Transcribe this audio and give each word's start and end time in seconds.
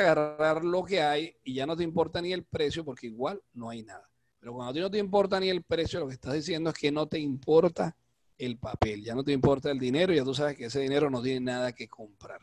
agarrar 0.00 0.64
lo 0.64 0.84
que 0.84 1.00
hay 1.00 1.34
y 1.44 1.54
ya 1.54 1.66
no 1.66 1.76
te 1.76 1.84
importa 1.84 2.20
ni 2.20 2.32
el 2.32 2.44
precio 2.44 2.84
porque 2.84 3.06
igual 3.06 3.42
no 3.54 3.70
hay 3.70 3.82
nada. 3.82 4.08
Pero 4.38 4.54
cuando 4.54 4.70
a 4.70 4.74
ti 4.74 4.80
no 4.80 4.90
te 4.90 4.98
importa 4.98 5.38
ni 5.38 5.48
el 5.48 5.62
precio, 5.62 6.00
lo 6.00 6.08
que 6.08 6.14
estás 6.14 6.34
diciendo 6.34 6.70
es 6.70 6.76
que 6.76 6.90
no 6.90 7.06
te 7.06 7.18
importa 7.18 7.96
el 8.36 8.58
papel, 8.58 9.04
ya 9.04 9.14
no 9.14 9.22
te 9.22 9.32
importa 9.32 9.70
el 9.70 9.78
dinero, 9.78 10.12
ya 10.12 10.24
tú 10.24 10.34
sabes 10.34 10.56
que 10.56 10.64
ese 10.64 10.80
dinero 10.80 11.08
no 11.10 11.22
tiene 11.22 11.40
nada 11.40 11.72
que 11.72 11.88
comprar. 11.88 12.40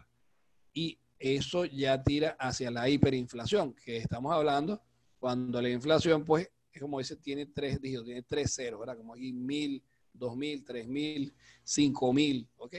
Y 0.74 0.98
eso 1.18 1.66
ya 1.66 2.02
tira 2.02 2.38
hacia 2.40 2.72
la 2.72 2.88
hiperinflación, 2.88 3.74
que 3.74 3.98
estamos 3.98 4.32
hablando 4.32 4.82
cuando 5.20 5.62
la 5.62 5.70
inflación, 5.70 6.24
pues, 6.24 6.50
es 6.72 6.82
como 6.82 7.00
dice, 7.00 7.18
tiene 7.18 7.48
tres 7.48 7.82
dígitos, 7.82 8.06
tiene 8.06 8.24
tres 8.24 8.56
ceros, 8.56 8.80
¿verdad? 8.80 8.96
Como 8.96 9.14
aquí 9.14 9.34
mil, 9.34 9.84
dos 10.14 10.38
mil, 10.38 10.64
tres 10.64 10.88
mil, 10.88 11.34
cinco 11.64 12.14
mil, 12.14 12.48
¿ok? 12.56 12.76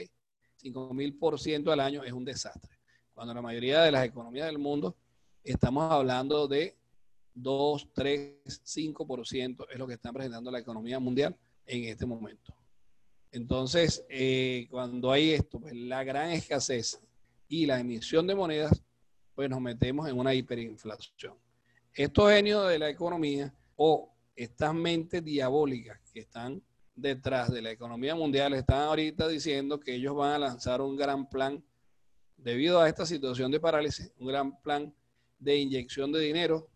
Cinco 0.55 0.93
mil 0.93 1.15
por 1.17 1.39
ciento 1.39 1.71
al 1.71 1.79
año 1.79 2.03
es 2.03 2.11
un 2.11 2.25
desastre. 2.25 2.80
Cuando 3.13 3.33
la 3.33 3.41
mayoría 3.41 3.81
de 3.81 3.91
las 3.91 4.05
economías 4.05 4.47
del 4.47 4.57
mundo 4.57 4.95
estamos 5.43 5.91
hablando 5.91 6.47
de 6.47 6.77
2, 7.33 7.89
3, 7.93 8.33
5% 8.45 9.67
es 9.69 9.79
lo 9.79 9.87
que 9.87 9.93
está 9.93 10.11
presentando 10.11 10.51
la 10.51 10.59
economía 10.59 10.99
mundial 10.99 11.35
en 11.65 11.85
este 11.85 12.05
momento. 12.05 12.53
Entonces, 13.31 14.03
eh, 14.09 14.67
cuando 14.69 15.11
hay 15.11 15.31
esto, 15.31 15.59
pues 15.59 15.73
la 15.73 16.03
gran 16.03 16.31
escasez 16.31 16.99
y 17.47 17.65
la 17.65 17.79
emisión 17.79 18.27
de 18.27 18.35
monedas, 18.35 18.81
pues 19.33 19.49
nos 19.49 19.61
metemos 19.61 20.07
en 20.09 20.19
una 20.19 20.33
hiperinflación. 20.33 21.35
Estos 21.93 22.31
genios 22.31 22.67
de 22.67 22.79
la 22.79 22.89
economía 22.89 23.53
o 23.75 24.13
estas 24.35 24.73
mentes 24.73 25.23
diabólicas 25.23 25.99
que 26.13 26.21
están 26.21 26.61
detrás 26.95 27.51
de 27.51 27.61
la 27.61 27.71
economía 27.71 28.15
mundial 28.15 28.53
están 28.53 28.81
ahorita 28.81 29.27
diciendo 29.27 29.79
que 29.79 29.95
ellos 29.95 30.15
van 30.15 30.33
a 30.33 30.39
lanzar 30.39 30.81
un 30.81 30.95
gran 30.95 31.29
plan 31.29 31.63
debido 32.41 32.79
a 32.81 32.89
esta 32.89 33.05
situación 33.05 33.51
de 33.51 33.59
parálisis, 33.59 34.11
un 34.17 34.27
gran 34.27 34.61
plan 34.61 34.93
de 35.37 35.57
inyección 35.57 36.11
de 36.11 36.19
dinero, 36.19 36.69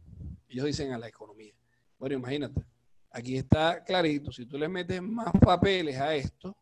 ellos 0.48 0.66
dicen 0.66 0.92
a 0.92 0.98
la 0.98 1.08
economía. 1.08 1.54
Bueno, 1.98 2.16
imagínate, 2.16 2.64
aquí 3.10 3.38
está 3.38 3.84
clarito, 3.84 4.32
si 4.32 4.46
tú 4.46 4.58
le 4.58 4.68
metes 4.68 5.02
más 5.02 5.32
papeles 5.42 5.98
a 5.98 6.16
esto 6.16 6.56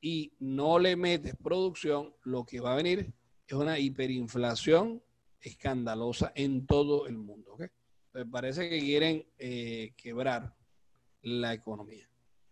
y 0.00 0.34
no 0.40 0.78
le 0.78 0.96
metes 0.96 1.34
producción, 1.36 2.14
lo 2.22 2.44
que 2.44 2.60
va 2.60 2.72
a 2.72 2.76
venir 2.76 3.12
es 3.46 3.54
una 3.54 3.78
hiperinflación 3.78 5.02
escandalosa 5.40 6.32
en 6.34 6.66
todo 6.66 7.06
el 7.06 7.16
mundo. 7.16 7.54
¿okay? 7.54 7.68
parece 8.30 8.68
que 8.68 8.78
quieren 8.80 9.26
eh, 9.38 9.94
quebrar 9.96 10.54
la 11.22 11.54
economía. 11.54 12.08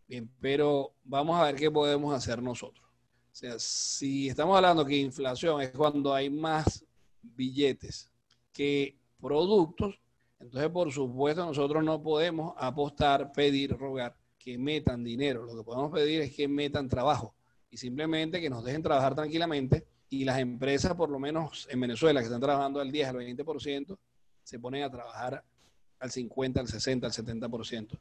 Bien, 0.06 0.30
pero 0.40 0.96
vamos 1.04 1.38
a 1.38 1.44
ver 1.44 1.56
qué 1.56 1.70
podemos 1.70 2.14
hacer 2.14 2.42
nosotros. 2.42 2.89
O 3.32 3.34
sea, 3.34 3.58
si 3.58 4.28
estamos 4.28 4.56
hablando 4.56 4.84
que 4.84 4.96
inflación 4.96 5.60
es 5.62 5.70
cuando 5.70 6.12
hay 6.12 6.28
más 6.28 6.84
billetes 7.22 8.10
que 8.52 8.96
productos, 9.20 10.00
entonces 10.40 10.70
por 10.70 10.90
supuesto 10.92 11.44
nosotros 11.44 11.84
no 11.84 12.02
podemos 12.02 12.54
apostar, 12.56 13.32
pedir, 13.32 13.76
rogar 13.76 14.16
que 14.38 14.58
metan 14.58 15.04
dinero. 15.04 15.44
Lo 15.44 15.56
que 15.56 15.62
podemos 15.62 15.92
pedir 15.92 16.22
es 16.22 16.34
que 16.34 16.48
metan 16.48 16.88
trabajo 16.88 17.34
y 17.70 17.76
simplemente 17.76 18.40
que 18.40 18.50
nos 18.50 18.64
dejen 18.64 18.82
trabajar 18.82 19.14
tranquilamente 19.14 19.86
y 20.08 20.24
las 20.24 20.40
empresas, 20.40 20.94
por 20.94 21.08
lo 21.08 21.20
menos 21.20 21.68
en 21.70 21.80
Venezuela, 21.80 22.20
que 22.20 22.26
están 22.26 22.40
trabajando 22.40 22.80
al 22.80 22.90
10, 22.90 23.08
al 23.08 23.16
20%, 23.16 23.96
se 24.42 24.58
ponen 24.58 24.82
a 24.82 24.90
trabajar 24.90 25.44
al 26.00 26.10
50, 26.10 26.60
al 26.60 26.66
60, 26.66 27.06
al 27.06 27.12
70%. 27.12 27.98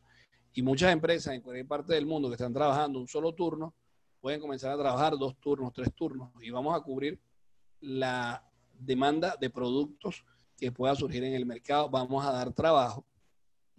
Y 0.53 0.63
muchas 0.63 0.91
empresas 0.91 1.35
en 1.35 1.41
cualquier 1.41 1.67
parte 1.67 1.93
del 1.93 2.07
mundo 2.07 2.29
que 2.29 2.35
están 2.35 2.53
trabajando 2.53 2.99
un 2.99 3.07
solo 3.07 3.33
turno, 3.33 3.75
pueden 4.19 4.39
comenzar 4.39 4.71
a 4.71 4.77
trabajar 4.77 5.17
dos 5.17 5.39
turnos, 5.39 5.73
tres 5.73 5.93
turnos, 5.93 6.31
y 6.41 6.49
vamos 6.49 6.75
a 6.75 6.81
cubrir 6.81 7.19
la 7.79 8.45
demanda 8.73 9.35
de 9.39 9.49
productos 9.49 10.23
que 10.57 10.71
pueda 10.71 10.95
surgir 10.95 11.23
en 11.23 11.33
el 11.33 11.45
mercado. 11.45 11.89
Vamos 11.89 12.25
a 12.25 12.31
dar 12.31 12.51
trabajo 12.53 13.05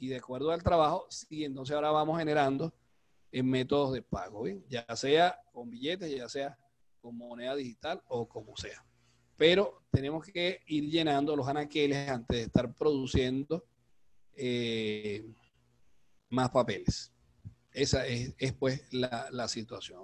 y 0.01 0.09
de 0.09 0.17
acuerdo 0.17 0.51
al 0.51 0.63
trabajo, 0.63 1.07
sí, 1.11 1.45
entonces 1.45 1.75
ahora 1.75 1.91
vamos 1.91 2.19
generando 2.19 2.73
en 3.31 3.49
métodos 3.49 3.93
de 3.93 4.03
pago, 4.03 4.45
ya 4.69 4.85
sea 4.97 5.39
con 5.53 5.71
billetes, 5.71 6.11
ya 6.11 6.29
sea 6.29 6.59
con 7.01 7.17
moneda 7.17 7.55
digital 7.55 8.03
o 8.09 8.27
como 8.27 8.57
sea. 8.57 8.85
Pero 9.37 9.83
tenemos 9.91 10.27
que 10.27 10.61
ir 10.67 10.91
llenando 10.91 11.37
los 11.37 11.47
anaqueles 11.47 12.09
antes 12.09 12.37
de 12.39 12.43
estar 12.45 12.75
produciendo 12.75 13.65
eh, 14.35 15.31
más 16.31 16.51
papeles. 16.51 17.13
Esa 17.73 18.07
es, 18.07 18.35
pues 18.59 18.83
la, 18.93 19.49
situación. 19.49 20.01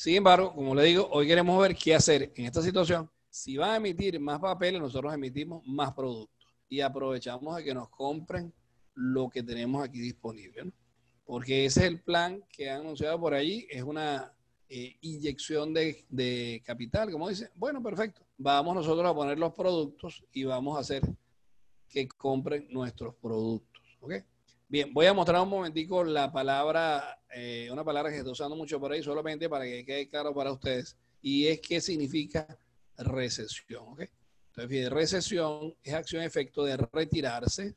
Sin 0.00 0.14
embargo, 0.14 0.54
como 0.54 0.74
le 0.74 0.84
digo, 0.84 1.06
hoy 1.12 1.26
queremos 1.26 1.60
ver 1.60 1.76
qué 1.76 1.94
hacer 1.94 2.32
en 2.34 2.46
esta 2.46 2.62
situación. 2.62 3.10
Si 3.28 3.58
van 3.58 3.72
a 3.72 3.76
emitir 3.76 4.18
más 4.18 4.40
papeles, 4.40 4.80
nosotros 4.80 5.12
emitimos 5.12 5.62
más 5.66 5.92
productos 5.92 6.48
y 6.70 6.80
aprovechamos 6.80 7.54
a 7.54 7.62
que 7.62 7.74
nos 7.74 7.90
compren 7.90 8.50
lo 8.94 9.28
que 9.28 9.42
tenemos 9.42 9.84
aquí 9.84 10.00
disponible. 10.00 10.72
Porque 11.26 11.66
ese 11.66 11.80
es 11.80 11.86
el 11.86 12.00
plan 12.00 12.42
que 12.50 12.70
han 12.70 12.80
anunciado 12.80 13.20
por 13.20 13.34
allí. 13.34 13.66
Es 13.68 13.82
una 13.82 14.34
eh, 14.70 14.96
inyección 15.02 15.74
de, 15.74 16.06
de, 16.08 16.62
capital, 16.64 17.10
como 17.12 17.28
dice. 17.28 17.50
Bueno, 17.54 17.82
perfecto. 17.82 18.22
Vamos 18.38 18.74
nosotros 18.74 19.06
a 19.06 19.14
poner 19.14 19.38
los 19.38 19.52
productos 19.52 20.24
y 20.32 20.44
vamos 20.44 20.78
a 20.78 20.80
hacer 20.80 21.02
que 21.90 22.08
compren 22.08 22.68
nuestros 22.70 23.16
productos. 23.16 23.82
¿Ok? 24.00 24.14
Bien, 24.70 24.94
voy 24.94 25.06
a 25.06 25.12
mostrar 25.12 25.42
un 25.42 25.48
momentico 25.48 26.04
la 26.04 26.30
palabra, 26.30 27.20
eh, 27.34 27.68
una 27.72 27.82
palabra 27.82 28.08
que 28.08 28.18
estoy 28.18 28.30
usando 28.30 28.54
mucho 28.54 28.78
por 28.78 28.92
ahí, 28.92 29.02
solamente 29.02 29.48
para 29.48 29.64
que 29.64 29.84
quede 29.84 30.08
claro 30.08 30.32
para 30.32 30.52
ustedes, 30.52 30.96
y 31.20 31.48
es 31.48 31.60
qué 31.60 31.80
significa 31.80 32.46
recesión. 32.96 33.82
¿ok? 33.88 34.02
Entonces, 34.54 34.88
recesión 34.88 35.74
es 35.82 35.92
acción-efecto 35.92 36.62
de 36.62 36.76
retirarse 36.76 37.74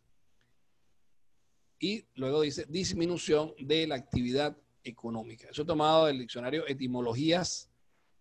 y 1.79 2.05
luego 2.13 2.41
dice 2.41 2.67
disminución 2.69 3.55
de 3.57 3.87
la 3.87 3.95
actividad 3.95 4.55
económica. 4.83 5.47
Eso 5.49 5.63
he 5.63 5.65
tomado 5.65 6.05
del 6.05 6.19
diccionario 6.19 6.67
Etimologías 6.67 7.71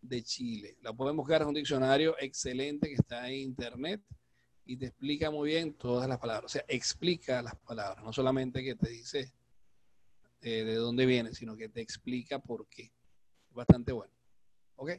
de 0.01 0.23
Chile. 0.23 0.79
La 0.81 0.95
pueden 0.95 1.19
buscar, 1.19 1.43
es 1.43 1.47
un 1.47 1.53
diccionario 1.53 2.17
excelente 2.19 2.89
que 2.89 2.95
está 2.95 3.29
en 3.29 3.35
internet 3.35 4.01
y 4.73 4.77
te 4.79 4.87
explica 4.87 5.31
muy 5.31 5.51
bien 5.51 5.75
todas 5.75 6.09
las 6.09 6.19
palabras. 6.19 6.47
O 6.47 6.49
sea, 6.49 6.65
explica 6.67 7.43
las 7.43 7.55
palabras, 7.57 8.03
no 8.03 8.11
solamente 8.11 8.65
que 8.65 8.75
te 8.75 8.89
dice 8.89 9.31
eh, 10.41 10.65
de 10.65 10.75
dónde 10.77 11.05
viene, 11.05 11.35
sino 11.35 11.55
que 11.59 11.69
te 11.69 11.83
explica 11.83 12.39
por 12.39 12.67
qué. 12.69 12.85
Es 12.85 13.55
bastante 13.55 13.93
bueno. 13.93 14.15
¿Ok? 14.77 14.93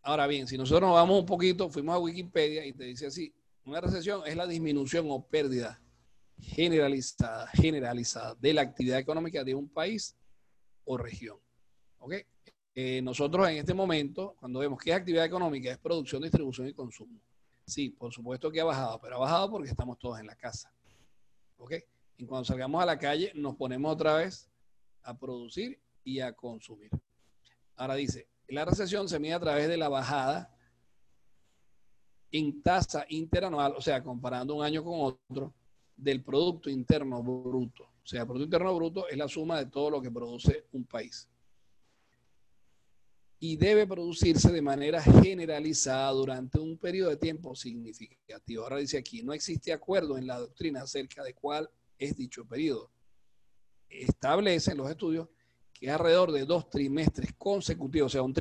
Ahora 0.00 0.26
bien, 0.26 0.46
si 0.46 0.56
nosotros 0.56 0.88
nos 0.88 0.94
vamos 0.94 1.20
un 1.20 1.26
poquito, 1.26 1.68
fuimos 1.68 1.94
a 1.94 1.98
Wikipedia 1.98 2.64
y 2.64 2.72
te 2.72 2.84
dice 2.84 3.08
así, 3.08 3.30
una 3.66 3.82
recesión 3.82 4.22
es 4.26 4.34
la 4.34 4.46
disminución 4.46 5.06
o 5.10 5.22
pérdida 5.26 5.78
generalizada, 6.40 7.48
generalizada 7.48 8.34
de 8.36 8.54
la 8.54 8.62
actividad 8.62 8.98
económica 8.98 9.44
de 9.44 9.54
un 9.54 9.68
país 9.68 10.16
o 10.86 10.96
región. 10.96 11.36
¿Ok? 11.98 12.14
Eh, 12.74 13.02
nosotros 13.02 13.46
en 13.50 13.58
este 13.58 13.74
momento, 13.74 14.36
cuando 14.40 14.60
vemos 14.60 14.80
qué 14.82 14.92
es 14.92 14.96
actividad 14.96 15.26
económica, 15.26 15.70
es 15.70 15.76
producción, 15.76 16.22
distribución 16.22 16.68
y 16.68 16.72
consumo. 16.72 17.20
Sí, 17.68 17.90
por 17.90 18.12
supuesto 18.14 18.50
que 18.50 18.62
ha 18.62 18.64
bajado, 18.64 18.98
pero 18.98 19.16
ha 19.16 19.18
bajado 19.18 19.50
porque 19.50 19.68
estamos 19.68 19.98
todos 19.98 20.18
en 20.18 20.26
la 20.26 20.34
casa. 20.34 20.72
¿Ok? 21.58 21.74
Y 22.16 22.24
cuando 22.24 22.46
salgamos 22.46 22.82
a 22.82 22.86
la 22.86 22.98
calle, 22.98 23.30
nos 23.34 23.56
ponemos 23.56 23.92
otra 23.92 24.14
vez 24.14 24.48
a 25.02 25.16
producir 25.16 25.78
y 26.02 26.20
a 26.20 26.32
consumir. 26.32 26.90
Ahora 27.76 27.94
dice, 27.94 28.26
la 28.48 28.64
recesión 28.64 29.06
se 29.06 29.18
mide 29.18 29.34
a 29.34 29.40
través 29.40 29.68
de 29.68 29.76
la 29.76 29.90
bajada 29.90 30.50
en 32.32 32.62
tasa 32.62 33.04
interanual, 33.10 33.74
o 33.76 33.82
sea, 33.82 34.02
comparando 34.02 34.54
un 34.54 34.64
año 34.64 34.82
con 34.82 35.00
otro, 35.00 35.52
del 35.94 36.22
Producto 36.24 36.70
Interno 36.70 37.22
Bruto. 37.22 37.84
O 37.84 38.06
sea, 38.06 38.22
el 38.22 38.26
Producto 38.26 38.44
Interno 38.44 38.74
Bruto 38.74 39.08
es 39.08 39.18
la 39.18 39.28
suma 39.28 39.58
de 39.58 39.66
todo 39.66 39.90
lo 39.90 40.00
que 40.00 40.10
produce 40.10 40.68
un 40.72 40.84
país 40.84 41.28
y 43.40 43.56
debe 43.56 43.86
producirse 43.86 44.50
de 44.50 44.62
manera 44.62 45.00
generalizada 45.00 46.10
durante 46.10 46.58
un 46.58 46.76
periodo 46.76 47.10
de 47.10 47.16
tiempo 47.16 47.54
significativo. 47.54 48.64
Ahora 48.64 48.78
dice 48.78 48.98
aquí, 48.98 49.22
no 49.22 49.32
existe 49.32 49.72
acuerdo 49.72 50.18
en 50.18 50.26
la 50.26 50.38
doctrina 50.38 50.82
acerca 50.82 51.22
de 51.22 51.34
cuál 51.34 51.70
es 51.98 52.16
dicho 52.16 52.44
periodo. 52.44 52.90
Establecen 53.88 54.76
los 54.76 54.90
estudios 54.90 55.28
que 55.72 55.90
alrededor 55.90 56.32
de 56.32 56.44
dos 56.44 56.68
trimestres 56.68 57.34
consecutivos, 57.34 58.12
o 58.12 58.12
sea, 58.12 58.22
un, 58.22 58.34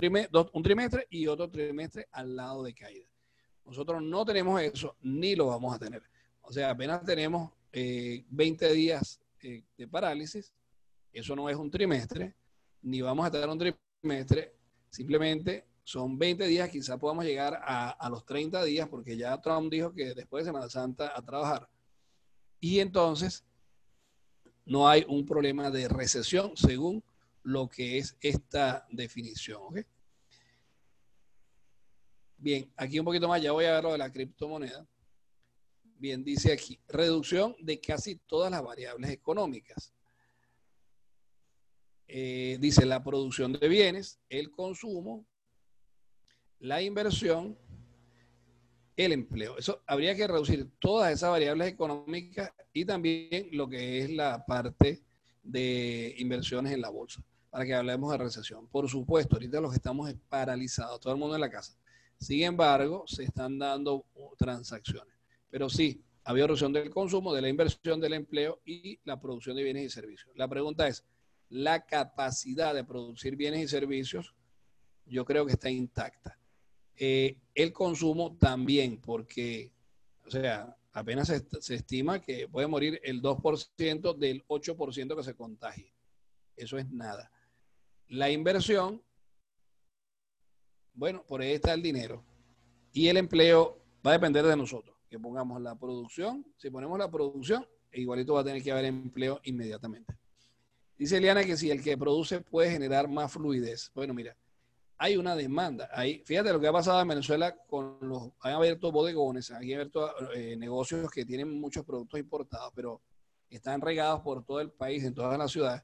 un 0.54 0.64
trimestre 0.64 1.06
y 1.10 1.28
otro 1.28 1.50
trimestre 1.50 2.08
al 2.12 2.36
lado 2.36 2.64
de 2.64 2.74
caída. 2.74 3.08
Nosotros 3.64 4.02
no 4.02 4.26
tenemos 4.26 4.60
eso, 4.62 4.96
ni 5.02 5.36
lo 5.36 5.48
vamos 5.48 5.76
a 5.76 5.80
tener. 5.80 6.02
O 6.42 6.52
sea, 6.52 6.72
apenas 6.72 7.04
tenemos 7.04 7.52
20 7.72 8.66
eh, 8.66 8.74
días 8.74 9.20
eh, 9.42 9.64
de 9.78 9.88
parálisis, 9.88 10.54
eso 11.12 11.36
no 11.36 11.50
es 11.50 11.58
un 11.58 11.70
trimestre, 11.70 12.34
ni 12.82 13.02
vamos 13.02 13.26
a 13.26 13.32
tener 13.32 13.50
un 13.50 13.60
trimestre, 14.02 14.56
Simplemente 14.89 15.66
son 15.84 16.18
20 16.18 16.45
días, 16.48 16.69
quizá 16.69 16.98
podamos 16.98 17.24
llegar 17.24 17.62
a, 17.63 18.10
los 18.10 18.25
30 18.25 18.63
días, 18.66 18.89
porque 18.89 19.16
ya 19.16 19.39
Trump 19.39 19.72
dijo 19.72 19.94
que 19.94 20.13
después 20.13 20.44
de 20.44 20.50
Semana 20.50 20.69
Santa 20.69 21.13
a 21.16 21.22
trabajar. 21.22 21.69
Y 22.60 22.80
entonces 22.80 23.45
no 24.66 24.89
hay 24.89 25.06
un 25.07 25.25
problema 25.25 25.72
de 25.72 25.88
recesión 25.88 26.57
según 26.57 27.04
lo 27.44 27.69
que 27.69 28.00
es 28.00 28.18
esta 28.19 28.86
definición. 28.89 29.86
Bien, 32.38 32.69
aquí 32.75 33.00
un 33.00 33.06
poquito 33.06 33.28
más, 33.30 33.42
ya 33.42 33.54
voy 33.54 33.66
a 33.66 33.74
ver 33.74 33.83
lo 33.83 33.94
de 33.94 33.98
la 33.98 34.12
criptomoneda. 34.12 34.86
Bien, 35.98 36.24
dice 36.24 36.51
aquí, 36.51 36.80
reducción 36.88 37.56
de 37.60 37.80
casi 37.80 38.18
todas 38.28 38.51
las 38.51 38.62
variables 38.62 39.10
económicas. 39.10 39.94
Eh, 42.07 42.57
dice 42.62 42.86
la 42.86 43.04
producción 43.04 43.54
de 43.54 43.68
bienes, 43.68 44.19
el 44.30 44.50
consumo, 44.50 45.25
la 46.59 46.81
inversión, 46.81 47.57
el 48.95 49.12
empleo. 49.12 49.57
Eso 49.57 49.83
habría 49.86 50.15
que 50.15 50.27
reducir 50.27 50.69
todas 50.80 51.12
esas 51.12 51.30
variables 51.30 51.68
económicas 51.68 52.51
y 52.74 52.86
también 52.86 53.50
lo 53.51 53.68
que 53.68 54.00
es 54.00 54.09
la 54.09 54.45
parte 54.45 55.04
de 55.44 56.15
inversiones 56.18 56.74
en 56.74 56.81
la 56.81 56.89
bolsa, 56.89 57.24
para 57.50 57.65
que 57.65 57.74
hablemos 57.74 58.12
de 58.12 58.18
recesión. 58.18 58.68
Por 58.68 58.89
supuesto, 58.89 59.36
ahorita 59.36 59.62
los 59.62 59.74
estamos 59.74 60.13
paralizados, 60.30 61.00
todo 61.00 61.13
el 61.13 61.19
mundo 61.19 61.36
en 61.36 61.42
la 61.42 61.50
casa. 61.50 61.77
Sin 62.19 62.44
embargo, 62.44 63.04
se 63.06 63.24
están 63.24 63.59
dando 63.59 64.06
transacciones. 64.38 65.13
Pero 65.50 65.69
sí, 65.69 66.01
había 66.24 66.45
reducción 66.45 66.74
del 66.74 66.89
consumo, 66.89 67.33
de 67.33 67.42
la 67.42 67.50
inversión, 67.50 68.01
del 68.01 68.13
empleo 68.13 68.59
y 68.65 69.00
la 69.04 69.19
producción 69.19 69.56
de 69.56 69.63
bienes 69.63 69.86
y 69.86 69.89
servicios. 69.89 70.30
La 70.36 70.48
pregunta 70.48 70.88
es, 70.88 71.06
¿la 71.50 71.86
capacidad 71.86 72.74
de 72.74 72.84
producir 72.84 73.36
bienes 73.36 73.62
y 73.62 73.68
servicios? 73.68 74.36
Yo 75.06 75.26
creo 75.26 75.46
que 75.46 75.54
está 75.54 75.70
intacta. 75.70 76.38
Eh, 76.96 77.38
el 77.54 77.72
consumo 77.72 78.38
también, 78.38 79.00
porque, 79.00 79.72
o 80.26 80.32
sea, 80.32 80.76
apenas 80.92 81.28
se, 81.28 81.76
estima 81.76 82.20
que 82.22 82.48
puede 82.48 82.68
morir 82.68 83.00
el 83.04 83.22
2% 83.22 84.18
del 84.18 84.46
8% 84.48 85.16
que 85.16 85.24
se 85.24 85.36
contagie. 85.36 85.94
Eso 86.56 86.78
es 86.78 86.90
nada. 86.90 87.32
La 88.08 88.32
inversión, 88.32 89.04
bueno, 90.94 91.24
por 91.28 91.42
ahí 91.42 91.52
está 91.52 91.74
el 91.74 91.84
dinero. 91.84 92.26
Y 92.94 93.10
el 93.10 93.18
empleo 93.18 93.80
va 94.06 94.12
a 94.12 94.14
depender 94.14 94.44
de 94.46 94.58
nosotros, 94.58 94.98
que 95.08 95.20
pongamos 95.20 95.62
la 95.62 95.78
producción. 95.78 96.46
Si 96.58 96.72
ponemos 96.72 96.98
la 96.98 97.12
producción, 97.12 97.68
igualito 97.92 98.34
va 98.34 98.42
a 98.42 98.46
tener 98.46 98.64
que 98.64 98.72
haber 98.72 98.86
empleo 98.86 99.40
inmediatamente. 99.44 100.18
Dice 100.98 101.18
Eliana 101.18 101.44
que 101.44 101.58
si 101.58 101.70
el 101.70 101.84
que 101.84 101.98
produce 101.98 102.42
puede 102.42 102.72
generar 102.72 103.08
más 103.08 103.32
fluidez. 103.32 103.92
Bueno, 103.94 104.14
mira, 104.14 104.36
hay 104.98 105.16
una 105.16 105.36
demanda. 105.36 105.90
Ahí, 105.94 106.24
fíjate 106.26 106.52
lo 106.52 106.60
que 106.60 106.68
ha 106.68 106.72
pasado 106.72 107.00
en 107.02 107.08
Venezuela 107.08 107.56
con 107.68 107.98
los, 108.02 108.32
han 108.40 108.54
abierto 108.54 108.92
bodegones, 108.92 109.52
han 109.52 109.58
abierto 109.58 110.12
eh, 110.34 110.56
negocios 110.58 111.12
que 111.12 111.24
tienen 111.24 111.60
muchos 111.60 111.86
productos 111.86 112.20
importados, 112.20 112.72
pero 112.76 113.02
están 113.50 113.80
regados 113.80 114.22
por 114.22 114.44
todo 114.44 114.60
el 114.60 114.72
país, 114.72 115.04
en 115.04 115.14
todas 115.14 115.38
las 115.38 115.52
ciudades, 115.52 115.84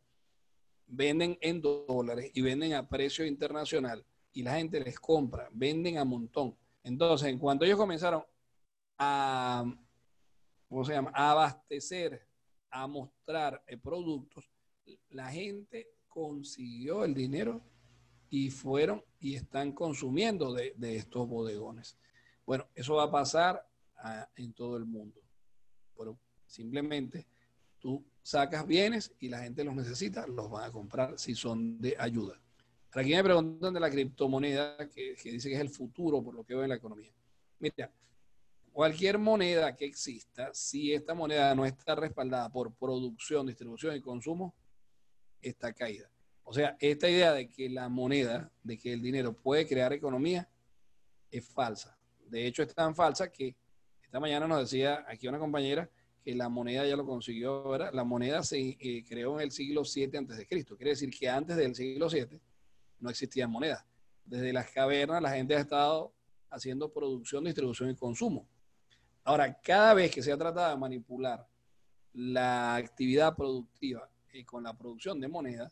venden 0.88 1.38
en 1.42 1.62
dólares 1.62 2.32
y 2.34 2.42
venden 2.42 2.74
a 2.74 2.88
precio 2.88 3.26
internacional 3.26 4.04
y 4.34 4.42
la 4.42 4.56
gente 4.56 4.80
les 4.80 5.00
compra, 5.00 5.48
venden 5.52 5.98
a 5.98 6.06
montón. 6.06 6.58
Entonces, 6.84 7.30
en 7.30 7.38
cuanto 7.38 7.66
ellos 7.66 7.78
comenzaron 7.78 8.24
a, 8.98 9.64
¿cómo 10.68 10.84
se 10.84 10.94
llama? 10.94 11.12
A 11.14 11.32
abastecer, 11.32 12.28
a 12.70 12.88
mostrar 12.88 13.64
eh, 13.68 13.78
productos, 13.78 14.50
la 15.10 15.32
gente 15.32 15.88
consiguió 16.08 17.04
el 17.04 17.14
dinero 17.14 17.62
y 18.30 18.50
fueron 18.50 19.04
y 19.20 19.36
están 19.36 19.72
consumiendo 19.74 20.54
de, 20.54 20.74
estos 20.96 21.28
bodegones. 21.28 21.98
Bueno, 22.46 22.68
eso 22.76 22.96
va 22.96 23.04
a 23.04 23.12
pasar 23.12 23.66
ah, 23.98 24.28
en 24.36 24.54
todo 24.54 24.78
el 24.78 24.86
mundo. 24.86 25.22
Pero 25.98 26.18
simplemente 26.46 27.28
tú 27.80 28.04
sacas 28.22 28.66
bienes 28.66 29.14
y 29.20 29.30
la 29.30 29.44
gente 29.44 29.64
los 29.64 29.76
necesita, 29.76 30.26
los 30.28 30.50
van 30.50 30.64
a 30.66 30.72
comprar 30.72 31.18
si 31.20 31.36
son 31.36 31.80
de 31.80 31.96
ayuda. 31.98 32.40
Para 32.92 33.06
quien 33.06 33.18
me 33.18 33.24
preguntan 33.24 33.74
de 33.74 33.80
la 33.80 33.90
criptomoneda, 33.90 34.78
que, 34.90 35.16
que 35.16 35.32
dice 35.32 35.50
que 35.50 35.56
es 35.56 35.62
el 35.62 35.70
futuro 35.70 36.24
por 36.24 36.36
lo 36.36 36.44
que 36.44 36.54
veo 36.54 36.64
en 36.64 36.70
la 36.70 36.76
economía. 36.76 37.12
Mira, 37.60 37.92
cualquier 38.72 39.18
moneda 39.18 39.76
que 39.76 39.86
exista, 39.86 40.52
si 40.54 40.94
esta 40.94 41.14
moneda 41.14 41.54
no 41.56 41.66
está 41.66 41.96
respaldada 41.96 42.50
por 42.50 42.74
producción, 42.74 43.48
distribución 43.48 43.96
y 43.96 44.02
consumo, 44.02 44.54
está 45.44 45.74
caída. 45.74 46.10
O 46.44 46.54
sea, 46.54 46.76
esta 46.80 47.10
idea 47.10 47.34
de 47.34 47.48
que 47.50 47.70
la 47.70 47.90
moneda, 47.90 48.52
de 48.64 48.78
que 48.78 48.94
el 48.94 49.02
dinero 49.02 49.34
puede 49.34 49.68
crear 49.68 49.94
economía, 49.94 50.50
es 51.32 51.48
falsa. 51.48 51.98
De 52.28 52.46
hecho, 52.46 52.64
es 52.64 52.74
tan 52.74 52.96
falsa 52.96 53.32
que 53.32 53.56
esta 54.02 54.20
mañana 54.20 54.48
nos 54.48 54.70
decía 54.70 55.06
aquí 55.08 55.28
una 55.28 55.40
compañera 55.40 55.90
que 56.24 56.36
la 56.36 56.48
moneda 56.50 56.86
ya 56.86 56.96
lo 56.96 57.06
consiguió, 57.06 57.68
¿verdad? 57.68 57.92
La 57.94 58.04
moneda 58.04 58.44
se 58.44 58.78
eh, 58.80 59.04
creó 59.08 59.36
en 59.40 59.46
el 59.46 59.52
siglo 59.52 59.84
7 59.84 60.18
antes 60.18 60.38
de 60.38 60.48
Cristo. 60.48 60.78
Quiere 60.78 60.92
decir 60.92 61.10
que 61.10 61.30
antes 61.30 61.58
del 61.58 61.76
siglo 61.76 62.10
7 62.10 62.40
no 63.00 63.10
existían 63.10 63.52
monedas. 63.52 63.84
Desde 64.24 64.54
las 64.54 64.70
cavernas 64.72 65.22
la 65.22 65.32
gente 65.32 65.56
ha 65.56 65.60
estado 65.60 66.14
haciendo 66.50 66.92
producción, 66.94 67.44
distribución 67.44 67.90
y 67.90 67.96
consumo. 67.96 68.48
Ahora, 69.24 69.60
cada 69.62 69.94
vez 69.94 70.12
que 70.12 70.22
se 70.22 70.32
ha 70.32 70.38
tratado 70.38 70.70
de 70.70 70.78
manipular 70.78 71.46
la 72.14 72.76
actividad 72.76 73.36
productiva 73.36 74.10
y 74.34 74.44
con 74.44 74.64
la 74.64 74.78
producción 74.78 75.20
de 75.20 75.28
moneda, 75.28 75.72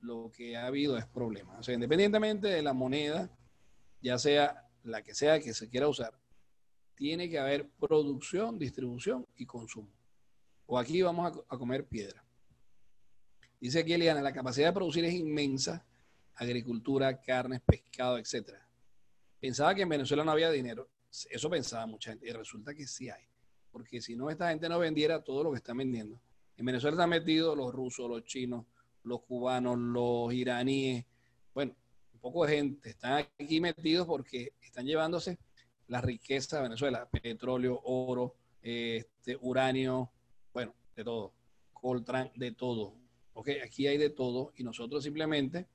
lo 0.00 0.30
que 0.34 0.56
ha 0.56 0.66
habido 0.66 0.96
es 0.96 1.06
problema. 1.06 1.58
O 1.58 1.62
sea, 1.62 1.74
independientemente 1.74 2.48
de 2.48 2.62
la 2.62 2.72
moneda, 2.72 3.30
ya 4.00 4.18
sea 4.18 4.68
la 4.84 5.02
que 5.02 5.14
sea 5.14 5.40
que 5.40 5.54
se 5.54 5.68
quiera 5.68 5.88
usar, 5.88 6.14
tiene 6.94 7.28
que 7.28 7.38
haber 7.38 7.68
producción, 7.70 8.58
distribución 8.58 9.26
y 9.36 9.46
consumo. 9.46 9.92
O 10.66 10.78
aquí 10.78 11.02
vamos 11.02 11.42
a, 11.48 11.58
comer 11.58 11.86
piedra. 11.86 12.24
Dice 13.60 13.80
aquí 13.80 13.92
Eliana, 13.92 14.22
la 14.22 14.32
capacidad 14.32 14.68
de 14.68 14.72
producir 14.72 15.04
es 15.04 15.14
inmensa, 15.14 15.84
agricultura, 16.34 17.20
carnes, 17.20 17.60
pescado, 17.60 18.18
etc. 18.18 18.54
Pensaba 19.40 19.74
que 19.74 19.82
en 19.82 19.88
Venezuela 19.88 20.24
no 20.24 20.32
había 20.32 20.50
dinero. 20.50 20.88
Eso 21.30 21.50
pensaba 21.50 21.86
mucha 21.86 22.10
gente. 22.10 22.28
Y 22.28 22.32
resulta 22.32 22.74
que 22.74 22.86
sí 22.86 23.08
hay. 23.08 23.24
Porque 23.70 24.00
si 24.00 24.16
no, 24.16 24.30
esta 24.30 24.48
gente 24.50 24.68
no 24.68 24.78
vendiera 24.78 25.22
todo 25.22 25.44
lo 25.44 25.50
que 25.50 25.58
está 25.58 25.74
vendiendo. 25.74 26.20
En 26.56 26.66
Venezuela 26.66 26.94
están 26.94 27.10
metidos 27.10 27.56
los 27.56 27.72
rusos, 27.72 28.08
los 28.08 28.24
chinos, 28.24 28.66
los 29.04 29.22
cubanos, 29.22 29.78
los 29.78 30.32
iraníes, 30.32 31.04
bueno, 31.54 31.74
un 32.14 32.20
poco 32.20 32.46
de 32.46 32.56
gente 32.56 32.90
están 32.90 33.26
aquí 33.38 33.60
metidos 33.60 34.06
porque 34.06 34.54
están 34.60 34.86
llevándose 34.86 35.38
la 35.88 36.00
riqueza 36.00 36.56
de 36.56 36.62
Venezuela, 36.64 37.08
petróleo, 37.10 37.80
oro, 37.84 38.36
este, 38.62 39.36
uranio, 39.40 40.10
bueno, 40.52 40.74
de 40.94 41.04
todo, 41.04 41.34
coltran, 41.72 42.30
de 42.34 42.52
todo. 42.52 42.94
Ok, 43.34 43.48
aquí 43.64 43.86
hay 43.86 43.98
de 43.98 44.10
todo 44.10 44.52
y 44.56 44.62
nosotros 44.62 45.02
simplemente 45.02 45.66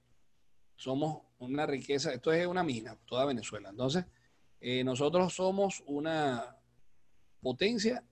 somos 0.75 1.23
una 1.39 1.65
riqueza, 1.65 2.13
esto 2.13 2.31
es 2.31 2.47
una 2.47 2.63
mina, 2.63 2.97
toda 3.06 3.25
Venezuela. 3.25 3.69
Entonces, 3.69 4.06
eh, 4.59 4.83
nosotros 4.83 5.33
somos 5.33 5.83
una 5.85 6.56
potencia 7.41 8.03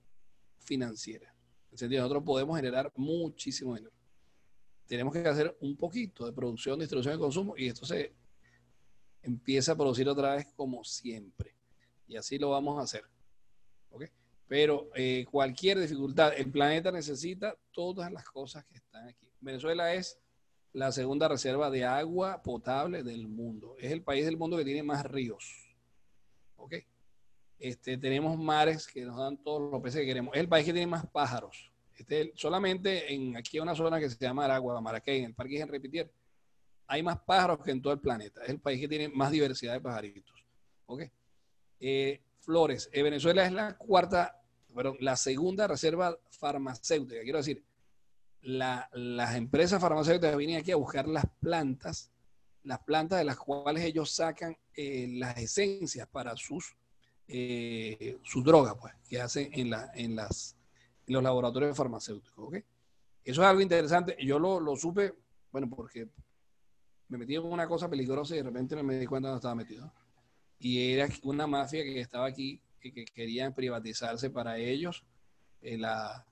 financiera. 0.60 1.35
Sentido, 1.78 2.02
nosotros 2.02 2.24
podemos 2.24 2.56
generar 2.56 2.92
muchísimo 2.96 3.76
dinero 3.76 3.96
tenemos 4.88 5.14
que 5.14 5.28
hacer 5.28 5.56
un 5.62 5.76
poquito 5.76 6.26
de 6.26 6.34
producción, 6.34 6.80
distribución 6.80 7.16
y 7.16 7.20
consumo 7.20 7.56
y 7.58 7.68
esto 7.68 7.86
se 7.86 8.14
empieza 9.22 9.72
a 9.72 9.76
producir 9.76 10.08
otra 10.08 10.36
vez 10.36 10.48
como 10.56 10.84
siempre. 10.84 11.56
Y 12.08 12.16
así 12.16 12.38
lo 12.38 12.52
vamos 12.52 12.80
a 12.80 12.84
hacer. 12.84 13.04
Pero 14.48 14.92
eh, 14.94 15.26
cualquier 15.32 15.80
dificultad, 15.80 16.34
el 16.38 16.52
planeta 16.52 16.92
necesita 16.92 17.58
todas 17.72 18.12
las 18.12 18.26
cosas 18.26 18.64
que 18.66 18.78
están 18.78 19.08
aquí. 19.08 19.28
Venezuela 19.42 19.92
es 19.96 20.20
la 20.72 20.92
segunda 20.92 21.28
reserva 21.28 21.72
de 21.72 21.84
agua 21.84 22.44
potable 22.44 23.02
del 23.02 23.28
mundo. 23.28 23.76
Es 23.80 23.92
el 23.92 24.04
país 24.04 24.24
del 24.24 24.38
mundo 24.38 24.56
que 24.56 24.66
tiene 24.66 24.84
más 24.84 25.04
ríos. 25.04 25.76
¿Ok? 26.58 26.76
Este, 27.60 27.98
tenemos 27.98 28.38
mares 28.38 28.88
que 28.88 29.06
nos 29.06 29.18
dan 29.18 29.38
todos 29.38 29.72
los 29.72 29.82
peces 29.82 30.02
que 30.02 30.08
queremos. 30.08 30.36
Es 30.36 30.42
el 30.42 30.50
país 30.50 30.66
que 30.66 30.74
tiene 30.74 30.88
más 30.88 31.06
pájaros. 31.08 31.72
Este, 31.96 32.34
solamente 32.36 33.14
en 33.14 33.38
aquí 33.38 33.58
hay 33.58 33.62
una 33.62 33.76
zona 33.76 34.00
que 34.00 34.10
se 34.10 34.18
llama 34.18 34.46
Aragua, 34.46 34.80
Maracay, 34.82 35.20
en 35.20 35.26
el 35.26 35.34
Parque 35.34 35.60
Henry 35.60 35.80
Pitier, 35.80 36.12
hay 36.88 37.02
más 37.02 37.20
pájaros 37.22 37.60
que 37.64 37.72
en 37.72 37.82
todo 37.82 37.94
el 37.94 38.00
planeta. 38.00 38.44
Es 38.44 38.50
el 38.50 38.60
país 38.60 38.80
que 38.80 38.88
tiene 38.88 39.10
más 39.10 39.32
diversidad 39.32 39.74
de 39.74 39.82
pajaritos. 39.82 40.46
¿Ok? 40.86 41.04
Eh, 41.80 42.22
flores. 42.40 42.90
Eh, 42.92 43.02
Venezuela 43.02 43.46
es 43.46 43.52
la 43.52 43.76
cuarta, 43.78 44.42
perdón, 44.74 44.98
la 45.00 45.16
segunda 45.16 45.68
reserva 45.68 46.18
farmacéutica. 46.30 47.22
Quiero 47.22 47.40
decir, 47.40 47.64
las 48.42 49.36
empresas 49.36 49.82
farmacéuticas 49.82 50.38
vienen 50.38 50.58
aquí 50.58 50.72
a 50.72 50.76
buscar 50.76 51.08
las 51.08 51.26
plantas, 51.40 52.12
las 52.64 52.80
plantas 52.80 53.18
de 53.18 53.26
las 53.26 53.38
cuales 53.38 53.84
ellos 53.84 54.12
sacan 54.12 54.56
eh, 54.76 55.08
las 55.18 55.38
esencias 55.38 56.08
para 56.08 56.36
sus, 56.36 56.76
sus 57.28 58.44
drogas, 58.44 58.76
pues, 58.80 58.94
que 59.08 59.20
hacen 59.20 59.50
en, 59.54 59.70
la, 59.70 59.92
en 59.96 60.16
las 60.16 60.56
los 61.08 61.24
laboratorios 61.24 61.76
farmacéuticos. 61.76 62.48
¿ok? 62.48 62.56
Eso 63.24 63.42
es 63.42 63.48
algo 63.48 63.62
interesante. 63.62 64.18
Yo 64.24 64.40
lo, 64.40 64.60
lo, 64.60 64.76
supe, 64.76 65.14
bueno, 65.52 65.70
porque 65.70 66.08
me 67.08 67.18
metí 67.18 67.36
en 67.36 67.44
una 67.44 67.68
cosa 67.68 67.90
peligrosa 67.90 68.36
y 68.36 68.38
de 68.38 68.44
repente 68.44 68.82
me 68.82 69.00
di 69.00 69.06
cuenta 69.06 69.30
de 69.30 69.36
estaba 69.36 69.56
metido. 69.56 69.92
Y 70.60 70.94
era 70.94 71.08
una 71.24 71.48
mafia 71.48 71.84
que 71.84 72.00
estaba 72.00 72.28
aquí, 72.28 72.62
que, 72.80 72.92
que 72.92 73.06
querían 73.06 73.54
privatizarse 73.54 74.30
para 74.30 74.58
ellos 74.58 75.04
eh, 75.62 75.78
la, 75.78 76.26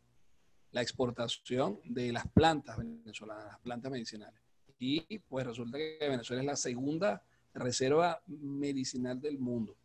la 0.72 0.82
exportación 0.82 1.80
de 1.84 2.12
las 2.12 2.28
plantas 2.28 2.78
venezolanas, 2.78 3.46
las 3.46 3.60
plantas 3.60 3.92
medicinales. 3.92 4.42
Y 4.80 5.20
pues 5.20 5.46
resulta 5.46 5.78
que 5.78 5.98
Venezuela 6.02 6.42
es 6.42 6.46
la 6.46 6.56
segunda 6.56 7.24
reserva 7.54 8.22
medicinal 8.28 9.22
del 9.22 9.40
mundo. 9.40 9.78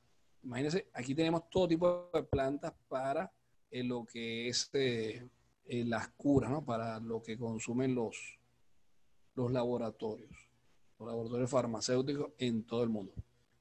Imagínense, 0.43 0.89
aquí 0.93 1.15
tenemos 1.15 1.49
todo 1.51 1.69
tipo 1.69 2.11
de 2.13 2.23
plantas 2.23 2.73
para 2.89 3.33
en 3.71 3.89
lo 3.89 4.05
que 4.05 4.49
es 4.49 4.71
eh, 4.73 5.29
las 5.67 6.09
curas, 6.09 6.51
¿no? 6.51 6.65
Para 6.65 7.01
lo 7.01 7.23
que 7.23 7.37
consumen 7.37 7.95
los, 7.95 8.39
los 9.35 9.53
laboratorios, 9.53 10.31
los 10.99 11.09
laboratorios 11.09 11.51
farmacéuticos 11.51 12.33
en 12.39 12.65
todo 12.65 12.83
el 12.83 12.89
mundo. 12.89 13.13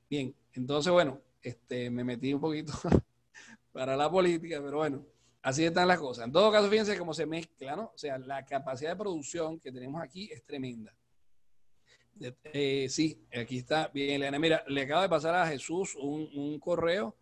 Bien, 0.10 0.34
entonces, 0.54 0.92
bueno, 0.92 1.22
este, 1.42 1.90
me 1.90 2.04
metí 2.04 2.34
un 2.34 2.42
poquito 2.42 2.74
para 3.72 3.98
la 3.98 4.10
política, 4.10 4.62
pero 4.64 4.78
bueno, 4.78 5.06
así 5.42 5.66
están 5.66 5.88
las 5.88 6.00
cosas. 6.00 6.26
En 6.26 6.32
todo 6.32 6.52
caso, 6.52 6.70
fíjense 6.70 6.98
cómo 6.98 7.14
se 7.14 7.26
mezcla, 7.26 7.76
¿no? 7.76 7.92
O 7.94 7.98
sea, 7.98 8.18
la 8.18 8.46
capacidad 8.46 8.92
de 8.92 8.96
producción 8.96 9.60
que 9.60 9.72
tenemos 9.72 10.02
aquí 10.02 10.30
es 10.32 10.44
tremenda. 10.44 10.94
Eh, 12.20 12.88
sí, 12.90 13.26
aquí 13.34 13.60
está. 13.60 13.90
Bien, 13.94 14.22
Elena, 14.22 14.40
mira, 14.40 14.64
le 14.68 14.82
acaba 14.82 15.04
de 15.04 15.10
pasar 15.10 15.36
a 15.36 15.48
Jesús 15.48 15.96
un, 15.96 16.60
correo. 16.60 17.16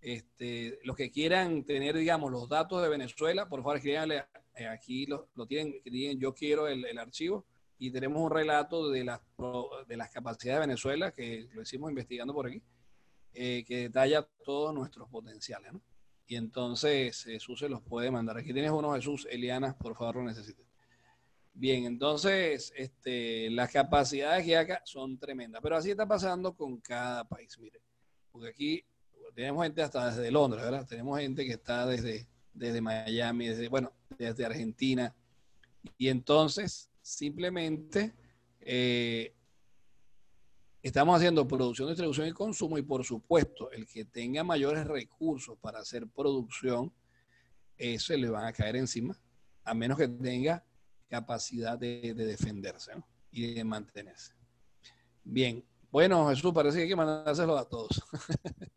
Este, 0.00 0.78
los 0.84 0.96
que 0.96 1.10
quieran 1.10 1.64
tener, 1.64 1.96
digamos, 1.96 2.30
los 2.30 2.48
datos 2.48 2.82
de 2.82 2.88
Venezuela, 2.88 3.48
por 3.48 3.60
favor, 3.60 3.76
escríbanle 3.76 4.24
eh, 4.54 4.66
aquí, 4.66 5.06
lo, 5.06 5.28
tienen, 5.46 5.80
yo 6.20 6.32
quiero 6.34 6.68
el, 6.68 6.84
el, 6.84 6.98
archivo 6.98 7.44
y 7.78 7.90
tenemos 7.90 8.22
un 8.22 8.30
relato 8.30 8.90
de 8.90 9.04
las, 9.04 9.20
de 9.86 9.96
las 9.96 10.10
capacidades 10.10 10.60
de 10.60 10.66
Venezuela, 10.66 11.12
que 11.12 11.48
lo 11.52 11.62
hicimos 11.62 11.90
investigando 11.90 12.32
por 12.32 12.46
aquí, 12.46 12.62
eh, 13.32 13.64
que 13.66 13.76
detalla 13.82 14.28
todos 14.44 14.74
nuestros 14.74 15.08
potenciales, 15.08 15.72
¿no? 15.72 15.82
Y 16.26 16.36
entonces 16.36 17.24
Jesús 17.24 17.58
se 17.58 17.68
los 17.68 17.80
puede 17.82 18.10
mandar. 18.10 18.36
Aquí 18.36 18.52
tienes 18.52 18.70
uno, 18.70 18.92
Jesús, 18.94 19.26
Eliana, 19.30 19.76
por 19.78 19.96
favor, 19.96 20.16
lo 20.16 20.24
necesites. 20.24 20.67
Bien, 21.54 21.84
entonces 21.86 22.72
este, 22.76 23.50
las 23.50 23.72
capacidades 23.72 24.44
que 24.44 24.56
hay 24.56 24.64
acá 24.64 24.80
son 24.84 25.18
tremendas, 25.18 25.60
pero 25.62 25.76
así 25.76 25.90
está 25.90 26.06
pasando 26.06 26.54
con 26.54 26.78
cada 26.78 27.24
país, 27.24 27.58
mire, 27.58 27.80
porque 28.30 28.48
aquí 28.48 28.84
tenemos 29.34 29.64
gente 29.64 29.82
hasta 29.82 30.10
desde 30.10 30.30
Londres, 30.30 30.62
¿verdad? 30.62 30.86
Tenemos 30.86 31.18
gente 31.18 31.44
que 31.44 31.52
está 31.52 31.84
desde, 31.86 32.28
desde 32.54 32.80
Miami, 32.80 33.48
desde, 33.48 33.68
bueno, 33.68 33.92
desde 34.16 34.44
Argentina, 34.44 35.14
y 35.96 36.08
entonces 36.08 36.90
simplemente 37.02 38.14
eh, 38.60 39.34
estamos 40.82 41.16
haciendo 41.16 41.46
producción, 41.46 41.88
distribución 41.88 42.28
y 42.28 42.32
consumo, 42.32 42.78
y 42.78 42.82
por 42.82 43.04
supuesto, 43.04 43.70
el 43.72 43.86
que 43.86 44.04
tenga 44.04 44.44
mayores 44.44 44.86
recursos 44.86 45.58
para 45.58 45.80
hacer 45.80 46.06
producción, 46.06 46.92
eso 47.76 48.16
le 48.16 48.28
van 48.28 48.44
a 48.44 48.52
caer 48.52 48.76
encima, 48.76 49.18
a 49.64 49.74
menos 49.74 49.98
que 49.98 50.08
tenga 50.08 50.64
capacidad 51.08 51.78
de, 51.78 52.14
defenderse 52.14 52.92
y 53.30 53.54
de 53.54 53.64
mantenerse. 53.64 54.34
Bien, 55.24 55.64
bueno, 55.90 56.28
Jesús, 56.28 56.52
parece 56.52 56.76
que 56.76 56.82
hay 56.84 56.88
que 56.88 56.96
mandárselo 56.96 57.56
a 57.56 57.68
todos. 57.68 58.02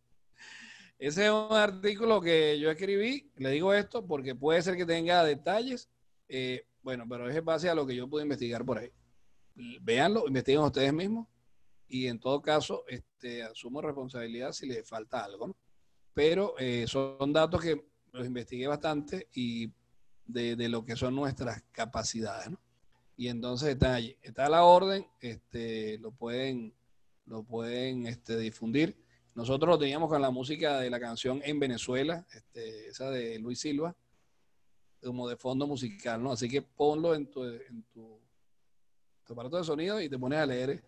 Ese 0.97 1.25
es 1.25 1.31
un 1.31 1.53
artículo 1.53 2.21
que 2.21 2.59
yo 2.59 2.69
escribí, 2.69 3.31
le 3.37 3.49
digo 3.49 3.73
esto 3.73 4.05
porque 4.05 4.35
puede 4.35 4.61
ser 4.61 4.77
que 4.77 4.85
tenga 4.85 5.23
detalles, 5.23 5.89
eh, 6.27 6.67
bueno, 6.83 7.05
pero 7.09 7.29
es 7.29 7.43
base 7.43 7.69
a 7.69 7.75
lo 7.75 7.87
que 7.87 7.95
yo 7.95 8.07
pude 8.07 8.23
investigar 8.23 8.63
por 8.63 8.77
ahí. 8.77 8.91
Véanlo, 9.81 10.27
investiguen 10.27 10.61
ustedes 10.61 10.93
mismos 10.93 11.27
y 11.87 12.07
en 12.07 12.19
todo 12.19 12.41
caso 12.41 12.83
este, 12.87 13.43
asumo 13.43 13.81
responsabilidad 13.81 14.51
si 14.53 14.67
le 14.67 14.83
falta 14.83 15.25
algo, 15.25 15.47
¿no? 15.47 15.57
Pero 16.13 16.55
eh, 16.59 16.85
son 16.87 17.33
datos 17.33 17.61
que 17.61 17.83
los 18.11 18.25
investigué 18.25 18.67
bastante 18.67 19.27
y 19.33 19.71
de, 20.31 20.69
lo 20.69 20.85
que 20.85 20.95
son 20.95 21.15
nuestras 21.15 21.63
capacidades. 21.71 22.49
Y 23.17 23.27
entonces 23.27 23.69
está 23.69 23.95
allí, 23.95 24.17
está 24.21 24.49
la 24.49 24.63
orden, 24.63 25.05
este, 25.19 25.97
lo 25.99 26.11
pueden, 26.11 26.73
lo 27.25 27.43
pueden 27.43 28.07
este, 28.07 28.37
difundir. 28.37 28.97
Nosotros 29.35 29.69
lo 29.69 29.79
teníamos 29.79 30.09
con 30.09 30.21
la 30.21 30.31
música 30.31 30.79
de 30.79 30.89
la 30.89 30.99
canción 30.99 31.41
en 31.43 31.59
Venezuela, 31.59 32.25
este, 32.33 32.87
esa 32.87 33.09
de 33.09 33.39
Luis 33.39 33.59
Silva, 33.59 33.95
como 35.01 35.27
de 35.27 35.37
fondo 35.37 35.67
musical, 35.67 36.21
¿no? 36.21 36.31
Así 36.31 36.49
que 36.49 36.61
ponlo 36.61 37.15
en 37.15 37.29
tu, 37.29 37.43
en 37.43 37.83
tu, 37.93 38.19
tu 39.25 39.33
aparato 39.33 39.57
de 39.57 39.63
sonido 39.63 40.01
y 40.01 40.09
te 40.09 40.17
pones 40.17 40.39
a 40.39 40.45
leer 40.45 40.83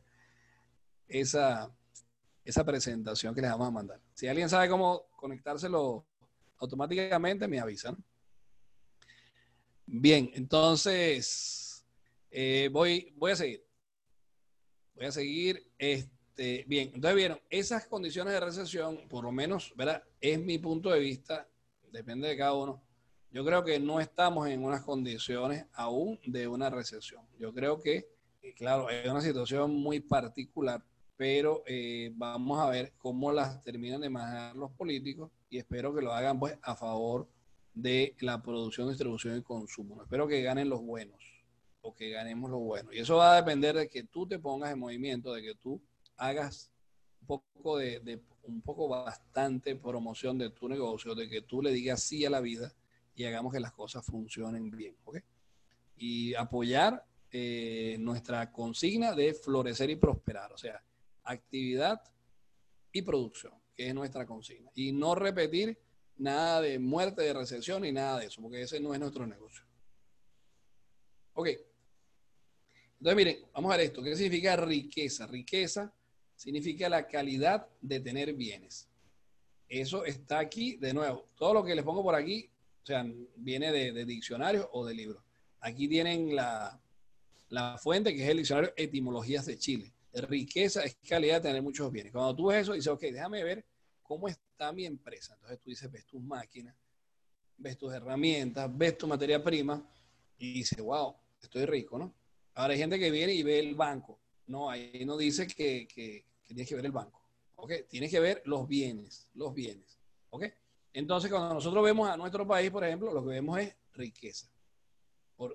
esa, 1.07 1.71
esa 2.43 2.63
presentación 2.63 3.33
que 3.33 3.41
les 3.41 3.51
vamos 3.51 3.67
a 3.67 3.71
mandar. 3.71 4.01
Si 4.13 4.27
alguien 4.27 4.49
sabe 4.49 4.69
cómo 4.69 5.03
conectárselo 5.15 6.05
automáticamente, 6.57 7.47
me 7.47 7.59
avisan. 7.59 7.97
Bien, 9.85 10.31
entonces 10.33 11.85
eh, 12.31 12.69
voy, 12.71 13.13
voy 13.17 13.31
a 13.31 13.35
seguir. 13.35 13.65
Voy 14.95 15.05
a 15.05 15.11
seguir. 15.11 15.71
Este, 15.77 16.63
bien, 16.67 16.91
entonces 16.93 17.15
vieron, 17.15 17.39
esas 17.49 17.85
condiciones 17.87 18.33
de 18.33 18.39
recesión, 18.39 19.07
por 19.09 19.23
lo 19.23 19.31
menos, 19.31 19.73
¿verdad? 19.75 20.03
Es 20.19 20.39
mi 20.39 20.57
punto 20.57 20.89
de 20.89 20.99
vista, 20.99 21.47
depende 21.91 22.27
de 22.27 22.37
cada 22.37 22.53
uno. 22.53 22.81
Yo 23.29 23.43
creo 23.43 23.63
que 23.63 23.79
no 23.79 23.99
estamos 23.99 24.47
en 24.47 24.63
unas 24.63 24.83
condiciones 24.83 25.65
aún 25.73 26.19
de 26.25 26.47
una 26.47 26.69
recesión. 26.69 27.25
Yo 27.37 27.53
creo 27.53 27.81
que, 27.81 28.07
claro, 28.55 28.89
es 28.89 29.09
una 29.09 29.21
situación 29.21 29.75
muy 29.75 29.99
particular, 29.99 30.83
pero 31.17 31.63
eh, 31.65 32.11
vamos 32.15 32.59
a 32.59 32.69
ver 32.69 32.93
cómo 32.97 33.31
las 33.31 33.61
terminan 33.63 34.01
de 34.01 34.09
manejar 34.09 34.55
los 34.55 34.71
políticos 34.71 35.31
y 35.49 35.57
espero 35.57 35.93
que 35.93 36.01
lo 36.01 36.13
hagan 36.13 36.39
pues 36.39 36.57
a 36.61 36.75
favor 36.75 37.27
de 37.73 38.15
la 38.19 38.41
producción, 38.41 38.89
distribución 38.89 39.37
y 39.37 39.41
consumo. 39.41 40.01
espero 40.01 40.27
que 40.27 40.41
ganen 40.41 40.69
los 40.69 40.81
buenos 40.81 41.21
o 41.81 41.93
que 41.93 42.09
ganemos 42.11 42.49
los 42.49 42.61
buenos. 42.61 42.93
Y 42.93 42.99
eso 42.99 43.17
va 43.17 43.33
a 43.33 43.35
depender 43.37 43.75
de 43.75 43.89
que 43.89 44.03
tú 44.03 44.25
te 44.25 44.39
pongas 44.39 44.71
en 44.71 44.79
movimiento, 44.79 45.33
de 45.33 45.41
que 45.41 45.55
tú 45.55 45.81
hagas 46.15 46.71
un 47.21 47.27
poco 47.27 47.77
de, 47.77 48.21
un 48.43 48.61
poco 48.61 48.87
bastante 48.87 49.75
promoción 49.75 50.37
de 50.37 50.49
tu 50.49 50.69
negocio, 50.69 51.13
de 51.15 51.29
que 51.29 51.41
tú 51.41 51.61
le 51.61 51.71
digas 51.71 52.01
sí 52.01 52.25
a 52.25 52.29
la 52.29 52.39
vida 52.39 52.73
y 53.15 53.25
hagamos 53.25 53.53
que 53.53 53.59
las 53.59 53.73
cosas 53.73 54.05
funcionen 54.05 54.71
bien. 54.71 54.95
Y 55.97 56.33
apoyar 56.35 57.05
eh, 57.31 57.97
nuestra 57.99 58.51
consigna 58.51 59.13
de 59.13 59.33
florecer 59.33 59.89
y 59.89 59.95
prosperar, 59.95 60.53
o 60.53 60.57
sea, 60.57 60.83
actividad 61.23 62.01
y 62.91 63.01
producción, 63.01 63.53
que 63.73 63.87
es 63.87 63.95
nuestra 63.95 64.25
consigna. 64.25 64.71
Y 64.75 64.91
no 64.91 65.15
repetir 65.15 65.77
Nada 66.17 66.61
de 66.61 66.79
muerte, 66.79 67.23
de 67.23 67.33
recesión 67.33 67.81
ni 67.81 67.91
nada 67.91 68.19
de 68.19 68.27
eso, 68.27 68.41
porque 68.41 68.61
ese 68.61 68.79
no 68.79 68.93
es 68.93 68.99
nuestro 68.99 69.25
negocio. 69.25 69.63
Ok. 71.33 71.49
Entonces, 72.99 73.15
miren, 73.15 73.45
vamos 73.53 73.73
a 73.73 73.77
ver 73.77 73.87
esto. 73.87 74.01
¿Qué 74.03 74.15
significa 74.15 74.55
riqueza? 74.55 75.27
Riqueza 75.27 75.93
significa 76.35 76.87
la 76.87 77.07
calidad 77.07 77.67
de 77.81 77.99
tener 77.99 78.33
bienes. 78.33 78.87
Eso 79.67 80.05
está 80.05 80.39
aquí, 80.39 80.77
de 80.77 80.93
nuevo. 80.93 81.27
Todo 81.35 81.55
lo 81.55 81.63
que 81.63 81.75
les 81.75 81.83
pongo 81.83 82.03
por 82.03 82.15
aquí, 82.15 82.49
o 82.83 82.85
sea, 82.85 83.05
viene 83.35 83.71
de, 83.71 83.91
de 83.91 84.05
diccionario 84.05 84.69
o 84.71 84.85
de 84.85 84.93
libro. 84.93 85.23
Aquí 85.59 85.87
tienen 85.87 86.35
la, 86.35 86.79
la 87.49 87.77
fuente, 87.77 88.13
que 88.13 88.23
es 88.23 88.29
el 88.29 88.37
diccionario 88.37 88.73
Etimologías 88.75 89.45
de 89.45 89.57
Chile. 89.57 89.93
Riqueza 90.13 90.83
es 90.83 90.95
calidad 91.07 91.41
de 91.41 91.49
tener 91.49 91.61
muchos 91.61 91.91
bienes. 91.91 92.11
Cuando 92.11 92.35
tú 92.35 92.47
ves 92.47 92.61
eso, 92.61 92.73
dices, 92.73 92.87
ok, 92.87 93.01
déjame 93.01 93.43
ver 93.43 93.65
cómo 94.03 94.27
está 94.27 94.71
mi 94.71 94.85
empresa. 94.85 95.33
Entonces 95.33 95.59
tú 95.59 95.69
dices, 95.69 95.91
ves 95.91 96.05
tus 96.05 96.21
máquinas, 96.21 96.75
ves 97.57 97.77
tus 97.77 97.93
herramientas, 97.93 98.69
ves 98.77 98.97
tu 98.97 99.07
materia 99.07 99.43
prima 99.43 99.83
y 100.37 100.53
dices, 100.53 100.79
wow, 100.79 101.15
estoy 101.41 101.65
rico, 101.65 101.97
¿no? 101.97 102.13
Ahora 102.55 102.73
hay 102.73 102.79
gente 102.79 102.99
que 102.99 103.09
viene 103.09 103.33
y 103.33 103.43
ve 103.43 103.59
el 103.59 103.75
banco. 103.75 104.19
No, 104.47 104.69
ahí 104.69 105.03
no 105.05 105.17
dice 105.17 105.47
que, 105.47 105.87
que, 105.87 106.25
tienes 106.43 106.67
que 106.67 106.75
ver 106.75 106.85
el 106.85 106.91
banco. 106.91 107.21
¿Ok? 107.55 107.71
Tienes 107.87 108.11
que 108.11 108.19
ver 108.19 108.41
los 108.45 108.67
bienes, 108.67 109.27
los 109.33 109.53
bienes. 109.53 109.97
¿Ok? 110.29 110.45
Entonces, 110.91 111.31
cuando 111.31 111.53
nosotros 111.53 111.83
vemos 111.83 112.07
a 112.09 112.17
nuestro 112.17 112.45
país, 112.45 112.69
por 112.69 112.83
ejemplo, 112.83 113.11
lo 113.11 113.23
que 113.23 113.29
vemos 113.29 113.59
es 113.59 113.75
riqueza. 113.93 114.47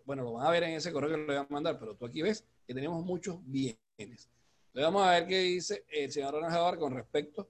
bueno, 0.05 0.23
lo 0.25 0.33
van 0.33 0.47
a 0.47 0.51
ver 0.51 0.65
en 0.65 0.71
ese 0.71 0.93
correo 0.93 1.11
que 1.11 1.17
le 1.19 1.27
voy 1.27 1.37
a 1.37 1.47
mandar, 1.49 1.79
pero 1.79 1.95
tú 1.95 2.07
aquí 2.07 2.23
ves 2.23 2.45
que 2.67 2.75
tenemos 2.75 3.05
muchos 3.05 3.39
bienes. 3.45 3.79
Entonces, 3.99 4.29
vamos 4.75 5.03
a 5.07 5.11
ver 5.11 5.27
qué 5.29 5.39
dice 5.41 5.85
el 5.89 6.11
señor 6.11 6.35
Ronald 6.35 6.79
con 6.79 6.93
respecto 6.93 7.49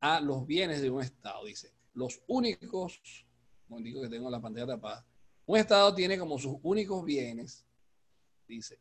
a 0.00 0.20
los 0.20 0.46
bienes 0.46 0.80
de 0.80 0.90
un 0.90 1.02
Estado. 1.02 1.44
Dice, 1.44 1.72
los 1.94 2.20
únicos, 2.26 3.26
como 3.66 3.80
digo 3.80 4.02
que 4.02 4.08
tengo 4.08 4.30
la 4.30 4.40
pantalla 4.40 4.66
tapada, 4.66 5.06
un 5.46 5.58
Estado 5.58 5.94
tiene 5.94 6.18
como 6.18 6.38
sus 6.38 6.56
únicos 6.62 7.04
bienes, 7.04 7.66
dice, 8.46 8.80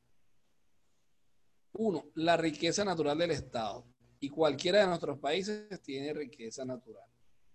uno, 1.73 2.05
la 2.15 2.37
riqueza 2.37 2.83
natural 2.83 3.17
del 3.17 3.31
Estado. 3.31 3.85
Y 4.19 4.29
cualquiera 4.29 4.81
de 4.81 4.87
nuestros 4.87 5.19
países 5.19 5.81
tiene 5.81 6.11
riqueza 6.11 6.65
natural. 6.65 7.07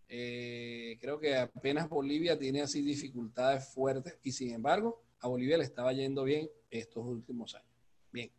Eh, 0.09 0.99
creo 1.01 1.19
que 1.19 1.35
apenas 1.37 1.89
Bolivia 1.89 2.39
tiene 2.39 2.63
así 2.63 2.83
dificultades 2.83 3.73
fuertes 3.73 4.19
y 4.23 4.31
sin 4.31 4.53
embargo 4.53 5.03
a 5.21 5.29
Bolivia 5.29 5.57
le 5.57 5.65
estaba 5.65 5.93
yendo 5.93 6.25
bien 6.25 6.51
estos 6.71 7.05
últimos 7.05 7.55
años. 7.55 7.73
Bien, 8.13 8.31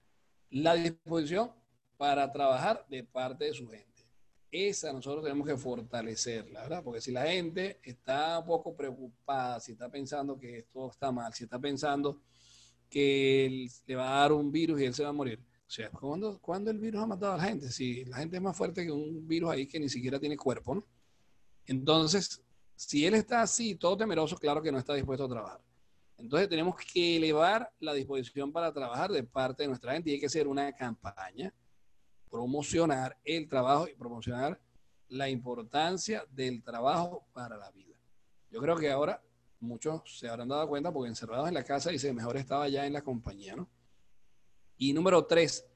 la 0.52 0.76
disposición 0.76 1.52
para 1.98 2.32
trabajar 2.32 2.86
de 2.90 3.04
parte 3.04 3.46
de 3.46 3.54
su 3.54 3.68
gente 3.68 3.93
esa 4.54 4.94
nosotros 4.94 5.24
tenemos 5.24 5.48
que 5.48 5.58
fortalecerla, 5.58 6.62
¿verdad? 6.62 6.84
Porque 6.84 7.02
si 7.02 7.12
la 7.12 7.26
gente 7.26 7.80
está 7.84 8.40
un 8.40 8.46
poco 8.46 8.76
preocupada, 8.76 9.60
si 9.60 9.72
está 9.72 9.90
pensando 9.90 10.38
que 10.38 10.60
esto 10.60 10.92
está 10.92 11.12
mal, 11.12 11.34
si 11.34 11.46
está 11.46 11.60
pensando 11.60 12.22
que 12.90 13.68
le 13.88 13.96
va 13.96 14.18
a 14.18 14.20
dar 14.22 14.34
un 14.34 14.52
virus 14.52 14.80
y 14.80 14.86
él 14.86 14.94
se 14.94 15.04
va 15.04 15.10
a 15.10 15.14
morir. 15.14 15.40
O 15.68 15.72
sea, 15.72 15.90
¿cuándo, 15.90 16.40
¿cuándo, 16.40 16.70
el 16.70 16.78
virus 16.78 17.02
ha 17.02 17.08
matado 17.08 17.34
a 17.34 17.38
la 17.38 17.44
gente? 17.46 17.72
Si 17.72 18.06
la 18.06 18.18
gente 18.18 18.38
es 18.38 18.44
más 18.44 18.56
fuerte 18.56 18.86
que 18.86 18.92
un 18.92 19.28
virus 19.28 19.50
ahí 19.50 19.66
que 19.66 19.80
ni 19.80 19.90
siquiera 19.90 20.20
tiene 20.20 20.38
cuerpo, 20.38 20.76
¿no? 20.76 20.86
Entonces, 21.66 22.42
Si 22.76 23.06
él 23.06 23.14
está 23.14 23.42
así, 23.44 23.76
todo 23.76 23.98
temeroso, 23.98 24.36
claro 24.38 24.62
que 24.62 24.72
no 24.72 24.78
está 24.78 24.94
dispuesto 24.94 25.26
a 25.26 25.30
trabajar. 25.30 25.62
Entonces 26.18 26.50
tenemos 26.50 26.76
que 26.76 27.18
elevar 27.18 27.72
la 27.80 27.94
disposición 27.94 28.52
para 28.52 28.72
trabajar 28.74 29.12
de 29.12 29.24
parte 29.24 29.64
de 29.64 29.70
nuestra 29.70 29.94
gente 29.94 30.10
y 30.10 30.14
hay 30.14 30.20
que 30.20 30.28
hacer 30.28 30.48
una 30.48 30.72
campaña, 30.74 31.54
promocionar 32.34 33.16
el 33.24 33.48
trabajo 33.48 33.88
y 33.88 33.94
promocionar 33.94 34.60
la 35.10 35.30
importancia 35.30 36.26
del 36.32 36.64
trabajo 36.64 37.28
para 37.32 37.58
la 37.58 37.70
vida. 37.70 37.96
Yo 38.50 38.60
creo 38.60 38.76
que 38.76 38.90
ahora 38.90 39.22
muchos 39.60 40.02
se 40.18 40.28
habrán 40.28 40.48
dado 40.48 40.68
cuenta 40.68 40.92
porque 40.92 41.10
encerrados 41.10 41.48
en 41.48 41.54
la 41.54 41.64
casa 41.64 41.92
dice 41.92 42.12
mejor 42.12 42.38
estaba 42.38 42.68
ya 42.70 42.88
en 42.88 42.94
la 42.94 43.04
compañía, 43.04 43.56
¿no? 43.56 43.70
Y 44.78 44.94
número 44.94 45.28
tres, 45.28 45.68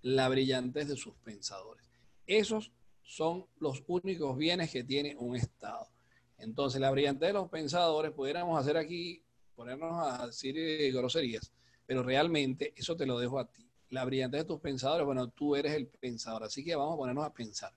la 0.00 0.30
brillantez 0.30 0.88
de 0.88 0.96
sus 0.96 1.14
pensadores. 1.16 1.86
Esos 2.26 2.72
son 3.02 3.44
los 3.58 3.84
únicos 3.86 4.38
bienes 4.38 4.70
que 4.70 4.84
tiene 4.84 5.16
un 5.18 5.36
Estado. 5.36 5.86
Entonces, 6.38 6.80
la 6.80 6.90
brillantez 6.90 7.28
de 7.28 7.34
los 7.34 7.50
pensadores, 7.50 8.12
pudiéramos 8.12 8.58
hacer 8.58 8.78
aquí, 8.78 9.22
ponernos 9.54 9.92
a 10.02 10.28
decir 10.28 10.56
eh, 10.56 10.90
groserías, 10.92 11.52
pero 11.84 12.02
realmente 12.02 12.72
eso 12.74 12.96
te 12.96 13.04
lo 13.04 13.18
dejo 13.18 13.38
a 13.38 13.52
ti. 13.52 13.65
La 13.90 14.04
brillantez 14.04 14.42
de 14.42 14.44
tus 14.46 14.60
pensadores, 14.60 15.06
bueno, 15.06 15.28
tú 15.28 15.54
eres 15.54 15.72
el 15.72 15.86
pensador, 15.86 16.44
así 16.44 16.64
que 16.64 16.74
vamos 16.74 16.94
a 16.94 16.96
ponernos 16.96 17.24
a 17.24 17.32
pensar. 17.32 17.72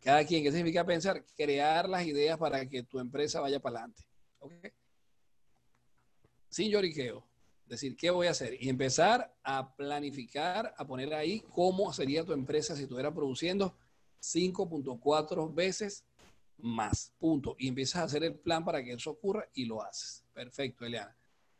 Cada 0.00 0.24
quien, 0.26 0.42
¿qué 0.42 0.50
significa 0.52 0.84
pensar? 0.84 1.24
Crear 1.36 1.88
las 1.88 2.04
ideas 2.06 2.36
para 2.36 2.68
que 2.68 2.82
tu 2.82 2.98
empresa 2.98 3.40
vaya 3.40 3.60
para 3.60 3.78
adelante. 3.78 4.02
Sin 6.50 6.70
lloriqueo. 6.70 7.24
Decir, 7.66 7.96
¿qué 7.96 8.10
voy 8.10 8.26
a 8.26 8.32
hacer? 8.32 8.62
Y 8.62 8.68
empezar 8.68 9.34
a 9.42 9.74
planificar, 9.74 10.74
a 10.76 10.86
poner 10.86 11.14
ahí 11.14 11.40
cómo 11.40 11.90
sería 11.94 12.22
tu 12.22 12.34
empresa 12.34 12.76
si 12.76 12.82
estuviera 12.82 13.14
produciendo 13.14 13.74
5.4 14.20 15.54
veces 15.54 16.04
más. 16.58 17.12
Punto. 17.18 17.56
Y 17.58 17.68
empiezas 17.68 18.02
a 18.02 18.04
hacer 18.04 18.24
el 18.24 18.34
plan 18.34 18.64
para 18.64 18.84
que 18.84 18.92
eso 18.92 19.10
ocurra 19.10 19.48
y 19.54 19.64
lo 19.64 19.82
haces. 19.82 20.22
Perfecto, 20.34 20.84
Eliana. 20.84 21.16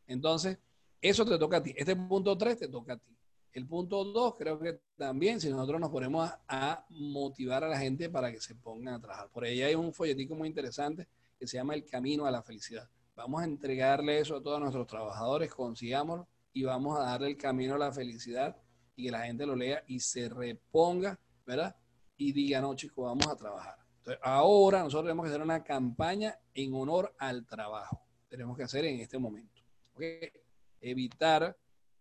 Entonces, 0.07 0.59
eso 1.01 1.25
te 1.25 1.39
toca 1.39 1.57
a 1.57 1.63
ti. 1.63 1.75
Este 1.77 1.97
punto 1.97 2.37
3 2.37 2.59
te 2.59 2.69
toca 2.69 2.93
a 2.93 2.99
ti. 2.99 3.14
El 3.55 3.67
punto 3.67 4.05
2 4.05 4.35
creo 4.37 4.59
que 4.59 4.81
también, 4.97 5.41
si 5.41 5.49
nosotros 5.49 5.81
nos 5.81 5.91
ponemos 5.91 6.31
a, 6.49 6.85
motivar 6.91 7.65
a 7.65 7.69
la 7.69 7.79
gente 7.79 8.11
para 8.11 8.31
que 8.31 8.41
se 8.41 8.55
pongan 8.55 8.95
a 8.95 9.01
trabajar. 9.01 9.31
Por 9.31 9.45
ahí 9.45 9.63
hay 9.63 9.75
un 9.75 9.93
folletico 9.93 10.35
muy 10.35 10.49
interesante 10.49 11.09
que 11.39 11.47
se 11.47 11.57
llama 11.57 11.75
El 11.75 11.85
Camino 11.87 12.27
a 12.27 12.31
la 12.31 12.43
Felicidad. 12.43 12.89
Vamos 13.15 13.41
a 13.41 13.45
entregarle 13.45 14.19
eso 14.19 14.37
a 14.37 14.43
todos 14.43 14.61
nuestros 14.61 14.87
trabajadores, 14.87 15.55
consigámoslo 15.55 16.29
y 16.53 16.65
vamos 16.65 16.99
a 16.99 17.05
darle 17.05 17.29
el 17.29 17.37
camino 17.37 17.77
a 17.77 17.79
la 17.79 17.93
felicidad 17.93 18.57
y 18.97 19.05
que 19.05 19.11
la 19.11 19.25
gente 19.25 19.47
lo 19.47 19.57
lea 19.57 19.83
y 19.87 20.01
se 20.01 20.29
reponga, 20.29 21.19
¿verdad? 21.47 21.77
y 22.17 22.33
diga, 22.33 22.61
no, 22.61 22.75
chicos, 22.75 23.05
vamos 23.05 23.27
a 23.27 23.37
trabajar. 23.37 23.77
Entonces, 23.99 24.21
ahora 24.23 24.81
nosotros 24.81 25.05
tenemos 25.05 25.25
que 25.25 25.31
hacer 25.31 25.43
una 25.43 25.65
campaña 25.65 26.39
en 26.53 26.75
honor 26.75 27.15
al 27.19 27.47
trabajo. 27.47 28.01
Tenemos 28.29 28.57
que 28.57 28.65
hacer 28.65 28.85
en 28.85 29.01
este 29.01 29.19
momento. 29.19 29.63
Evitar 30.81 31.57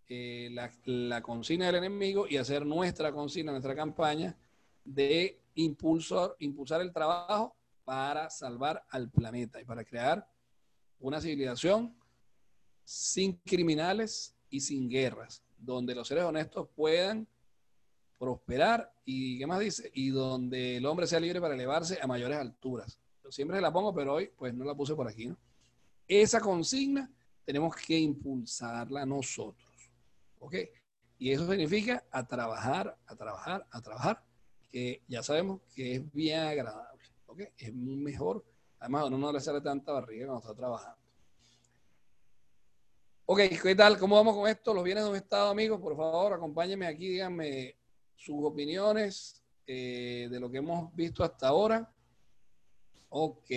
eh, 0.09 0.49
la, 0.85 1.21
consigna 1.21 1.67
del 1.67 1.75
enemigo 1.75 2.27
y 2.27 2.37
hacer 2.37 2.65
nuestra 2.65 3.11
consigna, 3.11 3.51
nuestra 3.51 3.75
campaña 3.75 4.37
de 4.83 5.39
impulsor, 5.55 6.35
impulsar 6.39 6.81
el 6.81 6.91
trabajo 6.91 7.55
para 7.85 8.29
salvar 8.29 8.83
al 8.89 9.09
planeta 9.09 9.61
y 9.61 9.65
para 9.65 9.83
crear 9.83 10.27
una 10.99 11.19
civilización 11.19 11.95
sin 12.83 13.33
criminales 13.45 14.35
y 14.49 14.59
sin 14.59 14.89
guerras, 14.89 15.41
donde 15.57 15.95
los 15.95 16.07
seres 16.07 16.23
honestos 16.23 16.67
puedan 16.75 17.27
prosperar 18.17 18.93
y, 19.05 19.37
¿qué 19.37 19.47
más 19.47 19.59
dice? 19.59 19.91
Y 19.93 20.09
donde 20.09 20.77
el 20.77 20.85
hombre 20.85 21.07
sea 21.07 21.19
libre 21.19 21.41
para 21.41 21.55
elevarse 21.55 21.99
a 22.01 22.07
mayores 22.07 22.37
alturas. 22.37 22.99
Yo 23.23 23.31
siempre 23.31 23.59
la 23.59 23.71
pongo, 23.71 23.93
pero 23.93 24.13
hoy 24.13 24.31
pues 24.37 24.53
no 24.53 24.63
la 24.63 24.75
puse 24.75 24.95
por 24.95 25.07
aquí. 25.07 25.33
Esa 26.07 26.39
consigna 26.39 27.09
tenemos 27.45 27.75
que 27.75 27.97
impulsarla 27.97 29.05
nosotros, 29.05 29.72
¿ok? 30.43 30.55
Y 31.19 31.31
eso 31.31 31.47
significa 31.49 32.03
a 32.11 32.27
trabajar, 32.27 32.97
a 33.07 33.15
trabajar, 33.15 33.65
a 33.71 33.81
trabajar, 33.81 34.23
que 34.69 35.01
ya 35.07 35.23
sabemos 35.23 35.61
que 35.73 35.95
es 35.95 36.11
bien 36.11 36.41
agradable, 36.41 37.03
¿ok? 37.27 37.41
Es 37.57 37.73
mejor, 37.73 38.43
además 38.79 39.05
uno 39.05 39.17
no 39.17 39.31
le 39.31 39.39
sale 39.39 39.61
tanta 39.61 39.93
barriga 39.93 40.27
cuando 40.27 40.41
está 40.41 40.55
trabajando. 40.55 40.97
Ok, 43.25 43.39
¿qué 43.61 43.75
tal? 43.75 43.97
¿Cómo 43.97 44.17
vamos 44.17 44.35
con 44.35 44.49
esto? 44.49 44.73
Los 44.73 44.83
bienes 44.83 45.05
de 45.05 45.09
un 45.11 45.15
estado, 45.15 45.49
amigos, 45.49 45.79
por 45.79 45.95
favor, 45.95 46.33
acompáñenme 46.33 46.87
aquí, 46.87 47.07
díganme 47.07 47.77
sus 48.15 48.43
opiniones 48.43 49.41
eh, 49.65 50.27
de 50.29 50.39
lo 50.41 50.51
que 50.51 50.57
hemos 50.57 50.93
visto 50.93 51.23
hasta 51.23 51.47
ahora. 51.47 51.89
Ok, 53.07 53.49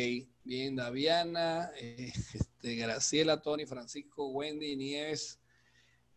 bien, 0.45 0.77
Daviana, 0.77 1.73
este, 1.81 2.77
Graciela, 2.77 3.43
Tony, 3.43 3.67
Francisco, 3.67 4.29
Wendy, 4.29 4.77
Nieves, 4.77 5.41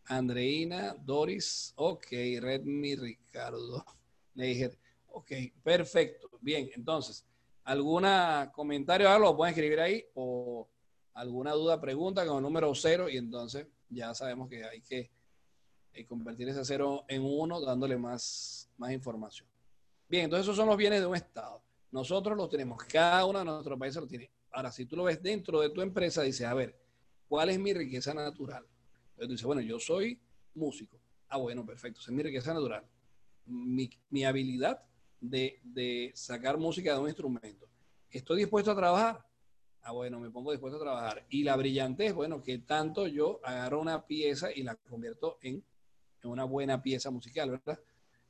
Andreina, 0.06 0.94
Doris, 0.94 1.72
ok, 1.76 2.06
Redmi, 2.40 2.96
Ricardo, 2.96 3.84
le 4.34 4.46
dije, 4.46 4.78
ok, 5.08 5.32
perfecto, 5.62 6.30
bien, 6.40 6.70
entonces, 6.74 7.24
¿alguna 7.64 8.50
comentario, 8.54 9.08
algo 9.08 9.26
lo 9.26 9.36
pueden 9.36 9.54
escribir 9.54 9.80
ahí 9.80 10.04
o 10.14 10.68
alguna 11.14 11.52
duda, 11.52 11.80
pregunta 11.80 12.26
con 12.26 12.38
el 12.38 12.42
número 12.42 12.74
cero 12.74 13.08
y 13.08 13.16
entonces 13.16 13.66
ya 13.88 14.14
sabemos 14.14 14.48
que 14.48 14.64
hay 14.64 14.80
que 14.80 15.10
y 15.94 16.04
convertir 16.04 16.48
ese 16.48 16.64
cero 16.64 17.04
en 17.08 17.22
uno 17.22 17.60
dándole 17.60 17.96
más, 17.96 18.70
más 18.76 18.92
información. 18.92 19.48
Bien, 20.08 20.24
entonces 20.24 20.44
esos 20.44 20.56
son 20.56 20.68
los 20.68 20.76
bienes 20.76 21.00
de 21.00 21.06
un 21.06 21.16
Estado. 21.16 21.62
Nosotros 21.90 22.36
los 22.36 22.48
tenemos, 22.48 22.82
cada 22.84 23.24
uno 23.24 23.40
de 23.40 23.44
nuestros 23.44 23.78
países 23.78 24.00
lo 24.00 24.08
tiene. 24.08 24.30
Ahora, 24.52 24.70
si 24.70 24.86
tú 24.86 24.96
lo 24.96 25.04
ves 25.04 25.22
dentro 25.22 25.60
de 25.60 25.70
tu 25.70 25.80
empresa, 25.80 26.22
dices, 26.22 26.46
a 26.46 26.54
ver, 26.54 26.78
¿cuál 27.28 27.50
es 27.50 27.58
mi 27.58 27.72
riqueza 27.72 28.14
natural? 28.14 28.64
Entonces 29.24 29.44
bueno, 29.44 29.60
yo 29.62 29.78
soy 29.78 30.18
músico. 30.54 30.98
Ah, 31.28 31.38
bueno, 31.38 31.64
perfecto, 31.64 32.00
es 32.00 32.08
mi 32.10 32.22
riqueza 32.22 32.52
natural. 32.54 32.84
Mi, 33.46 33.88
mi 34.10 34.24
habilidad 34.24 34.82
de, 35.20 35.60
de 35.62 36.10
sacar 36.14 36.58
música 36.58 36.92
de 36.94 36.98
un 37.00 37.08
instrumento. 37.08 37.68
¿Estoy 38.10 38.38
dispuesto 38.38 38.70
a 38.72 38.76
trabajar? 38.76 39.24
Ah, 39.82 39.92
bueno, 39.92 40.20
me 40.20 40.30
pongo 40.30 40.50
dispuesto 40.50 40.76
a 40.78 40.82
trabajar. 40.82 41.26
Y 41.30 41.42
la 41.42 41.56
brillantez, 41.56 42.12
bueno, 42.12 42.42
que 42.42 42.58
tanto 42.58 43.06
yo 43.06 43.40
agarro 43.44 43.80
una 43.80 44.06
pieza 44.06 44.52
y 44.52 44.62
la 44.62 44.74
convierto 44.76 45.38
en 45.42 45.64
una 46.24 46.44
buena 46.44 46.82
pieza 46.82 47.10
musical, 47.10 47.50
¿verdad? 47.50 47.80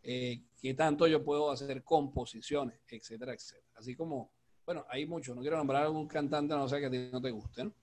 Eh, 0.03 0.44
¿Qué 0.61 0.74
tanto 0.74 1.07
yo 1.07 1.24
puedo 1.24 1.50
hacer 1.50 1.83
composiciones, 1.83 2.81
etcétera, 2.88 3.35
etcétera? 3.35 3.66
Así 3.74 3.96
como, 3.96 4.31
bueno, 4.64 4.87
hay 4.88 5.07
muchos, 5.07 5.35
no 5.35 5.42
quiero 5.42 5.57
nombrar 5.57 5.83
a 5.83 5.87
algún 5.87 6.07
cantante, 6.07 6.55
no 6.55 6.68
sé 6.68 6.79
que 6.79 6.87
a 6.87 6.90
ti 6.90 7.09
no 7.12 7.20
te 7.20 7.31
guste, 7.31 7.64
¿no? 7.64 7.74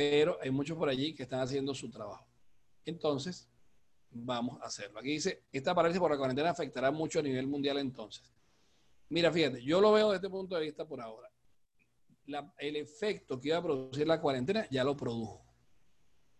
Pero 0.00 0.38
hay 0.40 0.50
muchos 0.50 0.78
por 0.78 0.88
allí 0.88 1.14
que 1.14 1.24
están 1.24 1.40
haciendo 1.40 1.74
su 1.74 1.90
trabajo. 1.90 2.26
Entonces, 2.86 3.46
vamos 4.10 4.58
a 4.62 4.64
hacerlo. 4.64 4.98
Aquí 4.98 5.10
dice, 5.10 5.42
esta 5.52 5.74
parálisis 5.74 6.00
por 6.00 6.10
la 6.10 6.16
cuarentena 6.16 6.48
afectará 6.48 6.90
mucho 6.90 7.18
a 7.18 7.22
nivel 7.22 7.46
mundial 7.46 7.76
entonces. 7.76 8.32
Mira, 9.10 9.30
fíjate, 9.30 9.62
yo 9.62 9.78
lo 9.78 9.92
veo 9.92 10.06
desde 10.06 10.24
este 10.24 10.30
punto 10.30 10.54
de 10.54 10.62
vista 10.62 10.88
por 10.88 11.02
ahora. 11.02 11.30
el 12.56 12.76
efecto 12.76 13.38
que 13.38 13.48
iba 13.48 13.58
a 13.58 13.62
producir 13.62 14.06
la 14.06 14.22
cuarentena 14.22 14.66
ya 14.70 14.84
lo 14.84 14.96
produjo. 14.96 15.44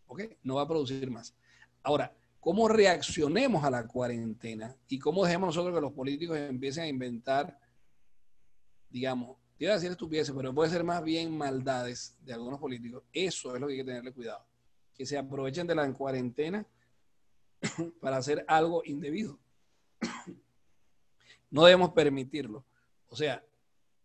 ¿Ok? 0.07 0.23
No 0.43 0.55
va 0.55 0.63
a 0.63 0.69
producir 0.69 1.11
más. 1.11 1.37
Ahora, 1.83 2.17
cómo 2.41 2.67
reaccionemos 2.67 3.63
a 3.63 3.71
la 3.71 3.87
cuarentena 3.87 4.75
y 4.89 4.99
cómo 4.99 5.23
dejemos 5.27 5.49
nosotros 5.49 5.75
que 5.75 5.83
los 5.83 5.93
políticos 5.93 6.39
empiecen 6.39 6.85
a 6.85 6.89
inventar, 6.89 7.61
digamos, 8.89 9.37
te 9.61 9.67
iba 9.67 9.75
a 9.75 9.77
decir 9.77 9.91
estupideces, 9.91 10.35
pero 10.35 10.55
puede 10.55 10.71
ser 10.71 10.83
más 10.83 11.05
bien 11.05 11.37
maldades 11.37 12.17
de 12.25 12.33
algunos 12.33 12.59
políticos. 12.59 13.03
Eso 13.13 13.55
es 13.55 13.61
lo 13.61 13.67
que 13.67 13.75
hay 13.75 13.79
que 13.81 13.85
tenerle 13.85 14.11
cuidado. 14.11 14.43
Que 14.95 15.05
se 15.05 15.19
aprovechen 15.19 15.67
de 15.67 15.75
la 15.75 15.93
cuarentena 15.93 16.65
para 18.01 18.17
hacer 18.17 18.43
algo 18.49 18.83
indebido. 18.87 19.39
No 21.53 21.65
debemos 21.65 21.91
permitirlo. 21.91 22.65
O 23.09 23.17
sea, 23.17 23.45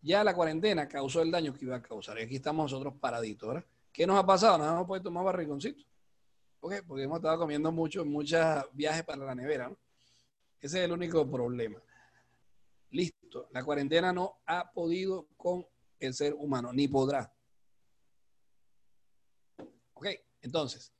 ya 0.01 0.23
la 0.23 0.33
cuarentena 0.33 0.89
causó 0.89 1.21
el 1.21 1.29
daño 1.29 1.53
que 1.53 1.63
iba 1.63 1.75
a 1.75 1.81
causar. 1.81 2.17
Y 2.17 2.23
aquí 2.23 2.35
estamos 2.37 2.71
nosotros 2.71 2.95
paraditos, 2.99 3.47
¿verdad? 3.47 3.65
¿Qué 3.93 4.07
nos 4.07 4.17
ha 4.17 4.25
pasado? 4.25 4.57
Nos 4.57 4.67
hemos 4.67 4.87
puesto 4.87 5.11
más 5.11 5.23
barrigoncitos 5.23 5.85
porque 6.59 7.03
hemos 7.03 7.19
estado 7.19 7.37
comiendo 7.37 7.71
mucho, 7.71 8.03
muchos 8.03 8.41
viajes 8.73 9.03
para 9.03 9.23
la 9.23 9.35
nevera. 9.35 9.71
Ese 10.59 10.79
es 10.79 10.85
el 10.85 10.91
único 10.91 11.29
problema. 11.29 11.79
Listo, 12.95 13.49
la 13.51 13.61
cuarentena 13.61 14.13
no 14.13 14.39
ha 14.45 14.71
podido 14.71 15.27
con 15.35 15.67
el 15.99 16.13
ser 16.13 16.33
humano, 16.33 16.71
ni 16.71 16.87
podrá. 16.87 17.29
Ok, 19.93 20.07
entonces, 20.41 20.93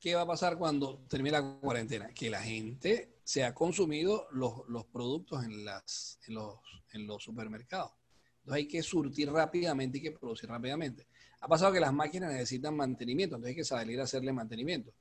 ¿qué 0.00 0.14
va 0.14 0.22
a 0.22 0.26
pasar 0.26 0.56
cuando 0.56 1.04
termine 1.06 1.32
la 1.32 1.60
cuarentena? 1.60 2.14
Que 2.14 2.30
la 2.30 2.40
gente 2.40 3.18
se 3.22 3.44
ha 3.44 3.52
consumido 3.52 4.26
los, 4.30 4.66
los 4.68 4.86
productos 4.86 5.44
en, 5.44 5.66
las, 5.66 6.18
en, 6.26 6.34
los, 6.34 6.56
en 6.94 7.06
los 7.06 7.22
supermercados. 7.22 7.92
Entonces 8.38 8.64
hay 8.64 8.68
que 8.68 8.82
surtir 8.82 9.30
rápidamente 9.30 9.98
y 9.98 10.00
que 10.00 10.12
producir 10.12 10.48
rápidamente. 10.48 11.08
Ha 11.40 11.46
pasado 11.46 11.74
que 11.74 11.80
las 11.80 11.92
máquinas 11.92 12.32
necesitan 12.32 12.74
mantenimiento, 12.74 13.36
entonces 13.36 13.50
hay 13.50 13.56
que 13.56 13.64
salir 13.64 14.00
a 14.00 14.04
hacerle 14.04 14.32
mantenimiento. 14.32 14.94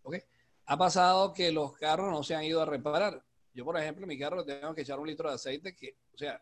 ¿Ok? 0.00 0.16
Ha 0.64 0.78
pasado 0.78 1.34
que 1.34 1.52
los 1.52 1.74
carros 1.74 2.10
no 2.10 2.22
se 2.22 2.34
han 2.34 2.44
ido 2.44 2.62
a 2.62 2.64
reparar. 2.64 3.22
Yo, 3.52 3.64
por 3.64 3.76
ejemplo, 3.78 4.06
mi 4.06 4.18
carro 4.18 4.44
tengo 4.44 4.74
que 4.74 4.82
echar 4.82 4.98
un 4.98 5.06
litro 5.06 5.28
de 5.28 5.34
aceite 5.34 5.74
que, 5.74 5.96
o 6.14 6.18
sea, 6.18 6.40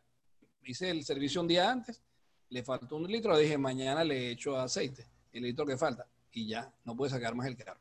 hice 0.64 0.90
el 0.90 1.04
servicio 1.04 1.40
un 1.40 1.48
día 1.48 1.70
antes 1.70 2.02
le 2.50 2.62
faltó 2.62 2.96
un 2.96 3.06
litro, 3.10 3.36
dije, 3.36 3.58
mañana 3.58 4.04
le 4.04 4.30
echo 4.30 4.58
aceite, 4.58 5.06
el 5.32 5.42
litro 5.42 5.66
que 5.66 5.76
falta, 5.76 6.06
y 6.32 6.46
ya, 6.46 6.72
no 6.84 6.96
puede 6.96 7.10
sacar 7.10 7.34
más 7.34 7.46
el 7.46 7.56
carro. 7.56 7.80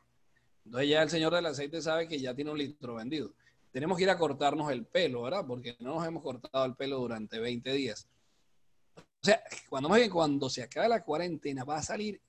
Entonces 0.66 0.90
ya 0.90 1.02
el 1.02 1.10
señor 1.10 1.34
del 1.34 1.46
aceite 1.46 1.82
sabe 1.82 2.08
que 2.08 2.20
ya 2.20 2.34
tiene 2.34 2.52
un 2.52 2.58
litro 2.58 2.96
vendido. 2.96 3.34
Tenemos 3.72 3.98
que 3.98 4.04
ir 4.04 4.10
a 4.10 4.18
cortarnos 4.18 4.72
el 4.72 4.86
pelo, 4.86 5.22
¿verdad? 5.22 5.46
Porque 5.48 5.78
no 5.80 5.96
nos 5.96 6.06
hemos 6.06 6.22
cortado 6.22 6.66
el 6.66 6.76
pelo 6.76 7.00
durante 7.00 7.40
20 7.40 7.72
días. 7.72 8.08
O 8.98 9.26
sea, 9.26 9.42
cuando 9.70 9.90
más 9.90 10.00
bien 10.00 10.10
cuando 10.10 10.50
se 10.50 10.64
acabe 10.64 10.90
la 10.90 11.04
cuarentena 11.04 11.64
va 11.64 11.78
a 11.78 11.84
salir 11.84 12.22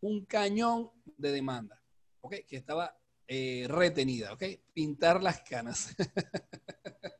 un 0.00 0.24
cañón 0.24 0.90
de 1.16 1.32
demanda, 1.32 1.80
¿ok? 2.20 2.36
Que 2.46 2.56
estaba 2.56 2.96
eh, 3.28 3.66
retenida, 3.68 4.32
¿ok? 4.32 4.42
Pintar 4.72 5.22
las 5.22 5.42
canas. 5.42 5.94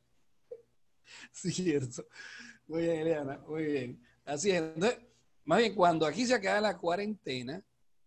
Cierto. 1.32 2.06
Muy 2.66 2.82
bien, 2.82 3.00
Eliana, 3.00 3.38
muy 3.46 3.64
bien. 3.64 4.06
Así 4.24 4.50
es. 4.50 4.62
Entonces, 4.62 4.98
más 5.44 5.58
bien, 5.58 5.74
cuando 5.74 6.06
aquí 6.06 6.26
se 6.26 6.34
acabe 6.34 6.60
la 6.60 6.78
cuarentena, 6.78 7.62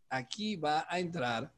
aquí 0.09 0.55
va 0.55 0.85
a 0.89 0.99
entrar 0.99 1.53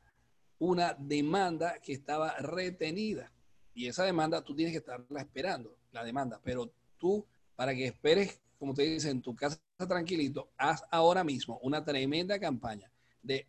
una 0.60 0.94
demanda 0.94 1.80
que 1.80 1.94
estaba 1.94 2.36
retenida. 2.38 3.32
Y 3.74 3.88
esa 3.88 4.04
demanda 4.04 4.44
tú 4.44 4.56
tienes 4.56 4.74
que 4.74 4.80
estarla 4.80 5.22
esperando, 5.22 5.78
la 5.92 6.04
demanda. 6.04 6.40
Pero 6.44 6.74
tú, 6.98 7.26
para 7.56 7.74
que 7.74 7.88
esperes, 7.88 8.42
como 8.60 8.74
te 8.74 8.84
dice, 8.84 9.10
en 9.10 9.22
tu 9.22 9.36
casa 9.36 9.60
tranquilito, 9.88 10.52
haz 10.58 10.84
ahora 10.92 11.24
mismo 11.24 11.58
una 11.64 11.84
tremenda 11.84 12.40
campaña 12.40 12.92
de 13.24 13.48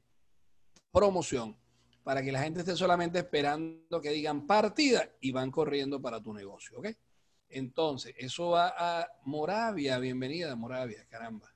promoción 0.90 1.56
para 2.02 2.22
que 2.22 2.32
la 2.32 2.42
gente 2.42 2.60
esté 2.60 2.76
solamente 2.76 3.18
esperando 3.18 4.00
que 4.00 4.10
digan 4.10 4.46
partida 4.46 5.08
y 5.20 5.30
van 5.30 5.50
corriendo 5.50 6.00
para 6.00 6.20
tu 6.20 6.32
negocio, 6.32 6.78
¿ok? 6.78 6.88
Entonces, 7.48 8.14
eso 8.16 8.50
va 8.50 8.74
a 8.76 9.08
Moravia, 9.24 9.98
bienvenida 9.98 10.56
Moravia, 10.56 11.06
caramba. 11.08 11.52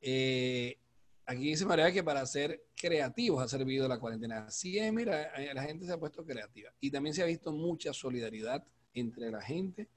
Eh, 0.00 0.78
aquí 1.26 1.50
dice 1.50 1.66
María 1.66 1.92
que 1.92 2.02
para 2.02 2.24
ser 2.26 2.66
creativos 2.74 3.42
ha 3.42 3.48
servido 3.48 3.86
la 3.86 3.98
cuarentena. 3.98 4.50
Sí, 4.50 4.78
eh, 4.78 4.90
mira, 4.90 5.34
eh, 5.36 5.52
la 5.54 5.62
gente 5.62 5.84
se 5.84 5.92
ha 5.92 5.98
puesto 5.98 6.24
creativa 6.24 6.70
y 6.80 6.90
también 6.90 7.14
se 7.14 7.22
ha 7.22 7.26
visto 7.26 7.52
mucha 7.52 7.92
solidaridad 7.92 8.64
entre 8.94 9.30
la 9.30 9.42
gente, 9.42 9.88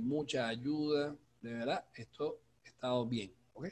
mucha 0.00 0.48
ayuda, 0.48 1.14
de 1.40 1.52
verdad, 1.52 1.84
esto 1.94 2.40
ha 2.64 2.68
estado 2.68 3.06
bien, 3.06 3.32
¿ok? 3.52 3.68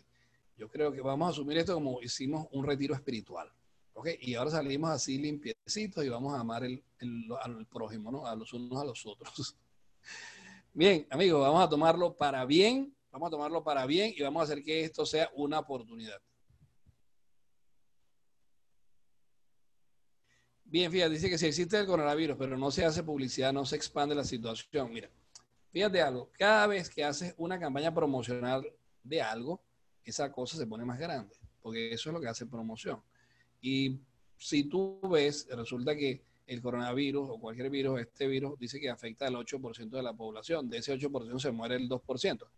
Yo 0.57 0.69
creo 0.69 0.93
que 0.93 1.01
vamos 1.01 1.27
a 1.29 1.31
asumir 1.31 1.59
esto 1.59 1.75
como 1.75 2.01
hicimos 2.03 2.47
un 2.53 2.65
retiro 2.65 2.95
espiritual. 2.95 3.51
¿Ok? 3.99 4.11
Y 4.21 4.35
ahora 4.37 4.53
salimos 4.53 4.91
así 4.91 5.19
limpiecitos 5.19 6.05
y 6.05 6.09
vamos 6.09 6.33
a 6.33 6.41
amar 6.41 6.63
el, 6.63 6.85
al 7.43 7.67
prójimo, 7.67 8.13
¿no? 8.13 8.27
A 8.27 8.37
los 8.37 8.53
unos 8.53 8.81
a 8.81 8.85
los 8.85 9.05
otros. 9.05 9.57
Bien, 10.73 11.05
amigos, 11.11 11.41
vamos 11.41 11.65
a 11.65 11.69
tomarlo 11.69 12.15
para 12.15 12.45
bien, 12.45 12.95
vamos 13.11 13.27
a 13.27 13.31
tomarlo 13.31 13.65
para 13.65 13.85
bien 13.87 14.15
y 14.17 14.23
vamos 14.23 14.41
a 14.41 14.45
hacer 14.45 14.63
que 14.63 14.85
esto 14.85 15.05
sea 15.05 15.29
una 15.35 15.59
oportunidad. 15.59 16.21
Bien, 20.63 20.93
fíjate, 20.93 21.15
dice 21.15 21.29
que 21.29 21.39
si 21.39 21.47
existe 21.47 21.81
el 21.81 21.87
coronavirus, 21.87 22.37
pero 22.39 22.57
no 22.57 22.71
se 22.71 22.85
hace 22.85 23.03
publicidad, 23.03 23.53
no 23.53 23.67
se 23.67 23.75
expande 23.75 24.15
la 24.15 24.23
situación. 24.23 24.93
Mira, 24.93 25.11
fíjate 25.73 26.01
algo, 26.01 26.31
cada 26.39 26.69
vez 26.69 26.89
que 26.89 27.03
haces 27.03 27.35
una 27.39 27.59
campaña 27.59 27.93
promocional 27.93 28.65
de 29.03 29.21
algo, 29.21 29.61
esa 30.05 30.31
cosa 30.31 30.57
se 30.57 30.67
pone 30.67 30.85
más 30.85 31.01
grande, 31.01 31.35
porque 31.61 31.93
eso 31.93 32.11
es 32.11 32.15
lo 32.15 32.21
que 32.21 32.29
hace 32.29 32.47
promoción. 32.47 33.03
Y 33.61 33.99
si 34.37 34.65
tú 34.65 35.01
ves, 35.11 35.49
resulta 35.51 35.97
que 35.97 36.23
el 36.47 36.63
coronavirus 36.63 37.29
o 37.31 37.39
cualquier 37.39 37.69
virus, 37.69 38.01
este 38.01 38.27
virus 38.27 38.59
dice 38.59 38.81
que 38.81 38.89
afecta 38.89 39.27
al 39.27 39.35
8% 39.35 39.91
de 39.91 40.03
la 40.03 40.15
población. 40.15 40.69
De 40.69 40.79
ese 40.79 40.95
8% 40.95 41.39
se 41.39 41.51
muere 41.51 41.77
el 41.77 41.89
2%. 41.89 42.49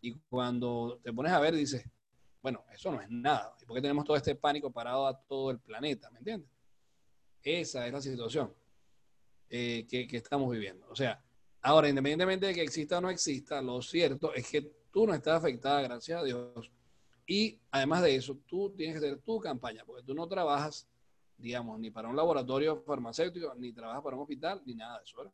Y 0.00 0.12
cuando 0.30 0.98
te 1.02 1.12
pones 1.12 1.32
a 1.32 1.40
ver, 1.40 1.54
dices, 1.54 1.84
bueno, 2.42 2.64
eso 2.72 2.90
no 2.90 3.00
es 3.00 3.10
nada. 3.10 3.54
¿Y 3.60 3.66
por 3.66 3.76
qué 3.76 3.82
tenemos 3.82 4.04
todo 4.04 4.16
este 4.16 4.34
pánico 4.34 4.70
parado 4.70 5.06
a 5.06 5.18
todo 5.18 5.50
el 5.50 5.58
planeta? 5.58 6.10
¿Me 6.10 6.18
entiendes? 6.18 6.50
Esa 7.42 7.86
es 7.86 7.92
la 7.92 8.00
situación 8.00 8.52
eh, 9.50 9.86
que, 9.88 10.06
que 10.06 10.16
estamos 10.16 10.50
viviendo. 10.50 10.86
O 10.88 10.96
sea, 10.96 11.22
ahora, 11.60 11.88
independientemente 11.88 12.46
de 12.46 12.54
que 12.54 12.62
exista 12.62 12.98
o 12.98 13.00
no 13.02 13.10
exista, 13.10 13.60
lo 13.60 13.82
cierto 13.82 14.32
es 14.32 14.48
que 14.50 14.62
tú 14.90 15.06
no 15.06 15.14
estás 15.14 15.36
afectada, 15.36 15.82
gracias 15.82 16.20
a 16.20 16.24
Dios. 16.24 16.70
Y 17.26 17.58
además 17.70 18.02
de 18.02 18.16
eso, 18.16 18.36
tú 18.46 18.70
tienes 18.76 19.00
que 19.00 19.06
hacer 19.06 19.20
tu 19.20 19.40
campaña, 19.40 19.84
porque 19.84 20.02
tú 20.02 20.14
no 20.14 20.26
trabajas 20.26 20.88
digamos, 21.36 21.78
ni 21.78 21.90
para 21.90 22.08
un 22.08 22.16
laboratorio 22.16 22.82
farmacéutico, 22.82 23.54
ni 23.56 23.72
trabaja 23.72 24.02
para 24.02 24.16
un 24.16 24.22
hospital, 24.22 24.62
ni 24.64 24.74
nada 24.74 24.98
de 24.98 25.04
eso. 25.04 25.32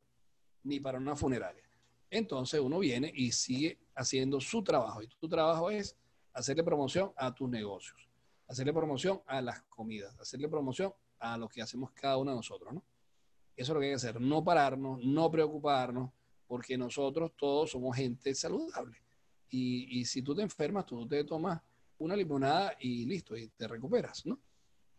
Ni 0.63 0.81
para 0.81 0.99
una 0.99 1.17
funeraria. 1.17 1.63
Entonces 2.11 2.61
uno 2.61 2.79
viene 2.79 3.11
y 3.15 3.33
sigue 3.33 3.79
haciendo 3.95 4.41
su 4.41 4.63
trabajo. 4.63 5.03
Y 5.03 5.09
tu 5.09 5.29
trabajo 5.29 5.71
es 5.71 5.97
hacerle 6.33 6.65
promoción 6.65 7.13
a 7.17 7.35
tus 7.35 7.49
negocios, 7.49 8.09
hacerle 8.49 8.73
promoción 8.73 9.23
a 9.27 9.41
las 9.41 9.63
comidas, 9.63 10.19
hacerle 10.19 10.49
promoción 10.49 10.93
a 11.19 11.37
lo 11.37 11.49
que 11.49 11.63
hacemos 11.63 11.93
cada 11.93 12.17
uno 12.17 12.33
de 12.33 12.37
nosotros, 12.37 12.73
¿no? 12.75 12.83
Eso 13.57 13.73
es 13.73 13.75
lo 13.75 13.81
que 13.81 13.87
hay 13.87 13.93
que 13.93 13.97
hacer, 13.97 14.21
no 14.21 14.43
pararnos, 14.43 15.05
no 15.05 15.31
preocuparnos, 15.31 16.11
porque 16.47 16.79
nosotros 16.79 17.33
todos 17.37 17.71
somos 17.71 17.95
gente 17.95 18.35
saludable. 18.35 18.97
Y, 19.51 20.01
y 20.01 20.05
si 20.05 20.23
tú 20.23 20.35
te 20.35 20.43
enfermas, 20.43 20.87
tú 20.87 21.07
te 21.07 21.25
tomas 21.25 21.61
una 22.01 22.17
limonada 22.17 22.77
y 22.81 23.07
listo, 23.07 23.37
y 23.37 23.49
te 23.49 23.69
recuperas, 23.69 24.27
¿no? 24.27 24.41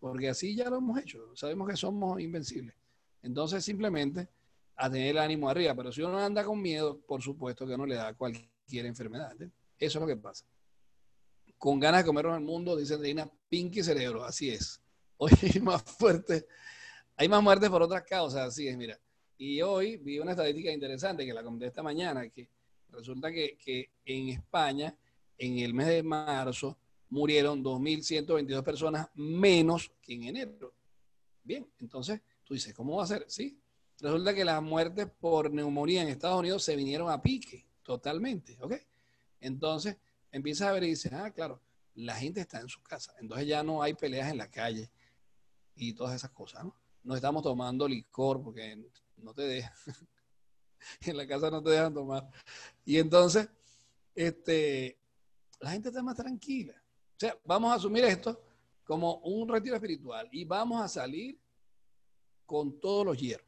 porque 0.02 0.30
así 0.30 0.56
ya 0.56 0.68
lo 0.68 0.78
hemos 0.78 1.00
hecho, 1.00 1.34
sabemos 1.36 1.70
que 1.70 1.78
somos 1.78 2.20
invencibles. 2.20 2.76
Entonces 3.22 3.64
simplemente 3.64 4.28
a 4.76 4.90
tener 4.90 5.10
el 5.10 5.20
ánimo 5.20 5.48
arriba, 5.48 5.76
pero 5.76 5.92
si 5.92 6.02
uno 6.02 6.18
anda 6.18 6.44
con 6.44 6.60
miedo, 6.60 7.00
por 7.02 7.22
supuesto 7.22 7.68
que 7.68 7.78
no 7.78 7.86
le 7.86 7.96
da 7.96 8.16
cualquier 8.16 8.88
enfermedad. 8.88 9.36
Eso 9.40 9.52
es 9.78 9.96
lo 10.02 10.08
que 10.08 10.18
pasa. 10.18 10.44
Con 11.56 11.80
ganas 11.80 12.02
de 12.02 12.08
comernos 12.08 12.36
el 12.36 12.44
mundo, 12.44 12.76
dice 12.76 12.96
Andreina, 12.96 13.30
pinky 13.48 13.84
cerebro, 13.84 14.24
así 14.24 14.50
es. 14.50 14.82
Hoy 15.18 15.32
hay 15.54 15.62
más 15.62 15.84
fuerte, 15.84 16.48
hay 17.16 17.30
más 17.30 17.44
muertes 17.44 17.70
por 17.70 17.84
otras 17.84 18.04
causas, 18.04 18.48
así 18.48 18.68
es, 18.68 18.76
mira. 18.76 19.00
Y 19.38 19.62
hoy 19.62 19.98
vi 19.98 20.18
una 20.18 20.32
estadística 20.32 20.72
interesante 20.72 21.28
que 21.28 21.34
la 21.34 21.44
comenté 21.44 21.68
esta 21.68 21.84
mañana, 21.84 22.28
que 22.28 22.50
resulta 22.90 23.32
que, 23.32 23.56
que 23.64 23.92
en 24.04 24.30
España, 24.30 24.96
en 25.38 25.60
el 25.60 25.76
mes 25.76 25.88
de 25.88 26.02
marzo, 26.02 26.80
murieron 27.12 27.64
2.122 27.64 28.64
personas 28.64 29.08
menos 29.14 29.92
que 30.02 30.14
en 30.14 30.24
enero. 30.24 30.74
Bien, 31.44 31.70
entonces 31.80 32.22
tú 32.44 32.54
dices, 32.54 32.74
¿cómo 32.74 32.96
va 32.98 33.04
a 33.04 33.08
ser? 33.08 33.26
Sí, 33.28 33.60
resulta 34.00 34.34
que 34.34 34.46
las 34.46 34.62
muertes 34.64 35.08
por 35.20 35.52
neumonía 35.52 36.02
en 36.02 36.08
Estados 36.08 36.40
Unidos 36.40 36.64
se 36.64 36.76
vinieron 36.76 37.12
a 37.12 37.22
pique 37.22 37.68
totalmente, 37.84 38.58
¿ok? 38.62 38.76
Entonces 39.42 39.98
empiezas 40.32 40.70
a 40.70 40.72
ver 40.72 40.84
y 40.84 40.92
dices, 40.92 41.12
ah, 41.14 41.32
claro, 41.32 41.62
la 41.96 42.16
gente 42.16 42.40
está 42.40 42.62
en 42.62 42.70
su 42.70 42.82
casa, 42.82 43.14
entonces 43.20 43.46
ya 43.46 43.62
no 43.62 43.84
hay 43.84 43.94
peleas 43.94 44.32
en 44.32 44.38
la 44.38 44.50
calle 44.50 44.90
y 45.76 45.94
todas 45.94 46.16
esas 46.16 46.32
cosas, 46.32 46.64
¿no? 46.64 46.76
No 47.04 47.16
estamos 47.16 47.44
tomando 47.44 47.88
licor 47.88 48.42
porque 48.42 48.90
no 49.18 49.34
te 49.34 49.42
dejan, 49.42 49.74
en 51.02 51.18
la 51.18 51.28
casa 51.28 51.52
no 51.52 51.62
te 51.62 51.72
dejan 51.72 51.94
tomar. 51.94 52.30
Y 52.86 53.00
entonces, 53.00 53.50
este, 54.16 54.98
la 55.60 55.72
gente 55.72 55.90
está 55.90 56.02
más 56.02 56.16
tranquila. 56.16 56.81
Sea, 57.22 57.38
vamos 57.46 57.72
a 57.72 57.76
asumir 57.76 58.04
esto 58.04 58.42
como 58.84 59.18
un 59.18 59.48
retiro 59.48 59.76
espiritual 59.76 60.28
y 60.32 60.44
vamos 60.44 60.82
a 60.82 60.88
salir 60.88 61.40
con 62.48 62.80
todos 62.80 63.06
los 63.06 63.16
hierros. 63.16 63.46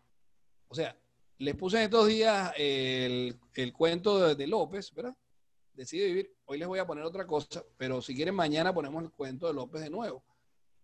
O 0.68 0.76
sea, 0.76 0.96
les 1.40 1.56
puse 1.56 1.78
en 1.78 1.86
estos 1.86 2.08
días 2.08 2.54
el, 2.56 3.36
cuento 3.76 4.36
de, 4.36 4.46
López, 4.46 4.94
¿verdad? 4.94 5.18
Decide 5.74 6.06
vivir. 6.06 6.36
Hoy 6.46 6.60
les 6.60 6.68
voy 6.68 6.78
a 6.78 6.86
poner 6.86 7.04
otra 7.04 7.26
cosa, 7.26 7.66
pero 7.76 8.00
si 8.00 8.14
quieren 8.14 8.36
mañana 8.36 8.72
ponemos 8.72 9.06
el 9.06 9.10
cuento 9.10 9.48
de 9.48 9.56
López 9.56 9.82
de 9.82 9.90
nuevo. 9.90 10.24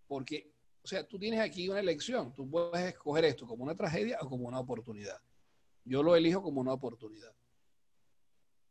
Porque, 0.08 0.52
o 0.84 0.88
sea, 0.88 1.08
tú 1.08 1.19
tienes 1.19 1.41
aquí 1.41 1.69
una 1.69 1.82
elección. 1.82 2.34
Tú 2.34 2.49
puedes 2.49 2.88
escoger 2.88 3.23
esto 3.23 3.45
como 3.45 3.65
una 3.65 3.75
tragedia 3.75 4.17
o 4.19 4.28
como 4.28 4.47
una 4.47 4.60
oportunidad. 4.60 5.21
Yo 5.86 6.02
lo 6.02 6.15
elijo 6.15 6.41
como 6.41 6.60
una 6.60 6.73
oportunidad. 6.73 7.36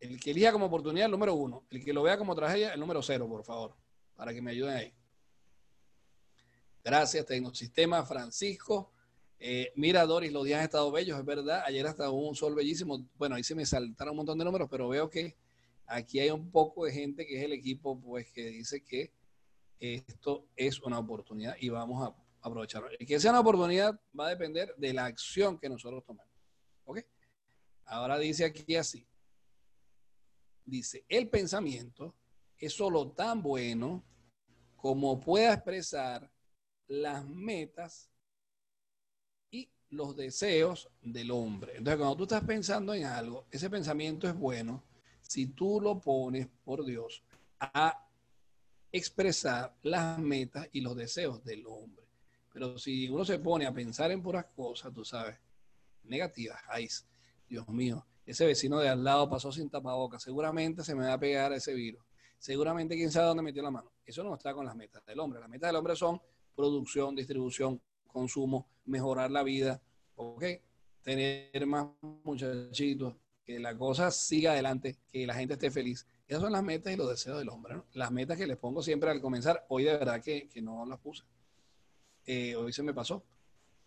El 0.01 0.19
que 0.19 0.33
elija 0.33 0.51
como 0.51 0.67
oportunidad, 0.67 1.05
el 1.05 1.13
número 1.13 1.35
uno. 1.35 1.67
El 1.71 1.85
que 1.85 1.93
lo 1.93 2.03
vea 2.03 2.19
como 2.19 2.35
tragedia, 2.35 2.75
el 2.75 2.81
número 2.81 3.01
cero, 3.01 3.29
por 3.29 3.45
favor 3.45 3.77
para 4.19 4.35
que 4.35 4.43
me 4.43 4.51
ayuden 4.51 4.77
ahí. 4.77 4.93
Gracias, 6.83 7.25
Tecnosistema, 7.25 8.05
Francisco. 8.05 8.91
Eh, 9.39 9.73
mira, 9.77 10.05
Doris, 10.05 10.33
los 10.33 10.45
días 10.45 10.59
han 10.59 10.65
estado 10.65 10.91
bellos, 10.91 11.17
es 11.17 11.25
verdad. 11.25 11.63
Ayer 11.65 11.87
hasta 11.87 12.11
un 12.11 12.35
sol 12.35 12.57
bellísimo. 12.57 13.09
Bueno, 13.15 13.37
ahí 13.37 13.45
se 13.45 13.55
me 13.55 13.65
saltaron 13.65 14.11
un 14.11 14.17
montón 14.17 14.37
de 14.37 14.45
números, 14.45 14.67
pero 14.69 14.89
veo 14.89 15.09
que 15.09 15.37
aquí 15.87 16.19
hay 16.19 16.31
un 16.31 16.51
poco 16.51 16.85
de 16.85 16.93
gente 16.93 17.25
que 17.29 17.39
es 17.39 17.45
el 17.45 17.53
equipo, 17.53 18.01
pues, 18.01 18.29
que 18.33 18.47
dice 18.47 18.83
que 18.83 19.13
esto 19.79 20.49
es 20.57 20.81
una 20.81 20.99
oportunidad 20.99 21.55
y 21.61 21.69
vamos 21.69 22.05
a 22.05 22.13
aprovecharlo. 22.41 22.89
Y 22.99 23.07
que 23.07 23.21
sea 23.21 23.31
una 23.31 23.41
oportunidad 23.41 24.01
va 24.19 24.27
a 24.27 24.31
depender 24.31 24.75
de 24.79 24.95
la 24.95 25.05
acción 25.05 25.61
que 25.61 25.69
nosotros 25.69 26.05
tomemos. 26.05 26.35
¿Ok? 26.87 27.05
Ahora 27.85 28.19
dice 28.19 28.45
aquí 28.45 28.75
así. 28.75 29.07
Dice, 30.65 31.05
el 31.09 31.29
pensamiento 31.29 32.17
es 32.59 32.73
solo 32.73 33.11
tan 33.13 33.43
bueno 33.43 34.05
como 34.77 35.21
pueda 35.21 35.55
expresar 35.55 36.31
las 36.87 37.27
metas 37.27 38.11
y 39.51 39.71
los 39.91 40.17
deseos 40.17 40.89
del 41.03 41.31
hombre. 41.31 41.77
Entonces, 41.77 41.99
cuando 41.99 42.17
tú 42.17 42.23
estás 42.25 42.45
pensando 42.45 42.95
en 42.95 43.05
algo, 43.05 43.47
ese 43.51 43.69
pensamiento 43.69 44.29
es 44.29 44.35
bueno 44.35 44.83
si 45.21 45.49
tú 45.49 45.81
lo 45.81 46.01
pones 46.01 46.49
por 46.65 46.85
Dios 46.85 47.23
a 47.61 48.09
expresar 48.91 49.77
las 49.83 50.19
metas 50.19 50.69
y 50.73 50.81
los 50.81 50.97
deseos 50.97 51.45
del 51.45 51.67
hombre. 51.67 52.07
Pero 52.53 52.79
si 52.79 53.09
uno 53.09 53.25
se 53.25 53.39
pone 53.39 53.67
a 53.67 53.75
pensar 53.75 54.11
en 54.11 54.23
puras 54.23 54.47
cosas, 54.57 54.93
tú 54.93 55.05
sabes, 55.05 55.39
negativas, 56.05 56.61
ay, 56.69 56.89
Dios 57.49 57.69
mío, 57.69 58.07
ese 58.25 58.47
vecino 58.47 58.79
de 58.79 58.89
al 58.89 59.05
lado 59.05 59.29
pasó 59.29 59.53
sin 59.53 59.71
tapabocas, 59.71 60.23
seguramente 60.23 60.83
se 60.83 60.95
me 60.95 61.07
va 61.07 61.15
a 61.15 61.21
pegar 61.21 61.53
ese 61.53 61.75
virus. 61.75 62.08
Seguramente 62.39 62.95
quién 62.95 63.11
sabe 63.11 63.27
dónde 63.27 63.43
metió 63.43 63.63
la 63.63 63.71
mano. 63.71 63.91
Eso 64.05 64.23
no 64.23 64.35
está 64.35 64.55
con 64.55 64.65
las 64.65 64.77
metas 64.77 65.05
del 65.05 65.19
hombre. 65.21 65.41
Las 65.41 65.49
metas 65.49 65.69
del 65.69 65.77
hombre 65.77 65.97
son 65.97 66.21
producción, 66.55 67.15
distribución, 67.15 67.81
consumo, 68.07 68.69
mejorar 68.85 69.31
la 69.31 69.43
vida, 69.43 69.83
¿ok? 70.17 70.45
Tener 71.03 71.67
más 71.67 71.89
muchachitos, 72.25 73.15
que 73.45 73.59
la 73.59 73.77
cosa 73.77 74.11
siga 74.11 74.53
adelante, 74.53 74.99
que 75.11 75.27
la 75.27 75.35
gente 75.35 75.55
esté 75.55 75.71
feliz. 75.71 76.07
Esas 76.27 76.43
son 76.43 76.53
las 76.53 76.63
metas 76.63 76.93
y 76.93 76.97
los 76.97 77.09
deseos 77.09 77.39
del 77.39 77.49
hombre, 77.49 77.75
¿no? 77.75 77.87
Las 77.95 78.11
metas 78.11 78.37
que 78.37 78.47
les 78.47 78.57
pongo 78.57 78.83
siempre 78.83 79.11
al 79.11 79.21
comenzar. 79.21 79.65
Hoy 79.69 79.85
de 79.85 79.93
verdad 79.93 80.23
que, 80.23 80.49
no 80.63 80.85
las 80.85 80.99
puse. 80.99 81.25
Eh, 82.27 82.55
hoy 82.55 82.73
se 82.73 82.83
me 82.83 82.93
pasó. 82.93 83.25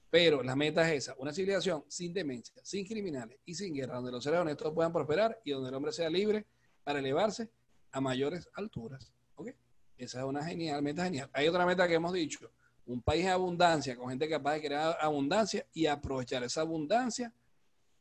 Pero 0.09 0.43
la 0.43 0.55
meta 0.55 0.91
es 0.91 1.03
esa, 1.03 1.15
una 1.19 1.31
civilización 1.31 1.85
sin 1.87 2.13
demencia, 2.13 2.59
sin 2.63 2.85
criminales 2.85 3.39
y 3.45 3.55
sin 3.55 3.73
guerra, 3.73 3.95
donde 3.95 4.11
los 4.11 4.23
seres 4.23 4.41
honestos 4.41 4.73
puedan 4.73 4.91
prosperar 4.91 5.39
y 5.45 5.51
donde 5.51 5.69
el 5.69 5.75
hombre 5.75 5.93
sea 5.93 6.09
libre 6.09 6.45
para 6.83 6.99
elevarse 6.99 7.49
a 7.91 8.01
mayores 8.01 8.49
alturas. 8.53 9.11
¿Ok? 9.35 9.49
Esa 9.97 10.19
es 10.19 10.25
una 10.25 10.43
genial 10.43 10.81
meta 10.81 11.03
genial. 11.03 11.29
Hay 11.33 11.47
otra 11.47 11.65
meta 11.65 11.87
que 11.87 11.95
hemos 11.95 12.13
dicho, 12.13 12.51
un 12.85 13.01
país 13.01 13.23
en 13.25 13.31
abundancia, 13.31 13.95
con 13.95 14.09
gente 14.09 14.27
capaz 14.27 14.53
de 14.53 14.61
crear 14.61 14.97
abundancia 14.99 15.65
y 15.73 15.85
aprovechar 15.85 16.43
esa 16.43 16.61
abundancia 16.61 17.33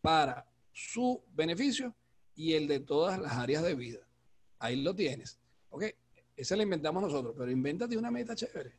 para 0.00 0.46
su 0.72 1.22
beneficio 1.34 1.94
y 2.34 2.54
el 2.54 2.66
de 2.66 2.80
todas 2.80 3.18
las 3.18 3.32
áreas 3.32 3.62
de 3.62 3.74
vida. 3.74 4.00
Ahí 4.58 4.76
lo 4.82 4.94
tienes. 4.94 5.38
¿Ok? 5.70 5.84
Esa 6.36 6.56
la 6.56 6.62
inventamos 6.62 7.02
nosotros, 7.02 7.34
pero 7.36 7.50
invéntate 7.50 7.96
una 7.96 8.10
meta 8.10 8.34
chévere 8.34 8.72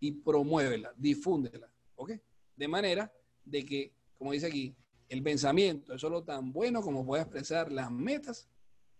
y 0.00 0.12
promuévela, 0.12 0.92
difúndela. 0.96 1.70
¿Ok? 1.96 2.12
De 2.56 2.68
manera 2.68 3.12
de 3.44 3.64
que, 3.64 3.92
como 4.16 4.32
dice 4.32 4.46
aquí, 4.46 4.74
el 5.08 5.22
pensamiento 5.22 5.94
es 5.94 6.00
solo 6.00 6.24
tan 6.24 6.52
bueno 6.52 6.80
como 6.80 7.04
puede 7.04 7.22
expresar 7.22 7.70
las 7.70 7.90
metas 7.90 8.48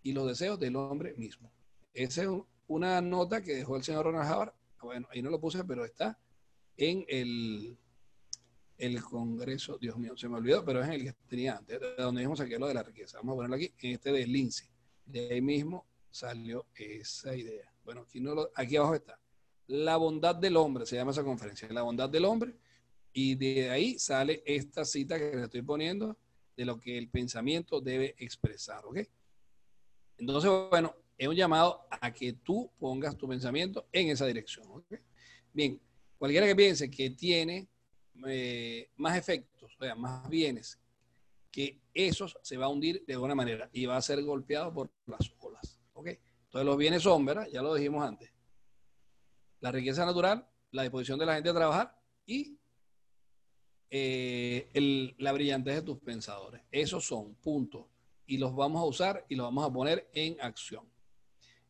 y 0.03 0.11
los 0.11 0.27
deseos 0.27 0.59
del 0.59 0.75
hombre 0.75 1.13
mismo. 1.15 1.51
Esa 1.93 2.23
es 2.23 2.29
una 2.67 3.01
nota 3.01 3.41
que 3.41 3.55
dejó 3.55 3.77
el 3.77 3.83
señor 3.83 4.05
Ronald 4.05 4.31
Howard. 4.31 4.53
Bueno, 4.81 5.07
ahí 5.11 5.21
no 5.21 5.29
lo 5.29 5.39
puse, 5.39 5.63
pero 5.63 5.85
está 5.85 6.19
en 6.75 7.05
el, 7.07 7.77
el 8.77 9.01
Congreso. 9.01 9.77
Dios 9.77 9.97
mío, 9.97 10.15
se 10.17 10.27
me 10.27 10.37
olvidó, 10.37 10.65
pero 10.65 10.81
es 10.81 10.87
en 10.87 10.93
el 10.93 11.03
que 11.03 11.13
tenía 11.27 11.57
antes, 11.57 11.79
de 11.79 11.95
donde 11.97 12.21
mismo 12.21 12.35
saqué 12.35 12.59
lo 12.59 12.67
de 12.67 12.73
la 12.73 12.83
riqueza. 12.83 13.17
Vamos 13.17 13.33
a 13.33 13.35
ponerlo 13.37 13.55
aquí, 13.55 13.73
en 13.79 13.91
este 13.93 14.11
de 14.11 14.27
Lindsay. 14.27 14.67
De 15.05 15.33
ahí 15.33 15.41
mismo 15.41 15.85
salió 16.09 16.67
esa 16.75 17.35
idea. 17.35 17.73
Bueno, 17.85 18.01
aquí, 18.01 18.19
no 18.19 18.49
aquí 18.55 18.75
abajo 18.75 18.95
está. 18.95 19.19
La 19.67 19.95
bondad 19.95 20.35
del 20.35 20.57
hombre, 20.57 20.85
se 20.85 20.97
llama 20.97 21.11
esa 21.11 21.23
conferencia. 21.23 21.71
La 21.71 21.83
bondad 21.83 22.09
del 22.09 22.25
hombre. 22.25 22.55
Y 23.13 23.35
de 23.35 23.69
ahí 23.69 23.97
sale 23.99 24.43
esta 24.45 24.83
cita 24.83 25.17
que 25.17 25.35
le 25.35 25.43
estoy 25.43 25.61
poniendo 25.61 26.17
de 26.57 26.65
lo 26.65 26.79
que 26.79 26.97
el 26.97 27.09
pensamiento 27.09 27.79
debe 27.79 28.15
expresar. 28.17 28.85
¿Ok? 28.85 28.99
Entonces, 30.17 30.49
bueno, 30.69 30.95
es 31.17 31.27
un 31.27 31.35
llamado 31.35 31.87
a 31.89 32.11
que 32.11 32.33
tú 32.33 32.71
pongas 32.79 33.17
tu 33.17 33.27
pensamiento 33.27 33.87
en 33.91 34.09
esa 34.09 34.25
dirección. 34.25 34.85
Bien, 35.51 35.79
cualquiera 36.17 36.47
que 36.47 36.55
piense 36.55 36.89
que 36.89 37.11
tiene 37.11 37.67
eh, 38.27 38.89
más 38.97 39.17
efectos, 39.17 39.75
o 39.75 39.83
sea, 39.83 39.95
más 39.95 40.27
bienes, 40.29 40.79
que 41.51 41.81
esos 41.93 42.37
se 42.41 42.57
va 42.57 42.65
a 42.65 42.69
hundir 42.69 43.05
de 43.05 43.13
alguna 43.13 43.35
manera 43.35 43.69
y 43.71 43.85
va 43.85 43.97
a 43.97 44.01
ser 44.01 44.23
golpeado 44.23 44.73
por 44.73 44.91
las 45.05 45.31
olas. 45.39 45.79
¿ok? 45.93 46.07
Entonces 46.07 46.65
los 46.65 46.77
bienes 46.77 47.03
son, 47.03 47.25
¿verdad? 47.25 47.47
Ya 47.51 47.61
lo 47.61 47.75
dijimos 47.75 48.03
antes. 48.03 48.31
La 49.59 49.71
riqueza 49.71 50.05
natural, 50.05 50.47
la 50.71 50.81
disposición 50.81 51.19
de 51.19 51.25
la 51.25 51.35
gente 51.35 51.49
a 51.49 51.53
trabajar 51.53 52.01
y 52.25 52.57
eh, 53.89 55.13
la 55.19 55.31
brillantez 55.31 55.75
de 55.75 55.81
tus 55.83 55.99
pensadores. 55.99 56.63
Esos 56.71 57.05
son 57.05 57.35
puntos 57.35 57.85
y 58.25 58.37
los 58.37 58.55
vamos 58.55 58.81
a 58.81 58.85
usar 58.85 59.25
y 59.29 59.35
los 59.35 59.45
vamos 59.45 59.65
a 59.65 59.73
poner 59.73 60.09
en 60.13 60.39
acción. 60.41 60.85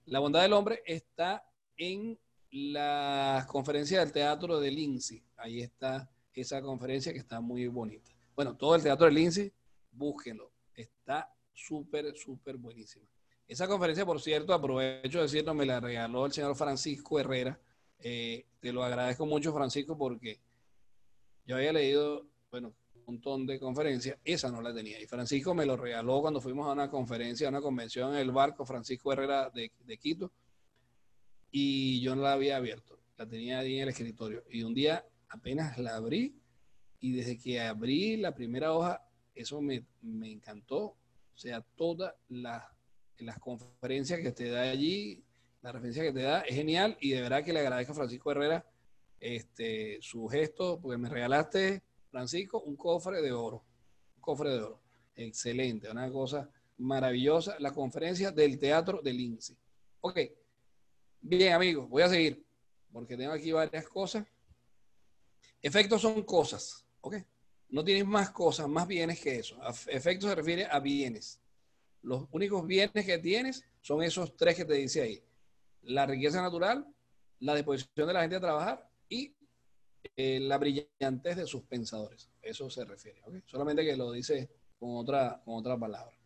La 0.06 0.20
bondad 0.20 0.42
del 0.42 0.54
hombre 0.54 0.84
está 0.86 1.46
en 1.78 2.20
la 2.52 3.46
conferencia 3.50 4.00
del 4.00 4.12
teatro 4.12 4.60
de 4.60 4.70
Lindsay. 4.70 5.24
Ahí 5.38 5.62
está 5.62 6.10
esa 6.34 6.62
conferencia 6.62 7.13
que 7.13 7.20
está 7.20 7.39
muy 7.39 7.68
bonita. 7.68 8.12
Bueno, 8.36 8.56
todo 8.56 8.76
el 8.76 8.84
teatro 8.84 9.06
de 9.06 9.13
Lindsay, 9.13 9.52
búsquenlo. 9.92 10.52
Está 10.76 11.34
súper, 11.54 12.16
súper 12.18 12.58
buenísima. 12.58 13.06
Esa 13.48 13.68
conferencia, 13.68 14.06
por 14.06 14.22
cierto, 14.22 14.54
aprovecho 14.54 15.20
de 15.20 15.24
decirlo, 15.24 15.54
me 15.54 15.66
la 15.66 15.80
regaló 15.80 16.26
el 16.26 16.32
señor 16.32 16.56
Francisco 16.56 17.20
Herrera. 17.20 17.60
Eh, 18.00 18.46
te 18.60 18.72
lo 18.72 18.84
agradezco 18.84 19.26
mucho, 19.26 19.54
Francisco, 19.54 19.98
porque 19.98 20.39
yo 21.46 21.56
había 21.56 21.74
leído, 21.74 22.26
bueno, 22.50 22.74
montón 23.06 23.46
de 23.46 23.60
conferencias, 23.60 24.18
esa 24.24 24.52
no 24.52 24.62
la 24.62 24.74
tenía. 24.74 25.02
Y 25.02 25.06
Francisco 25.06 25.54
me 25.54 25.66
lo 25.66 25.78
regaló 25.78 26.22
cuando 26.22 26.42
fuimos 26.42 26.68
a 26.68 26.74
una 26.74 26.89
conferencia, 26.89 27.48
a 27.48 27.50
una 27.50 27.62
convención 27.62 28.13
en 28.13 28.20
el 28.20 28.32
barco, 28.32 28.66
Francisco 28.66 29.12
Herrera 29.13 29.50
de, 29.50 29.98
Quito, 29.98 30.32
y 31.52 32.02
yo 32.02 32.16
no 32.16 32.24
la 32.24 32.34
había 32.34 32.58
abierto, 32.58 33.00
la 33.18 33.28
tenía 33.28 33.60
ahí 33.60 33.78
en 33.78 33.84
el 33.84 33.89
escritorio. 33.89 34.44
Y 34.50 34.63
un 34.63 34.74
día 34.74 35.06
apenas 35.30 35.78
la 35.78 35.96
abrí, 35.96 36.36
y 37.00 37.12
desde 37.12 37.38
que 37.38 37.60
abrí 37.60 38.18
la 38.18 38.34
primera 38.34 38.74
hoja, 38.74 39.02
eso 39.36 39.62
me, 39.62 39.86
encantó. 40.02 40.96
O 41.36 41.38
sea, 41.38 41.62
todas 41.76 42.13
las, 42.30 42.63
las 43.18 43.39
conferencias 43.39 44.20
que 44.20 44.32
te 44.32 44.50
da 44.50 44.62
allí, 44.62 45.24
la 45.62 45.72
referencia 45.72 46.04
que 46.04 46.13
te 46.13 46.22
da, 46.22 46.42
es 46.42 46.56
genial, 46.56 46.98
y 47.02 47.12
de 47.12 47.22
verdad 47.22 47.44
que 47.44 47.54
le 47.54 47.60
agradezco 47.60 47.92
a 47.94 47.96
Francisco 47.96 48.32
Herrera 48.32 48.66
este, 49.20 50.00
su 50.02 50.28
gesto, 50.28 50.80
porque 50.82 50.98
me 50.98 51.10
regalaste 51.10 51.82
Francisco, 52.13 52.60
un 52.60 52.76
cofre 52.76 53.23
de 53.23 53.32
oro. 53.32 53.65
Un 54.15 54.21
cofre 54.21 54.52
de 54.52 54.62
oro. 54.62 54.84
Excelente, 55.15 55.89
una 55.89 56.12
cosa 56.12 56.47
maravillosa. 56.78 57.56
La 57.58 57.73
conferencia 57.73 58.30
del 58.30 58.60
teatro 58.60 59.02
del 59.02 59.19
INSI. 59.19 59.58
Ok. 60.02 60.19
Bien, 61.21 61.54
amigos, 61.54 61.89
voy 61.89 62.04
a 62.04 62.10
seguir, 62.10 62.45
porque 62.91 63.17
tengo 63.17 63.32
aquí 63.32 63.52
varias 63.52 63.88
cosas. 63.88 64.28
Efectos 65.60 66.04
son 66.04 66.21
cosas, 66.21 66.86
¿ok? 67.02 67.15
No 67.69 67.84
tienes 67.84 68.06
más 68.06 68.30
cosas, 68.30 68.67
más 68.67 68.86
bienes 68.86 69.19
que 69.19 69.38
eso. 69.38 69.60
Efectos 69.88 70.30
se 70.30 70.36
refiere 70.36 70.65
a 70.65 70.80
bienes. 70.80 71.41
Los 72.04 72.28
únicos 72.32 72.67
bienes 72.67 73.06
que 73.08 73.17
tienes 73.17 73.63
son 73.82 74.04
esos 74.04 74.38
tres 74.38 74.56
que 74.56 74.65
te 74.65 74.76
dice 74.76 75.02
ahí. 75.02 75.23
La 75.82 76.06
riqueza 76.06 76.43
natural, 76.43 76.86
la 77.39 77.56
disposición 77.56 78.06
de 78.06 78.13
la 78.13 78.21
gente 78.21 78.36
a 78.36 78.41
trabajar 78.41 78.88
y 79.10 79.36
eh, 80.16 80.39
la 80.39 80.58
brillantez 80.58 81.38
de 81.38 81.48
sus 81.48 81.63
pensadores. 81.63 82.30
Eso 82.42 82.70
se 82.70 82.86
refiere. 82.86 83.22
Solamente 83.46 83.86
que 83.86 83.96
lo 83.96 84.12
dice 84.12 84.50
con 84.78 84.98
otra, 84.98 85.42
con 85.44 85.56
otra 85.56 85.78
palabra. 85.78 86.18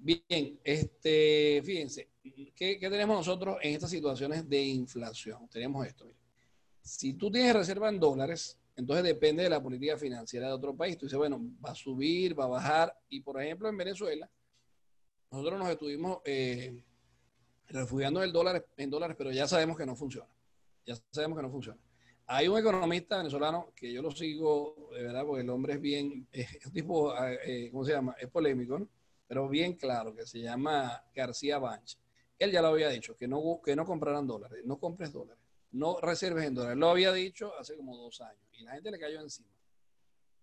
Bien, 0.00 0.60
este, 0.62 1.60
fíjense, 1.64 2.10
¿qué, 2.54 2.78
tenemos 2.80 3.16
nosotros 3.16 3.58
en 3.62 3.74
estas 3.74 3.90
situaciones 3.90 4.48
de 4.48 4.62
inflación? 4.62 5.48
Tenemos 5.48 5.86
esto. 5.86 6.10
Si 6.80 7.14
tú 7.14 7.30
tienes 7.30 7.52
reserva 7.52 7.88
en 7.88 7.98
dólares, 7.98 8.58
entonces 8.76 9.04
depende 9.04 9.42
de 9.42 9.50
la 9.50 9.60
política 9.60 9.96
financiera 9.98 10.46
de 10.46 10.52
otro 10.52 10.76
país. 10.76 10.96
Tú 10.96 11.06
dices, 11.06 11.18
bueno, 11.18 11.40
va 11.64 11.72
a 11.72 11.74
subir, 11.74 12.38
va 12.38 12.44
a 12.44 12.48
bajar. 12.48 12.96
Y 13.08 13.20
por 13.20 13.42
ejemplo, 13.42 13.68
en 13.68 13.76
Venezuela, 13.76 14.30
nosotros 15.32 15.58
nos 15.58 15.68
estuvimos 15.68 16.18
eh, 16.24 16.84
refugiando 17.66 18.22
el 18.22 18.32
dólar, 18.32 18.64
en 18.76 18.90
dólares, 18.90 19.16
pero 19.18 19.32
ya 19.32 19.48
sabemos 19.48 19.76
que 19.76 19.84
no 19.84 19.96
funciona. 19.96 20.30
Ya 20.86 20.94
sabemos 21.10 21.36
que 21.36 21.42
no 21.42 21.50
funciona. 21.50 21.80
Hay 22.30 22.46
un 22.46 22.58
economista 22.58 23.16
venezolano 23.16 23.72
que 23.74 23.90
yo 23.90 24.02
lo 24.02 24.10
sigo, 24.10 24.90
de 24.92 25.02
verdad, 25.02 25.24
porque 25.24 25.40
el 25.40 25.48
hombre 25.48 25.74
es 25.74 25.80
bien, 25.80 26.28
es 26.30 26.70
tipo, 26.74 27.14
eh, 27.16 27.70
¿cómo 27.72 27.86
se 27.86 27.92
llama? 27.92 28.14
Es 28.20 28.28
polémico, 28.28 28.78
¿no? 28.78 28.86
Pero 29.26 29.48
bien 29.48 29.72
claro, 29.72 30.14
que 30.14 30.26
se 30.26 30.40
llama 30.40 31.04
García 31.14 31.58
Banch. 31.58 31.98
Él 32.38 32.52
ya 32.52 32.60
lo 32.60 32.68
había 32.68 32.90
dicho, 32.90 33.16
que 33.16 33.26
no, 33.26 33.60
que 33.64 33.74
no 33.74 33.86
compraran 33.86 34.26
dólares, 34.26 34.60
no 34.66 34.78
compres 34.78 35.10
dólares, 35.10 35.42
no 35.70 36.00
reserves 36.00 36.44
en 36.44 36.54
dólares. 36.54 36.76
Lo 36.76 36.90
había 36.90 37.14
dicho 37.14 37.50
hace 37.58 37.74
como 37.76 37.96
dos 37.96 38.20
años 38.20 38.42
y 38.52 38.62
la 38.62 38.72
gente 38.72 38.90
le 38.90 38.98
cayó 38.98 39.20
encima. 39.22 39.48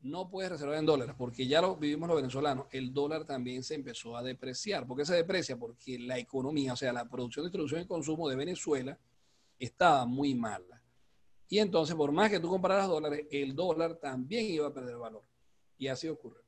No 0.02 0.28
puedes 0.28 0.52
reservar 0.52 0.80
en 0.80 0.88
dólares 0.88 1.14
porque 1.16 1.46
ya 1.46 1.62
lo 1.62 1.76
vivimos 1.76 2.08
los 2.08 2.18
venezolanos. 2.18 2.66
El 2.72 2.94
dólar 2.94 3.26
también 3.26 3.62
se 3.62 3.76
empezó 3.76 4.18
a 4.18 4.24
depreciar. 4.24 4.88
¿Por 4.88 4.98
qué 4.98 5.06
se 5.06 5.16
deprecia? 5.16 5.56
Porque 5.56 6.00
la 6.00 6.18
economía, 6.18 6.74
o 6.74 6.76
sea, 6.76 6.92
la 6.92 7.08
producción, 7.08 7.46
distribución 7.46 7.82
y 7.82 7.86
consumo 7.86 8.28
de 8.28 8.36
Venezuela 8.36 8.98
estaba 9.60 10.08
muy 10.08 10.34
mala. 10.34 10.75
Y 11.48 11.60
entonces, 11.60 11.96
por 11.96 12.12
más 12.12 12.32
que 12.32 12.40
tú 12.40 12.50
compraras 12.50 12.88
dólares, 12.88 13.28
el 13.30 13.56
dólar 13.56 13.96
también 13.96 14.46
iba 14.46 14.68
a 14.68 14.74
perder 14.74 14.98
valor. 14.98 15.24
Y 15.78 15.88
así 15.88 16.08
ocurre. 16.08 16.42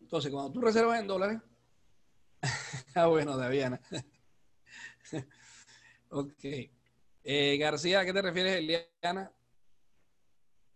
Entonces, 0.00 0.30
cuando 0.32 0.52
tú 0.52 0.60
reservas 0.60 1.00
en 1.00 1.06
dólares, 1.06 1.40
ah, 2.94 3.06
bueno, 3.06 3.36
Daviana. 3.36 3.80
ok. 6.10 6.44
Eh, 7.24 7.56
García, 7.58 8.00
¿a 8.00 8.04
qué 8.04 8.12
te 8.12 8.22
refieres, 8.22 8.56
Eliana? 8.56 9.32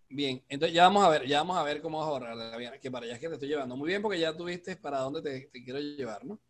Bien, 0.09 0.43
entonces 0.49 0.75
ya 0.75 0.83
vamos 0.83 1.05
a 1.05 1.09
ver, 1.09 1.27
ya 1.27 1.39
vamos 1.39 1.57
a 1.57 1.63
ver 1.63 1.81
cómo 1.81 1.99
vas 1.99 2.09
a 2.09 2.11
ahorrar, 2.11 2.37
Daviana, 2.37 2.79
que 2.79 2.91
para 2.91 3.07
allá 3.07 3.15
es 3.15 3.21
que 3.21 3.29
te 3.29 3.35
estoy 3.35 3.49
llevando. 3.49 3.77
Muy 3.77 3.89
bien, 3.89 4.03
porque 4.03 4.19
ya 4.19 4.37
tuviste 4.37 4.75
para 4.77 4.99
dónde 4.99 5.23
te, 5.23 5.47
te 5.47 5.63
quiero 5.63 5.79
llevar, 5.79 6.25
¿no? 6.25 6.41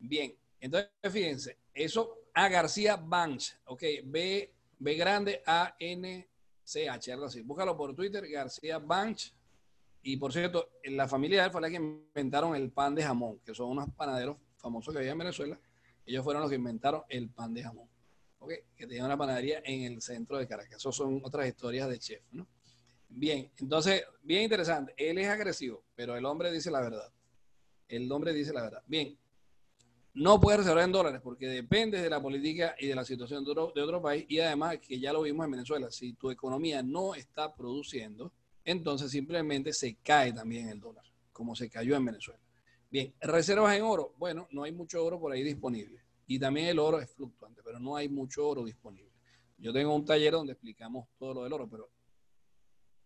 Bien, 0.00 0.36
entonces 0.58 0.90
fíjense, 1.12 1.58
eso 1.72 2.21
a 2.34 2.48
García 2.48 2.96
Banch, 2.96 3.56
ok, 3.66 3.82
B, 4.04 4.52
B 4.78 4.94
grande 4.94 5.42
A 5.46 5.74
N 5.78 6.28
C 6.64 6.88
H, 6.88 7.12
algo 7.12 7.26
así. 7.26 7.42
Búscalo 7.42 7.76
por 7.76 7.94
Twitter, 7.94 8.26
García 8.28 8.78
Banch. 8.78 9.34
Y 10.02 10.16
por 10.16 10.32
cierto, 10.32 10.70
la 10.84 11.06
familia 11.06 11.40
de 11.40 11.46
él 11.46 11.52
fue 11.52 11.60
la 11.60 11.70
que 11.70 11.76
inventaron 11.76 12.56
el 12.56 12.70
pan 12.70 12.94
de 12.94 13.02
jamón, 13.02 13.38
que 13.44 13.54
son 13.54 13.70
unos 13.70 13.90
panaderos 13.90 14.36
famosos 14.56 14.92
que 14.92 14.98
había 14.98 15.12
en 15.12 15.18
Venezuela. 15.18 15.60
Ellos 16.04 16.24
fueron 16.24 16.42
los 16.42 16.50
que 16.50 16.56
inventaron 16.56 17.02
el 17.08 17.28
pan 17.28 17.54
de 17.54 17.62
jamón, 17.62 17.88
ok, 18.40 18.52
que 18.74 18.86
tenía 18.86 19.04
una 19.04 19.16
panadería 19.16 19.62
en 19.64 19.82
el 19.82 20.02
centro 20.02 20.38
de 20.38 20.48
Caracas. 20.48 20.78
Eso 20.78 20.90
son 20.90 21.20
otras 21.24 21.46
historias 21.46 21.88
de 21.88 21.98
chef, 21.98 22.22
¿no? 22.32 22.48
Bien, 23.08 23.52
entonces, 23.58 24.04
bien 24.22 24.42
interesante. 24.42 24.94
Él 24.96 25.18
es 25.18 25.28
agresivo, 25.28 25.84
pero 25.94 26.16
el 26.16 26.24
hombre 26.24 26.50
dice 26.50 26.70
la 26.70 26.80
verdad. 26.80 27.12
El 27.86 28.10
hombre 28.10 28.32
dice 28.32 28.52
la 28.52 28.62
verdad. 28.62 28.82
Bien, 28.86 29.16
no 30.14 30.40
puede 30.40 30.58
reservar 30.58 30.84
en 30.84 30.92
dólares 30.92 31.20
porque 31.22 31.46
depende 31.46 32.00
de 32.00 32.10
la 32.10 32.20
política 32.20 32.74
y 32.78 32.86
de 32.86 32.94
la 32.94 33.04
situación 33.04 33.44
de 33.44 33.50
otro, 33.50 34.02
país 34.02 34.26
y 34.28 34.40
además 34.40 34.78
que 34.78 35.00
ya 35.00 35.12
lo 35.12 35.22
vimos 35.22 35.44
en 35.44 35.52
Venezuela, 35.52 35.90
si 35.90 36.12
tu 36.14 36.30
economía 36.30 36.82
no 36.82 37.14
está 37.14 37.54
produciendo, 37.54 38.32
entonces 38.64 39.10
simplemente 39.10 39.72
se 39.72 39.96
cae 39.96 40.32
también 40.32 40.68
el 40.68 40.80
dólar, 40.80 41.04
como 41.32 41.56
se 41.56 41.70
cayó 41.70 41.96
en 41.96 42.04
Venezuela. 42.04 42.40
Bien, 42.90 43.14
reservas 43.22 43.74
en 43.74 43.82
oro. 43.82 44.14
Bueno, 44.18 44.48
no 44.50 44.64
hay 44.64 44.72
mucho 44.72 45.02
oro 45.02 45.18
por 45.18 45.32
ahí 45.32 45.42
disponible. 45.42 46.02
Y 46.26 46.38
también 46.38 46.66
el 46.66 46.78
oro 46.78 47.00
es 47.00 47.10
fluctuante, 47.10 47.62
pero 47.64 47.78
no 47.78 47.96
hay 47.96 48.08
mucho 48.08 48.46
oro 48.46 48.64
disponible. 48.64 49.10
Yo 49.56 49.72
tengo 49.72 49.94
un 49.94 50.04
taller 50.04 50.32
donde 50.32 50.52
explicamos 50.52 51.08
todo 51.18 51.34
lo 51.34 51.44
del 51.44 51.52
oro, 51.54 51.68
pero 51.68 51.90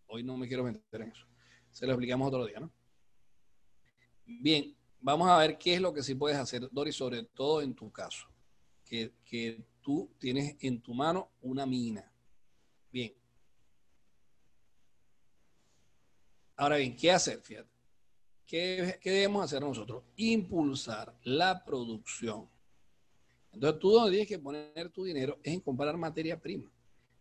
hoy 0.09 0.25
no 0.25 0.37
me 0.37 0.49
quiero 0.49 0.65
meter 0.65 1.03
en 1.03 1.11
eso. 1.11 1.27
Se 1.71 1.87
lo 1.87 1.93
explicamos 1.93 2.27
otro 2.29 2.47
día, 2.47 2.59
¿no? 2.59 2.73
Bien, 4.25 4.76
vamos 5.07 5.29
a 5.29 5.39
ver 5.39 5.57
qué 5.57 5.75
es 5.75 5.81
lo 5.81 5.95
que 5.95 6.03
sí 6.03 6.17
puedes 6.17 6.37
hacer, 6.37 6.69
Doris, 6.73 6.97
sobre 6.97 7.23
todo 7.23 7.63
en 7.63 7.75
tu 7.75 7.93
caso, 7.93 8.27
que, 8.85 9.65
tú 9.81 10.11
tienes 10.19 10.57
en 10.61 10.81
tu 10.81 10.95
mano 10.95 11.31
una 11.43 11.65
mina. 11.65 12.11
Bien. 12.91 13.15
Ahora 16.57 16.79
bien, 16.79 16.97
¿qué 16.97 17.13
hacer? 17.13 17.41
Fíjate. 17.41 17.71
¿Qué, 18.45 18.99
¿Qué, 19.01 19.11
debemos 19.13 19.45
hacer 19.45 19.61
nosotros? 19.61 20.03
Impulsar 20.17 21.17
la 21.23 21.65
producción. 21.65 22.49
Entonces, 23.53 23.79
tú 23.79 23.93
donde 23.93 24.11
tienes 24.11 24.29
que 24.29 24.41
poner 24.41 24.89
tu 24.91 25.05
dinero 25.05 25.39
es 25.45 25.55
en 25.55 25.61
comprar 25.61 25.97
materia 25.97 26.41
prima, 26.41 26.69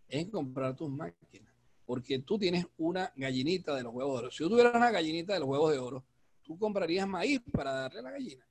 es 0.07 0.23
en 0.23 0.31
comprar 0.31 0.75
tus 0.75 0.89
máquinas, 0.89 1.53
porque 1.85 2.17
tú 2.17 2.39
tienes 2.39 2.65
una 2.77 3.13
gallinita 3.15 3.75
de 3.75 3.83
los 3.83 3.93
huevos 3.93 4.13
de 4.13 4.19
oro. 4.19 4.31
Si 4.31 4.39
tú 4.39 4.49
tuvieras 4.49 4.73
una 4.73 4.89
gallinita 4.89 5.33
de 5.33 5.39
los 5.39 5.49
huevos 5.49 5.71
de 5.71 5.77
oro, 5.77 6.03
tú 6.45 6.57
comprarías 6.57 7.07
maíz 7.07 7.41
para 7.51 7.73
darle 7.73 7.99
a 7.99 8.03
la 8.03 8.11
gallina. 8.11 8.47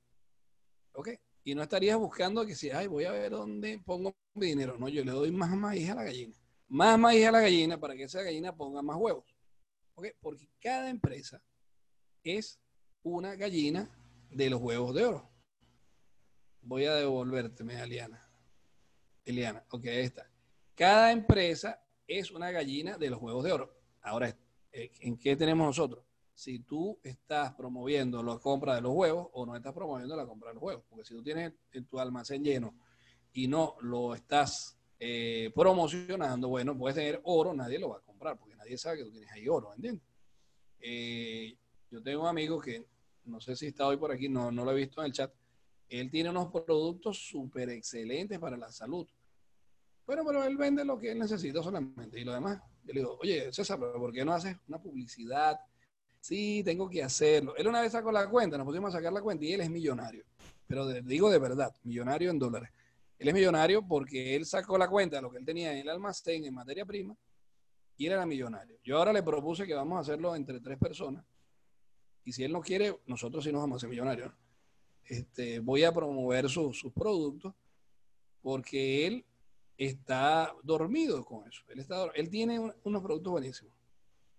¿Ok? 0.93 1.11
Y 1.45 1.55
no 1.55 1.63
estarías 1.63 1.97
buscando 1.97 2.45
que 2.45 2.55
si, 2.55 2.71
ay, 2.71 2.87
voy 2.87 3.05
a 3.05 3.13
ver 3.13 3.31
dónde 3.31 3.81
pongo 3.85 4.15
mi 4.35 4.47
dinero. 4.47 4.77
No, 4.79 4.89
yo 4.89 5.05
le 5.05 5.13
doy 5.13 5.31
más 5.31 5.51
maíz 5.51 5.89
a 5.91 5.95
la 5.95 6.05
gallina. 6.05 6.35
Más 6.69 6.99
maíz 6.99 7.27
a 7.27 7.31
la 7.31 7.41
gallina 7.41 7.79
para 7.79 7.95
que 7.95 8.05
esa 8.05 8.23
gallina 8.23 8.55
ponga 8.55 8.83
más 8.83 8.97
huevos. 8.99 9.25
¿Ok? 9.95 10.09
Porque 10.21 10.49
cada 10.61 10.91
empresa 10.91 11.43
es 12.23 12.59
una 13.03 13.37
gallina 13.37 13.91
de 14.31 14.51
los 14.51 14.61
huevos 14.61 14.95
de 14.95 15.05
oro. 15.05 15.31
Voy 16.63 16.87
a 16.87 16.95
devolverte, 16.95 17.63
Eliana. 17.63 18.27
Eliana, 19.25 19.65
ok, 19.71 19.87
ahí 19.87 20.05
está. 20.05 20.31
Cada 20.75 21.13
empresa 21.13 21.81
es 22.07 22.31
una 22.31 22.51
gallina 22.51 22.99
de 22.99 23.11
los 23.11 23.21
huevos 23.21 23.45
de 23.45 23.53
oro. 23.53 23.77
Ahora, 24.01 24.37
eh, 24.73 24.91
¿en 25.01 25.19
qué 25.19 25.37
tenemos 25.37 25.67
nosotros? 25.67 26.05
Si 26.35 26.59
tú 26.61 26.99
estás 27.03 27.55
promoviendo 27.55 28.23
la 28.23 28.39
compra 28.39 28.75
de 28.75 28.81
los 28.81 28.93
huevos 28.93 29.29
o 29.33 29.47
no 29.47 29.55
estás 29.55 29.73
promoviendo 29.73 30.17
la 30.17 30.27
compra 30.27 30.51
de 30.51 30.55
los 30.55 30.63
huevos. 30.63 30.85
Porque 30.89 31.05
si 31.05 31.15
tú 31.15 31.23
tienes 31.23 31.53
en 31.73 31.87
tu 31.87 31.99
almacén 31.99 32.43
lleno 32.43 32.75
y 33.33 33.47
no 33.47 33.77
lo 33.81 34.15
estás 34.15 34.77
eh, 34.99 35.53
promocionando, 35.55 36.49
bueno, 36.49 36.77
puedes 36.77 36.97
tener 36.97 37.21
oro, 37.25 37.55
nadie 37.55 37.79
lo 37.79 37.91
va 37.91 37.99
a 37.99 38.01
comprar 38.01 38.39
porque 38.39 38.57
nadie 38.57 38.77
sabe 38.77 38.99
que 38.99 39.05
tú 39.05 39.13
tienes 39.13 39.31
ahí 39.33 39.49
oro, 39.49 39.73
¿entiendes? 39.75 40.05
Eh, 40.81 41.57
yo 41.91 42.03
tengo 42.03 42.23
un 42.23 42.29
amigo 42.29 42.61
que 42.61 42.85
no 43.25 43.41
sé 43.41 43.57
si 43.57 43.69
está 43.69 43.87
hoy 43.87 43.97
por 43.97 44.13
aquí, 44.13 44.29
no, 44.29 44.51
no 44.51 44.65
lo 44.65 44.73
he 44.73 44.75
visto 44.75 45.01
en 45.01 45.07
el 45.07 45.13
chat. 45.13 45.33
Él 45.89 46.11
tiene 46.11 46.31
unos 46.31 46.51
productos 46.51 47.19
súper 47.19 47.71
excelentes 47.71 48.39
para 48.39 48.57
la 48.57 48.71
salud. 48.73 49.07
Bueno, 50.07 50.23
pero 50.27 50.45
él 50.45 50.57
vende 50.57 50.85
lo 50.85 50.99
que 50.99 51.13
él 51.13 51.19
necesita 51.19 51.63
solamente 51.63 52.21
y 52.21 52.25
lo 52.25 52.35
demás. 52.35 52.61
Yo 52.85 52.93
le 52.93 53.01
digo, 53.01 53.19
oye, 53.21 53.53
César, 53.53 53.79
¿por 53.79 54.13
qué 54.13 54.25
no 54.25 54.35
haces 54.35 54.57
una 54.69 54.81
publicidad? 54.81 55.59
Sí, 56.25 56.63
tengo 56.65 56.89
que 56.89 57.03
hacerlo. 57.03 57.55
Él 57.55 57.69
una 57.69 57.83
vez 57.83 57.93
sacó 57.93 58.11
la 58.11 58.29
cuenta, 58.31 58.57
nos 58.57 58.67
pusimos 58.67 58.95
a 58.95 58.97
sacar 58.97 59.13
la 59.13 59.21
cuenta 59.21 59.45
y 59.45 59.53
él 59.53 59.61
es 59.61 59.69
millonario. 59.69 60.25
Pero 60.67 60.87
digo 60.87 61.29
de 61.29 61.39
verdad, 61.39 61.75
millonario 61.83 62.31
en 62.31 62.39
dólares. 62.39 62.71
Él 63.19 63.29
es 63.29 63.35
millonario 63.35 63.87
porque 63.87 64.35
él 64.35 64.47
sacó 64.47 64.79
la 64.79 64.89
cuenta 64.89 65.17
de 65.17 65.23
lo 65.23 65.31
que 65.31 65.37
él 65.37 65.45
tenía 65.45 65.73
en 65.73 65.79
el 65.81 65.89
almacén 65.91 66.47
en 66.47 66.55
materia 66.55 66.87
prima 66.87 67.15
y 67.99 68.07
él 68.07 68.13
era 68.13 68.25
millonario. 68.25 68.79
Yo 68.83 68.97
ahora 68.97 69.13
le 69.13 69.23
propuse 69.23 69.67
que 69.67 69.75
vamos 69.75 69.99
a 69.99 70.01
hacerlo 70.01 70.35
entre 70.35 70.61
tres 70.61 70.79
personas 70.79 71.23
y 72.25 72.33
si 72.33 72.43
él 72.43 72.53
no 72.53 72.63
quiere, 72.63 72.99
nosotros 73.07 73.45
sí 73.45 73.53
nos 73.53 73.61
vamos 73.61 73.75
a 73.75 73.79
hacer 73.81 73.91
millonarios. 73.91 74.33
Este, 75.05 75.59
voy 75.59 75.85
a 75.85 75.93
promover 75.93 76.49
sus 76.49 76.91
productos 76.95 77.53
porque 78.41 79.07
él 79.07 79.27
está 79.77 80.55
dormido 80.63 81.23
con 81.23 81.47
eso. 81.47 81.63
Él, 81.69 81.81
está, 81.81 82.07
él 82.15 82.31
tiene 82.31 82.59
unos 82.83 83.03
productos 83.03 83.31
buenísimos. 83.31 83.75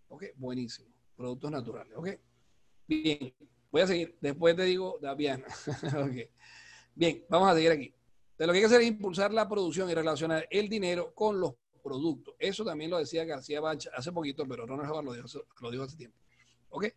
Ok, 0.08 0.24
buenísimos 0.36 0.95
productos 1.16 1.52
naturales. 1.52 1.94
¿Ok? 1.96 2.10
Bien, 2.88 3.34
voy 3.72 3.82
a 3.82 3.88
seguir. 3.88 4.18
Después 4.22 4.56
te 4.56 4.64
digo, 4.64 4.98
Daviana. 5.02 5.46
ok. 6.06 6.30
Bien, 6.94 7.26
vamos 7.30 7.50
a 7.50 7.56
seguir 7.56 7.72
aquí. 7.72 7.94
De 8.38 8.46
lo 8.46 8.54
que 8.54 8.58
hay 8.58 8.62
que 8.64 8.68
hacer 8.68 8.82
es 8.82 8.88
impulsar 8.88 9.34
la 9.34 9.48
producción 9.48 9.90
y 9.90 9.94
relacionar 9.94 10.48
el 10.50 10.70
dinero 10.70 11.14
con 11.14 11.40
los 11.40 11.54
productos. 11.82 12.36
Eso 12.40 12.66
también 12.66 12.90
lo 12.90 12.98
decía 12.98 13.24
García 13.24 13.62
Bancha 13.62 13.90
hace 13.96 14.12
poquito, 14.12 14.46
pero 14.48 14.66
Ronald 14.66 14.90
Howard 14.90 15.06
lo 15.06 15.14
dijo, 15.14 15.28
lo 15.62 15.72
dijo 15.72 15.84
hace 15.84 15.98
tiempo. 15.98 16.18
¿Ok? 16.70 16.88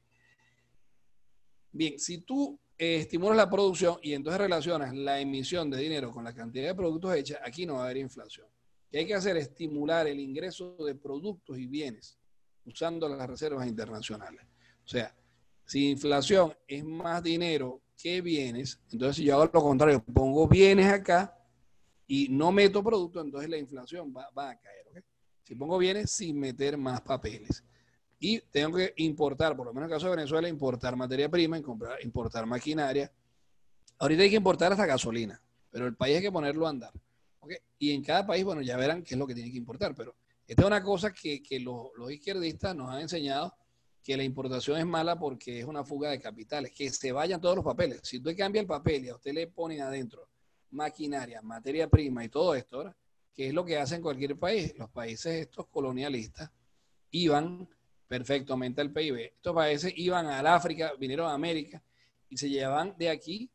Bien, 1.71 1.99
si 1.99 2.23
tú 2.23 2.59
eh, 2.77 2.97
estimulas 2.97 3.37
la 3.37 3.51
producción 3.51 3.99
y 4.03 4.15
entonces 4.15 4.41
relacionas 4.41 4.95
la 4.95 5.21
emisión 5.21 5.71
de 5.71 5.79
dinero 5.79 6.11
con 6.11 6.25
la 6.25 6.35
cantidad 6.35 6.69
de 6.69 6.75
productos 6.75 7.15
hechas, 7.15 7.39
aquí 7.45 7.67
no 7.67 7.75
va 7.75 7.81
a 7.81 7.85
haber 7.85 7.99
inflación. 7.99 8.47
¿Qué 8.91 8.99
hay 8.99 9.07
que 9.07 9.15
hacer? 9.15 9.37
Estimular 9.37 10.07
el 10.07 10.19
ingreso 10.19 10.77
de 10.79 10.95
productos 10.95 11.59
y 11.59 11.67
bienes 11.67 12.19
usando 12.69 13.09
las 13.09 13.29
reservas 13.29 13.67
internacionales. 13.67 14.43
O 14.85 14.89
sea, 14.89 15.15
si 15.65 15.91
inflación 15.91 16.55
es 16.67 16.85
más 16.85 17.23
dinero 17.23 17.81
que 17.97 18.21
bienes, 18.21 18.81
entonces 18.91 19.17
si 19.17 19.25
yo 19.25 19.35
hago 19.35 19.51
lo 19.53 19.63
contrario, 19.63 20.03
pongo 20.03 20.47
bienes 20.47 20.87
acá 20.87 21.37
y 22.07 22.29
no 22.29 22.53
meto 22.53 22.83
producto, 22.83 23.21
entonces 23.21 23.51
la 23.51 23.59
inflación 23.59 24.15
va, 24.15 24.51
a 24.51 24.59
caer. 24.59 25.05
Si 25.43 25.55
pongo 25.55 25.79
bienes 25.79 26.11
sin 26.11 26.39
meter 26.39 26.77
más 26.77 27.01
papeles. 27.01 27.65
Y 28.21 28.41
tengo 28.41 28.77
que 28.77 28.93
importar, 28.97 29.57
por 29.57 29.67
lo 29.67 29.73
menos 29.73 29.89
en 29.89 29.93
el 29.93 29.97
caso 29.97 30.11
de 30.11 30.17
Venezuela, 30.17 30.49
importar 30.49 30.97
materia 30.97 31.29
prima, 31.29 31.61
importar 32.03 32.47
maquinaria. 32.47 33.13
Ahorita 33.99 34.23
hay 34.23 34.31
que 34.31 34.37
importar 34.37 34.73
hasta 34.73 34.87
gasolina, 34.87 35.41
pero 35.71 35.87
el 35.87 35.97
país 35.97 36.17
hay 36.17 36.23
que 36.23 36.33
ponerlo 36.33 36.67
a 36.67 36.71
andar. 36.71 36.93
Y 37.79 37.93
en 37.93 38.03
cada 38.03 38.27
país, 38.27 38.45
bueno, 38.45 38.61
ya 38.61 38.77
verán 38.77 39.03
qué 39.03 39.15
es 39.15 39.19
lo 39.19 39.27
que 39.27 39.35
tiene 39.35 39.51
que 39.51 39.59
importar, 39.59 39.95
pero 39.95 40.17
esta 40.49 40.63
es 40.63 40.67
una 40.67 40.83
cosa 40.83 41.13
que, 41.13 41.61
los, 41.61 41.91
izquierdistas 42.11 42.75
nos 42.75 42.89
han 42.89 43.03
enseñado 43.03 43.55
que 44.03 44.17
la 44.17 44.25
importación 44.25 44.79
es 44.79 44.87
mala 44.87 45.19
porque 45.19 45.61
es 45.61 45.67
una 45.67 45.85
fuga 45.85 46.09
de 46.09 46.19
capitales, 46.19 46.73
que 46.75 46.89
se 46.89 47.13
vayan 47.13 47.39
todos 47.39 47.57
los 47.57 47.65
papeles. 47.65 48.01
Si 48.03 48.17
usted 48.17 48.35
cambia 48.35 48.63
el 48.63 48.67
papel 48.67 49.05
y 49.05 49.09
a 49.11 49.17
usted 49.17 49.35
le 49.35 49.49
ponen 49.49 49.83
adentro 49.83 50.31
maquinaria, 50.71 51.43
materia 51.43 51.87
prima 51.87 52.25
y 52.25 52.31
todo 52.31 52.55
esto, 52.55 52.95
que 53.35 53.49
es 53.49 53.53
lo 53.53 53.63
que 53.63 53.77
hace 53.77 53.97
en 53.97 54.03
cualquier 54.03 54.39
país, 54.39 54.75
los 54.79 54.89
países 54.89 55.35
estos 55.35 55.67
colonialistas 55.67 56.51
iban 57.11 57.69
perfectamente 58.07 58.81
al 58.81 58.91
PIB. 58.91 59.35
Estos 59.37 59.55
países 59.55 59.93
iban 59.97 60.29
al 60.29 60.47
África, 60.47 60.93
vinieron 60.99 61.29
a 61.29 61.35
América 61.35 61.83
y 62.31 62.39
se 62.39 62.49
llevaban 62.49 62.97
de 62.97 63.11
aquí 63.11 63.51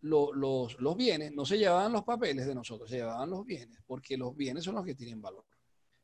los 0.00 0.96
bienes, 0.96 1.32
no 1.32 1.44
se 1.44 1.58
llevaban 1.58 1.92
los 1.92 2.04
papeles 2.04 2.46
de 2.46 2.54
nosotros, 2.54 2.88
se 2.88 2.98
llevaban 2.98 3.30
los 3.30 3.44
bienes, 3.44 3.80
porque 3.84 4.16
los 4.16 4.36
bienes 4.36 4.62
son 4.62 4.76
los 4.76 4.84
que 4.84 4.94
tienen 4.94 5.20
valor. 5.20 5.44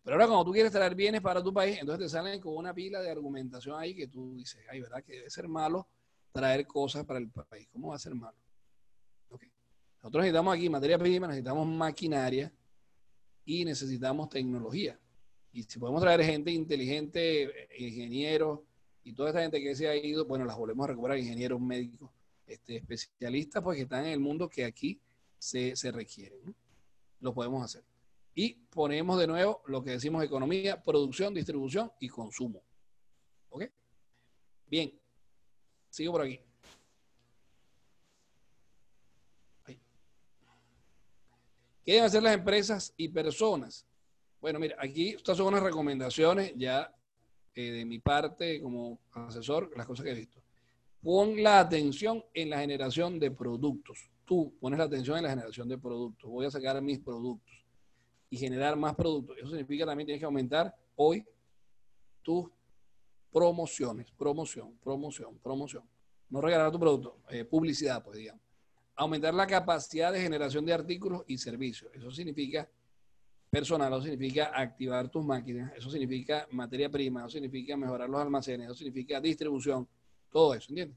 Pero 0.03 0.15
ahora 0.15 0.27
cuando 0.27 0.45
tú 0.45 0.53
quieres 0.53 0.73
traer 0.73 0.95
bienes 0.95 1.21
para 1.21 1.43
tu 1.43 1.53
país, 1.53 1.79
entonces 1.81 2.07
te 2.07 2.09
salen 2.11 2.41
con 2.41 2.57
una 2.57 2.75
pila 2.75 3.01
de 3.01 3.11
argumentación 3.11 3.79
ahí 3.79 3.95
que 3.95 4.09
tú 4.09 4.35
dices, 4.35 4.61
ay, 4.69 4.81
¿verdad? 4.81 5.03
Que 5.05 5.13
debe 5.13 5.31
ser 5.31 5.47
malo 5.49 5.87
traer 6.33 6.67
cosas 6.67 7.05
para 7.05 7.21
el 7.21 7.29
país. 7.29 7.69
¿Cómo 7.73 7.89
va 7.89 7.97
a 7.97 7.99
ser 7.99 8.15
malo? 8.15 8.37
Nosotros 10.03 10.23
necesitamos 10.23 10.57
aquí 10.57 10.69
materia 10.69 10.99
prima, 10.99 11.29
necesitamos 11.29 11.65
maquinaria 11.69 12.53
y 13.45 13.65
necesitamos 13.65 14.29
tecnología. 14.29 14.99
Y 15.53 15.63
si 15.63 15.79
podemos 15.79 16.03
traer 16.03 16.25
gente 16.25 16.51
inteligente, 16.51 17.69
ingenieros 17.79 18.61
y 19.05 19.13
toda 19.13 19.29
esta 19.29 19.43
gente 19.43 19.63
que 19.63 19.77
se 19.77 19.87
ha 19.87 19.95
ido, 19.95 20.25
bueno, 20.25 20.45
las 20.45 20.57
volvemos 20.57 20.85
a 20.85 20.89
recuperar, 20.89 21.19
ingenieros 21.19 21.61
médicos, 21.61 22.11
este, 22.47 22.77
especialistas, 22.77 23.63
pues 23.63 23.77
que 23.77 23.83
están 23.83 24.07
en 24.07 24.13
el 24.13 24.19
mundo 24.19 24.49
que 24.49 24.65
aquí 24.65 25.01
se, 25.39 25.77
se 25.77 25.93
requieren. 25.93 26.53
Lo 27.21 27.33
podemos 27.33 27.65
hacer. 27.65 27.85
Y 28.35 28.55
ponemos 28.55 29.19
de 29.19 29.27
nuevo 29.27 29.63
lo 29.67 29.83
que 29.83 29.91
decimos 29.91 30.25
economía, 30.25 30.83
producción, 30.83 31.35
distribución 31.35 31.93
y 32.01 32.09
consumo. 32.09 32.63
¿Ok? 33.51 33.65
Bien. 34.67 34.99
Sigo 35.91 36.13
por 36.13 36.23
aquí. 36.23 36.41
¿Qué 41.85 41.95
deben 41.95 42.07
hacer 42.07 42.23
las 42.23 42.35
empresas 42.35 42.95
y 42.97 43.09
personas? 43.09 43.87
Bueno, 44.41 44.61
mira, 44.61 44.77
aquí 44.79 45.11
estas 45.11 45.37
son 45.37 45.49
unas 45.49 45.63
recomendaciones 45.63 46.53
ya 46.57 46.95
eh, 47.55 47.71
de 47.73 47.85
mi 47.85 47.99
parte 47.99 48.63
como 48.63 49.01
asesor, 49.13 49.71
las 49.77 49.87
cosas 49.87 50.05
que 50.05 50.13
he 50.13 50.15
visto. 50.15 50.41
Pon 51.03 51.43
la 51.43 51.59
atención 51.59 52.25
en 52.33 52.51
la 52.51 52.61
generación 52.61 53.19
de 53.19 53.33
productos. 53.33 54.11
Tú 54.25 54.57
pones 54.61 54.79
la 54.79 54.85
atención 54.85 55.19
en 55.19 55.25
la 55.25 55.31
generación 55.31 55.69
de 55.69 55.77
productos. 55.77 56.31
Voy 56.31 56.47
a 56.47 56.51
sacar 56.51 56.81
mis 56.81 57.01
productos 57.01 57.62
y 58.33 58.39
generar 58.39 58.77
más 58.77 58.95
productos. 58.95 59.37
Eso 59.37 59.49
significa 59.49 59.85
también 59.85 60.07
tienes 60.07 60.19
que 60.19 60.25
aumentar 60.25 60.75
hoy 60.97 61.23
tus 62.23 62.49
promociones, 63.31 64.11
promoción, 64.13 64.75
promoción, 64.79 65.39
promoción. 65.39 65.85
No 66.31 66.41
regalar 66.41 66.73
tu 66.73 66.81
producto, 66.81 67.19
eh, 67.29 67.45
publicidad, 67.45 68.03
pues 68.03 68.17
digamos. 68.17 68.41
Aumentar 68.95 69.35
la 69.35 69.47
capacidad 69.47 70.11
de 70.11 70.23
generación 70.23 70.65
de 70.65 70.73
artículos 70.73 71.25
y 71.27 71.37
servicios. 71.37 71.93
Eso 71.93 72.11
significa 72.11 72.67
personal, 73.51 73.93
eso 73.93 74.01
significa 74.01 74.51
activar 74.55 75.11
tus 75.11 75.27
máquinas, 75.27 75.71
eso 75.77 75.91
significa 75.91 76.49
materia 76.53 76.89
prima, 76.89 77.21
eso 77.21 77.33
significa 77.33 77.77
mejorar 77.77 78.09
los 78.09 78.19
almacenes, 78.19 78.65
eso 78.65 78.77
significa 78.77 79.21
distribución, 79.21 79.87
todo 80.31 80.55
eso, 80.55 80.71
¿entiendes? 80.71 80.97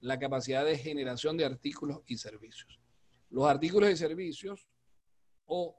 La 0.00 0.18
capacidad 0.18 0.62
de 0.62 0.76
generación 0.76 1.38
de 1.38 1.46
artículos 1.46 2.02
y 2.06 2.18
servicios. 2.18 2.78
Los 3.30 3.46
artículos 3.46 3.90
y 3.90 3.96
servicios 3.96 4.68
o 5.46 5.74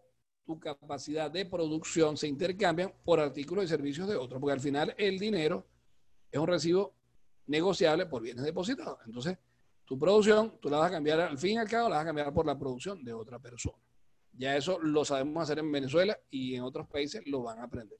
tu 0.48 0.58
capacidad 0.58 1.30
de 1.30 1.46
producción 1.46 2.16
se 2.16 2.26
intercambian 2.26 2.94
por 3.04 3.20
artículos 3.20 3.66
y 3.66 3.68
servicios 3.68 4.08
de 4.08 4.16
otros, 4.16 4.40
porque 4.40 4.54
al 4.54 4.62
final 4.62 4.96
el 4.98 5.20
dinero 5.20 5.68
es 6.32 6.40
un 6.40 6.48
recibo 6.48 6.96
negociable 7.48 8.06
por 8.06 8.22
bienes 8.22 8.46
depositados. 8.46 8.98
Entonces, 9.06 9.38
tu 9.84 10.00
producción, 10.00 10.58
tú 10.62 10.70
la 10.70 10.78
vas 10.78 10.88
a 10.88 10.94
cambiar, 10.94 11.20
al 11.20 11.38
fin 11.38 11.52
y 11.52 11.58
al 11.58 11.68
cabo, 11.68 11.90
la 11.90 11.98
vas 11.98 12.04
a 12.04 12.08
cambiar 12.08 12.34
por 12.34 12.46
la 12.46 12.58
producción 12.58 13.04
de 13.04 13.12
otra 13.12 13.40
persona. 13.40 13.78
Ya 14.32 14.56
eso 14.56 14.80
lo 14.80 15.04
sabemos 15.04 15.44
hacer 15.44 15.60
en 15.60 15.70
Venezuela 15.70 16.18
y 16.30 16.56
en 16.56 16.64
otros 16.64 16.88
países 16.88 17.22
lo 17.26 17.44
van 17.44 17.60
a 17.60 17.64
aprender. 17.64 18.00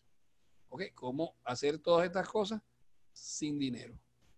¿Ok? 0.70 0.84
¿Cómo 0.94 1.36
hacer 1.44 1.80
todas 1.80 2.06
estas 2.06 2.30
cosas 2.30 2.62
sin 3.12 3.60
dinero? 3.60 3.94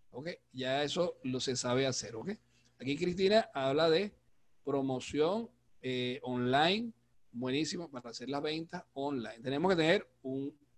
¿Ok? 0.09 0.29
Ya 0.51 0.83
eso 0.83 1.19
lo 1.23 1.39
se 1.39 1.55
sabe 1.55 1.85
hacer. 1.85 2.15
¿Ok? 2.15 2.31
Aquí 2.79 2.97
Cristina 2.97 3.51
habla 3.53 3.87
de 3.87 4.15
promoción 4.63 5.49
eh, 5.81 6.19
online, 6.23 6.93
buenísimo 7.31 7.89
para 7.89 8.09
hacer 8.09 8.29
las 8.29 8.41
ventas 8.41 8.83
online. 8.93 9.39
Tenemos 9.39 9.71
que 9.71 9.75
tener 9.75 10.09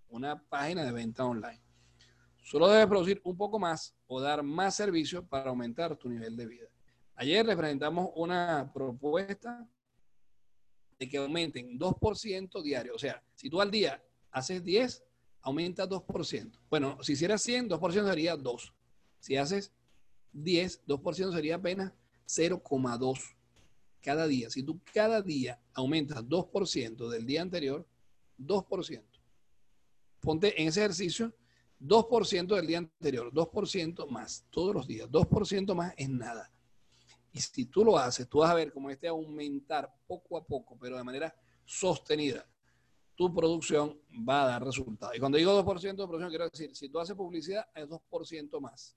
una 0.10 0.42
página 0.42 0.84
de 0.84 0.92
venta 0.92 1.26
online. 1.26 1.62
Solo 2.44 2.68
debes 2.68 2.88
producir 2.88 3.22
un 3.24 3.38
poco 3.38 3.60
más 3.60 3.96
o 4.08 4.20
dar 4.20 4.44
más 4.44 4.76
servicios 4.76 5.24
para 5.26 5.50
aumentar 5.50 5.96
tu 5.96 6.10
nivel 6.10 6.36
de 6.36 6.48
vida. 6.48 6.68
Ayer 7.16 7.46
les 7.46 7.56
presentamos 7.56 8.10
una 8.16 8.72
propuesta 8.74 9.68
de 10.98 11.08
que 11.08 11.18
aumenten 11.18 11.80
2% 11.80 12.62
diario. 12.62 12.96
O 12.96 13.00
sea, 13.00 13.24
si 13.36 13.50
tú 13.50 13.62
al 13.62 13.72
día 13.72 14.04
haces 14.32 14.64
10, 14.64 15.04
aumenta 15.42 15.88
2%. 15.88 16.60
Bueno, 16.70 16.98
si 17.02 17.14
hicieras 17.14 17.42
100, 17.44 17.70
2% 17.70 18.10
sería 18.10 18.36
2. 18.36 18.74
Si 19.20 19.38
haces 19.38 19.72
10, 20.34 20.86
2% 20.88 21.34
sería 21.34 21.56
apenas 21.56 21.94
0,2 22.28 23.36
cada 24.02 24.28
día. 24.28 24.50
Si 24.50 24.64
tú 24.64 24.82
cada 24.94 25.22
día 25.22 25.60
aumentas 25.74 26.24
2% 26.24 27.10
del 27.10 27.26
día 27.26 27.42
anterior, 27.42 27.88
2%. 28.38 29.04
Ponte 30.20 30.62
en 30.62 30.68
ese 30.68 30.82
ejercicio 30.82 31.34
2% 31.82 32.56
del 32.56 32.68
día 32.68 32.78
anterior, 32.78 33.32
2% 33.34 34.08
más 34.08 34.46
todos 34.50 34.74
los 34.74 34.88
días. 34.88 35.10
2% 35.10 35.74
más 35.74 35.94
es 35.98 36.10
nada. 36.10 36.52
Y 37.32 37.40
si 37.40 37.66
tú 37.66 37.84
lo 37.84 37.98
haces, 37.98 38.28
tú 38.28 38.40
vas 38.40 38.52
a 38.52 38.56
ver 38.56 38.72
cómo 38.72 38.90
este 38.90 39.08
aumentar 39.08 39.92
poco 40.06 40.38
a 40.38 40.46
poco, 40.46 40.78
pero 40.80 40.98
de 40.98 41.04
manera 41.04 41.34
sostenida. 41.66 42.46
Tu 43.16 43.34
producción 43.34 44.00
va 44.28 44.44
a 44.44 44.48
dar 44.48 44.64
resultados. 44.64 45.16
Y 45.16 45.20
cuando 45.20 45.38
digo 45.38 45.52
2% 45.64 45.82
de 45.82 45.96
producción, 45.96 46.30
quiero 46.30 46.50
decir, 46.50 46.76
si 46.76 46.90
tú 46.90 47.00
haces 47.00 47.16
publicidad, 47.16 47.68
es 47.74 47.88
2% 47.88 48.60
más. 48.60 48.96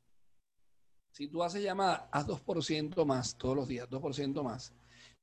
Si 1.10 1.28
tú 1.28 1.42
haces 1.42 1.62
llamada, 1.62 2.08
haz 2.10 2.26
2% 2.26 3.04
más 3.04 3.36
todos 3.38 3.56
los 3.56 3.68
días, 3.68 3.88
2% 3.88 4.42
más. 4.42 4.74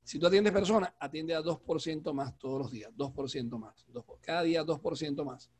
Si 0.04 0.18
tú 0.18 0.26
atiendes 0.26 0.52
personas, 0.52 0.92
atiende 0.98 1.34
a 1.34 1.42
2% 1.42 2.12
más 2.12 2.36
todos 2.38 2.58
los 2.58 2.70
días, 2.70 2.90
2% 2.96 3.58
más. 3.58 3.86
cada 4.20 4.42
día 4.42 4.64
2% 4.64 5.24
más 5.24 5.50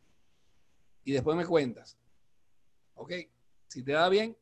y 1.05 1.13
después 1.13 1.37
me 1.37 1.47
cuentas. 1.47 1.97
Ok, 2.95 3.13
si 3.69 3.83
te 3.83 3.95
va 3.95 4.09
bien, 4.09 4.37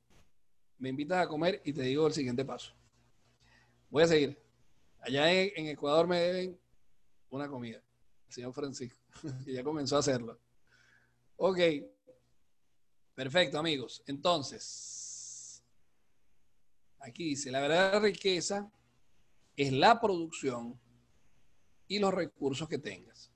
me 0.79 0.89
invitas 0.89 1.25
a 1.25 1.29
comer 1.29 1.61
y 1.65 1.73
te 1.73 1.83
digo 1.83 2.07
el 2.07 2.13
siguiente 2.13 2.45
paso. 2.45 2.75
Voy 3.91 4.03
a 4.03 4.07
seguir. 4.07 4.43
Allá 5.01 5.33
en, 5.33 5.67
Ecuador 5.67 6.07
me 6.07 6.21
deben 6.21 6.61
una 7.31 7.49
comida, 7.49 7.83
el 8.27 8.33
señor 8.33 8.53
Francisco, 8.53 8.99
que 9.45 9.53
ya 9.53 9.65
comenzó 9.65 9.97
a 9.97 10.01
hacerlo. 10.01 10.39
Ok, 11.37 11.59
perfecto 13.15 13.59
amigos. 13.59 14.03
Entonces, 14.07 15.63
aquí 16.99 17.31
dice, 17.31 17.51
la 17.51 17.61
verdadera 17.61 18.01
riqueza 18.01 18.71
es 19.61 19.73
la 19.73 20.01
producción 20.01 20.81
y 21.87 21.99
los 21.99 22.15
recursos 22.15 22.67
que 22.67 22.79
tengas. 22.79 23.31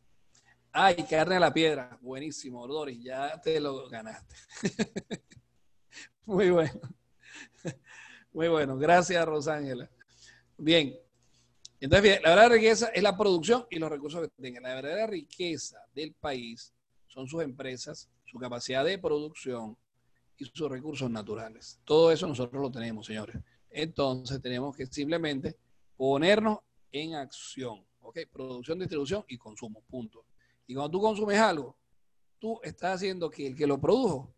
Ay, 0.72 1.04
carne 1.08 1.36
a 1.36 1.40
la 1.40 1.52
piedra. 1.52 1.98
Buenísimo, 2.00 2.66
Doris, 2.66 2.98
ya 3.02 3.38
te 3.42 3.60
lo 3.60 3.88
ganaste. 3.90 4.34
Muy 6.24 6.48
bueno. 6.48 6.80
Muy 8.32 8.48
bueno. 8.48 8.78
Gracias, 8.78 9.22
Rosángela. 9.26 9.90
Bien. 10.56 10.96
Entonces, 11.78 12.22
la 12.22 12.30
verdadera 12.30 12.54
riqueza 12.54 12.88
es 12.88 13.02
la 13.02 13.16
producción 13.18 13.66
y 13.68 13.78
los 13.78 13.90
recursos 13.90 14.22
que 14.22 14.42
tengan. 14.42 14.62
La 14.62 14.74
verdadera 14.74 15.06
riqueza 15.06 15.78
del 15.94 16.14
país 16.14 16.72
son 17.06 17.28
sus 17.28 17.42
empresas, 17.42 18.08
su 18.24 18.38
capacidad 18.38 18.82
de 18.82 18.98
producción 18.98 19.76
y 20.38 20.46
sus 20.46 20.70
recursos 20.70 21.10
naturales. 21.10 21.80
Todo 21.84 22.10
eso 22.10 22.26
nosotros 22.26 22.62
lo 22.62 22.70
tenemos, 22.70 23.04
señores. 23.04 23.36
Entonces, 23.68 24.40
tenemos 24.40 24.74
que 24.74 24.86
simplemente 24.86 25.58
ponernos 25.96 26.58
en 26.92 27.14
acción. 27.14 27.84
¿Ok? 28.00 28.18
Producción, 28.30 28.78
distribución 28.78 29.24
y 29.28 29.38
consumo. 29.38 29.82
Punto. 29.82 30.26
Y 30.66 30.74
cuando 30.74 30.90
tú 30.90 31.00
consumes 31.00 31.38
algo, 31.38 31.76
tú 32.38 32.60
estás 32.62 32.96
haciendo 32.96 33.30
que 33.30 33.46
el 33.46 33.56
que 33.56 33.66
lo 33.66 33.80
produjo 33.80 34.34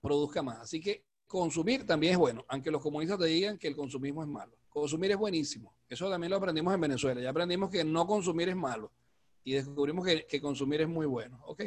produzca 0.00 0.42
más. 0.42 0.58
Así 0.58 0.80
que 0.80 1.04
consumir 1.26 1.86
también 1.86 2.12
es 2.12 2.18
bueno, 2.18 2.44
aunque 2.48 2.70
los 2.70 2.82
comunistas 2.82 3.18
te 3.18 3.26
digan 3.26 3.56
que 3.56 3.68
el 3.68 3.76
consumismo 3.76 4.22
es 4.22 4.28
malo. 4.28 4.58
Consumir 4.68 5.12
es 5.12 5.16
buenísimo. 5.16 5.74
Eso 5.88 6.10
también 6.10 6.30
lo 6.30 6.36
aprendimos 6.36 6.74
en 6.74 6.80
Venezuela. 6.80 7.20
Ya 7.20 7.30
aprendimos 7.30 7.70
que 7.70 7.84
no 7.84 8.06
consumir 8.06 8.48
es 8.48 8.56
malo 8.56 8.92
y 9.44 9.52
descubrimos 9.54 10.06
que, 10.06 10.40
consumir 10.40 10.82
es 10.82 10.88
muy 10.88 11.06
bueno. 11.06 11.40
¿Ok? 11.46 11.64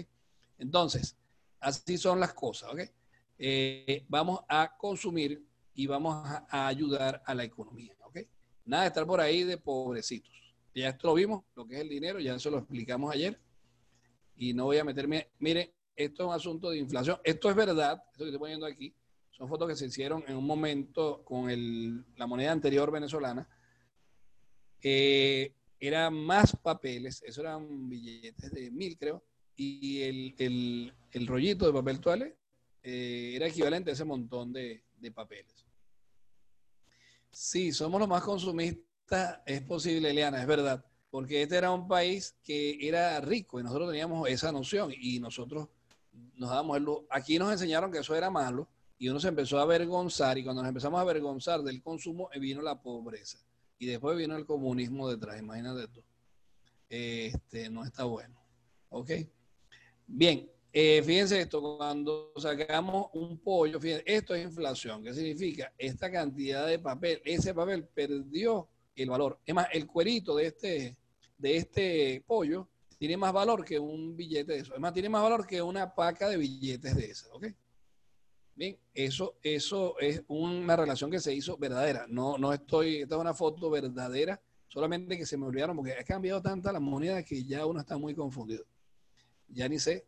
Entonces, 0.58 1.18
así 1.60 1.98
son 1.98 2.20
las 2.20 2.34
cosas. 2.34 2.72
¿Ok? 2.72 2.82
Eh, 3.38 4.06
vamos 4.08 4.42
a 4.48 4.76
consumir 4.78 5.44
y 5.74 5.88
vamos 5.88 6.16
a, 6.26 6.68
ayudar 6.68 7.22
a 7.26 7.34
la 7.34 7.44
economía. 7.44 7.96
Nada 8.66 8.84
de 8.84 8.88
estar 8.88 9.06
por 9.06 9.22
ahí 9.22 9.44
de 9.44 9.58
pobrecitos. 9.58 10.32
Ya 10.74 10.90
esto 10.90 11.08
lo 11.08 11.14
vimos, 11.14 11.44
lo 11.56 11.66
que 11.66 11.76
es 11.76 11.82
el 11.82 11.90
dinero, 11.90 12.20
ya 12.20 12.36
eso 12.36 12.50
lo 12.50 12.58
explicamos 12.58 13.14
ayer 13.14 13.40
y 14.36 14.54
no 14.54 14.66
voy 14.66 14.78
a 14.78 14.84
meterme. 14.84 15.30
Mire, 15.40 15.74
esto 15.96 16.24
es 16.24 16.28
un 16.28 16.36
asunto 16.36 16.70
de 16.70 16.80
inflación. 16.80 17.18
Esto 17.24 17.50
es 17.50 17.56
verdad, 17.56 18.04
esto 18.12 18.24
que 18.24 18.30
estoy 18.30 18.40
poniendo 18.40 18.66
aquí, 18.66 18.94
son 19.32 19.48
fotos 19.48 19.68
que 19.68 19.76
se 19.76 19.86
hicieron 19.86 20.24
en 20.28 20.36
un 20.36 20.46
momento 20.46 21.24
con 21.24 21.48
la 22.18 22.28
moneda 22.28 22.52
anterior 22.52 22.92
venezolana. 22.92 23.48
eran 24.82 26.14
más 26.14 26.56
papeles, 26.56 27.22
eso 27.24 27.42
eran 27.42 27.90
billetes 27.90 28.52
de 28.52 28.72
mil, 28.72 28.98
creo, 28.98 29.24
y 29.56 30.02
el, 30.02 30.94
rollito 31.26 31.66
de 31.66 31.74
papel 31.74 32.00
toalé 32.00 32.36
eh, 32.84 33.34
era 33.36 33.48
equivalente 33.48 33.90
a 33.90 33.94
ese 33.94 34.04
montón 34.06 34.52
de, 34.52 34.84
de 34.98 35.12
papeles. 35.12 35.55
Sí, 37.38 37.74
somos 37.74 38.00
los 38.00 38.08
más 38.08 38.24
consumistas, 38.24 39.42
es 39.46 39.62
posible, 39.62 40.10
Eliana, 40.10 40.40
es 40.40 40.48
verdad 40.48 40.86
porque 41.16 41.44
este 41.44 41.56
era 41.56 41.72
un 41.72 41.88
país 41.88 42.36
que 42.44 42.78
era 42.86 43.22
rico 43.22 43.58
y 43.58 43.64
nosotros 43.64 43.90
teníamos 43.90 44.28
esa 44.28 44.52
noción 44.52 44.92
y 44.94 45.20
nosotros 45.22 45.70
nos 46.12 46.50
dábamos 46.50 46.76
el 46.76 46.88
Aquí 47.10 47.40
nos 47.40 47.54
enseñaron 47.54 47.90
que 47.90 48.00
eso 48.00 48.16
era 48.16 48.30
malo 48.30 48.68
y 48.98 49.08
uno 49.08 49.22
se 49.22 49.30
empezó 49.30 49.58
a 49.60 49.62
avergonzar 49.62 50.38
y 50.38 50.44
cuando 50.44 50.62
nos 50.62 50.68
empezamos 50.68 50.98
a 50.98 51.02
avergonzar 51.02 51.62
del 51.62 51.82
consumo 51.82 52.30
eh, 52.34 52.40
vino 52.40 52.62
la 52.62 52.82
pobreza 52.82 53.38
y 53.80 53.86
después 53.86 54.18
vino 54.18 54.36
el 54.36 54.46
comunismo 54.46 55.10
detrás, 55.10 55.40
imagínate 55.40 55.88
tú. 55.88 56.04
Este, 56.90 57.70
no 57.70 57.86
está 57.86 58.04
bueno. 58.04 58.38
¿Ok? 58.90 59.12
Bien, 60.08 60.50
eh, 60.78 61.02
fíjense 61.04 61.40
esto, 61.40 61.78
cuando 61.78 62.34
sacamos 62.36 63.08
un 63.14 63.40
pollo, 63.40 63.80
fíjense, 63.80 64.04
esto 64.06 64.36
es 64.36 64.44
inflación. 64.44 65.02
¿Qué 65.02 65.14
significa? 65.14 65.74
Esta 65.78 66.12
cantidad 66.12 66.68
de 66.68 66.80
papel, 66.80 67.22
ese 67.24 67.54
papel 67.54 67.88
perdió 67.88 68.68
el 68.94 69.10
valor. 69.10 69.40
Es 69.46 69.56
más, 69.56 69.68
el 69.72 69.88
cuerito 69.88 70.36
de 70.36 70.48
este, 70.48 70.98
de 71.38 71.56
este 71.56 72.26
pollo 72.28 72.68
tiene 72.98 73.16
más 73.16 73.32
valor 73.32 73.64
que 73.64 73.80
un 73.80 74.18
billete 74.18 74.52
de 74.52 74.60
eso. 74.60 74.74
Además, 74.74 74.92
tiene 74.92 75.08
más 75.08 75.24
valor 75.24 75.48
que 75.48 75.62
una 75.62 75.96
paca 75.96 76.28
de 76.28 76.36
billetes 76.36 76.94
de 76.94 77.06
esas, 77.06 77.30
¿ok? 77.32 77.48
Bien, 78.54 78.78
eso, 78.94 79.38
eso 79.44 79.98
es 79.98 80.24
una 80.28 80.76
relación 80.76 81.10
que 81.10 81.22
se 81.22 81.34
hizo 81.34 81.56
verdadera. 81.56 82.06
No, 82.10 82.38
no 82.38 82.52
estoy, 82.52 82.98
esta 82.98 83.16
es 83.16 83.22
una 83.22 83.34
foto 83.34 83.70
verdadera. 83.70 84.42
Solamente 84.68 85.18
que 85.18 85.26
se 85.26 85.38
me 85.38 85.46
olvidaron 85.46 85.78
porque 85.78 85.94
ha 85.94 86.04
cambiado 86.04 86.42
tanta 86.42 86.74
la 86.74 86.82
moneda 86.82 87.24
que 87.24 87.46
ya 87.46 87.66
uno 87.66 87.80
está 87.80 87.98
muy 87.98 88.14
confundido. 88.14 88.66
Ya 89.48 89.70
ni 89.70 89.80
sé, 89.80 90.06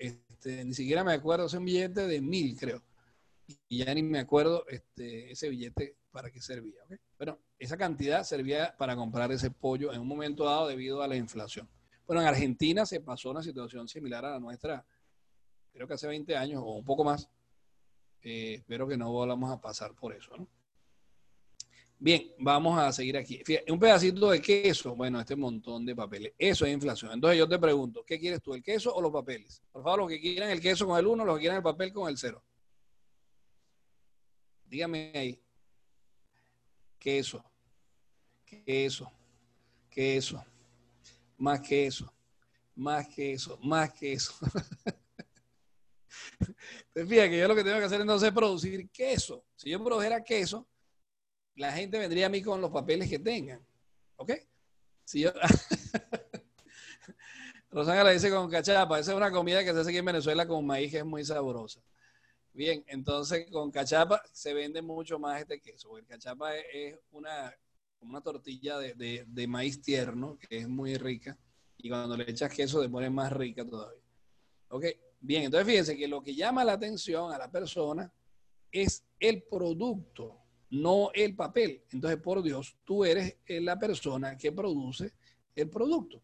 este, 0.00 0.64
ni 0.64 0.72
siquiera 0.72 1.04
me 1.04 1.12
acuerdo, 1.12 1.46
es 1.46 1.52
un 1.52 1.64
billete 1.64 2.06
de 2.06 2.20
mil, 2.20 2.56
creo. 2.58 2.82
Y 3.68 3.84
ya 3.84 3.94
ni 3.94 4.02
me 4.02 4.18
acuerdo 4.18 4.64
este, 4.68 5.30
ese 5.30 5.50
billete 5.50 5.96
para 6.10 6.30
qué 6.30 6.40
servía. 6.40 6.80
Bueno, 7.18 7.38
esa 7.58 7.76
cantidad 7.76 8.24
servía 8.24 8.74
para 8.78 8.96
comprar 8.96 9.30
ese 9.32 9.50
pollo 9.50 9.92
en 9.92 10.00
un 10.00 10.08
momento 10.08 10.44
dado 10.44 10.68
debido 10.68 11.02
a 11.02 11.08
la 11.08 11.16
inflación. 11.16 11.68
Bueno, 12.06 12.22
en 12.22 12.28
Argentina 12.28 12.86
se 12.86 13.00
pasó 13.00 13.30
una 13.30 13.42
situación 13.42 13.86
similar 13.86 14.24
a 14.24 14.30
la 14.30 14.40
nuestra, 14.40 14.84
creo 15.72 15.86
que 15.86 15.94
hace 15.94 16.08
20 16.08 16.36
años 16.36 16.62
o 16.64 16.76
un 16.76 16.84
poco 16.84 17.04
más. 17.04 17.28
Eh, 18.22 18.54
espero 18.54 18.88
que 18.88 18.96
no 18.96 19.10
volvamos 19.12 19.50
a 19.50 19.60
pasar 19.60 19.94
por 19.94 20.14
eso, 20.14 20.36
¿no? 20.36 20.48
Bien, 22.02 22.32
vamos 22.38 22.78
a 22.78 22.90
seguir 22.94 23.18
aquí. 23.18 23.42
Fíjate, 23.44 23.70
un 23.70 23.78
pedacito 23.78 24.30
de 24.30 24.40
queso, 24.40 24.96
bueno, 24.96 25.20
este 25.20 25.36
montón 25.36 25.84
de 25.84 25.94
papeles. 25.94 26.32
Eso 26.38 26.64
es 26.64 26.72
inflación. 26.72 27.12
Entonces 27.12 27.38
yo 27.38 27.46
te 27.46 27.58
pregunto, 27.58 28.02
¿qué 28.06 28.18
quieres 28.18 28.40
tú, 28.40 28.54
el 28.54 28.62
queso 28.62 28.94
o 28.94 29.02
los 29.02 29.12
papeles? 29.12 29.62
Por 29.70 29.82
favor, 29.82 29.98
los 29.98 30.08
que 30.08 30.18
quieran 30.18 30.48
el 30.48 30.62
queso 30.62 30.86
con 30.86 30.98
el 30.98 31.06
1, 31.06 31.26
los 31.26 31.36
que 31.36 31.40
quieran 31.40 31.58
el 31.58 31.62
papel 31.62 31.92
con 31.92 32.08
el 32.08 32.16
0. 32.16 32.42
Dígame 34.64 35.12
ahí. 35.14 35.38
Queso, 36.98 37.44
queso, 38.46 39.12
queso, 39.90 40.42
más 41.36 41.60
queso, 41.60 42.10
más 42.76 43.08
queso, 43.08 43.58
más 43.62 43.92
queso. 43.92 44.32
Te 46.94 47.04
fijas 47.04 47.28
que 47.28 47.38
yo 47.38 47.46
lo 47.46 47.54
que 47.54 47.62
tengo 47.62 47.78
que 47.78 47.84
hacer 47.84 48.00
entonces 48.00 48.28
es 48.28 48.34
producir 48.34 48.88
queso. 48.88 49.44
Si 49.54 49.68
yo 49.68 49.84
produjera 49.84 50.24
queso, 50.24 50.66
la 51.56 51.72
gente 51.72 51.98
vendría 51.98 52.26
a 52.26 52.30
mí 52.30 52.42
con 52.42 52.60
los 52.60 52.70
papeles 52.70 53.08
que 53.08 53.18
tengan. 53.18 53.64
¿Ok? 54.16 54.32
Si 55.04 55.20
yo... 55.20 55.32
Dice 58.12 58.30
con 58.30 58.50
cachapa. 58.50 58.98
Esa 58.98 59.12
es 59.12 59.16
una 59.16 59.30
comida 59.30 59.62
que 59.62 59.72
se 59.72 59.78
hace 59.78 59.90
aquí 59.90 59.98
en 59.98 60.04
Venezuela 60.04 60.46
con 60.46 60.66
maíz 60.66 60.90
que 60.90 60.98
es 60.98 61.04
muy 61.04 61.24
sabrosa. 61.24 61.80
Bien, 62.52 62.84
entonces 62.88 63.48
con 63.50 63.70
cachapa 63.70 64.20
se 64.32 64.52
vende 64.52 64.82
mucho 64.82 65.18
más 65.20 65.40
este 65.40 65.60
queso. 65.60 65.96
El 65.96 66.04
cachapa 66.04 66.56
es, 66.56 66.98
una, 67.12 67.54
una 68.00 68.20
tortilla 68.20 68.78
de, 68.78 69.24
de, 69.26 69.46
maíz 69.46 69.80
tierno 69.80 70.36
que 70.36 70.58
es 70.58 70.68
muy 70.68 70.96
rica. 70.96 71.38
Y 71.76 71.88
cuando 71.88 72.16
le 72.16 72.28
echas 72.28 72.52
queso, 72.52 72.82
te 72.82 72.88
pone 72.88 73.08
más 73.08 73.32
rica 73.32 73.64
todavía. 73.64 74.02
¿Ok? 74.68 74.86
Bien, 75.20 75.44
entonces 75.44 75.66
fíjense 75.66 75.96
que 75.96 76.08
lo 76.08 76.22
que 76.22 76.34
llama 76.34 76.64
la 76.64 76.72
atención 76.72 77.32
a 77.32 77.38
la 77.38 77.50
persona 77.50 78.12
es 78.72 79.04
el 79.20 79.44
producto 79.44 80.39
no 80.70 81.10
el 81.14 81.34
papel. 81.34 81.82
Entonces, 81.90 82.20
por 82.20 82.42
Dios, 82.42 82.76
tú 82.84 83.04
eres 83.04 83.36
eh, 83.46 83.60
la 83.60 83.78
persona 83.78 84.36
que 84.36 84.52
produce 84.52 85.12
el 85.54 85.68
producto. 85.68 86.22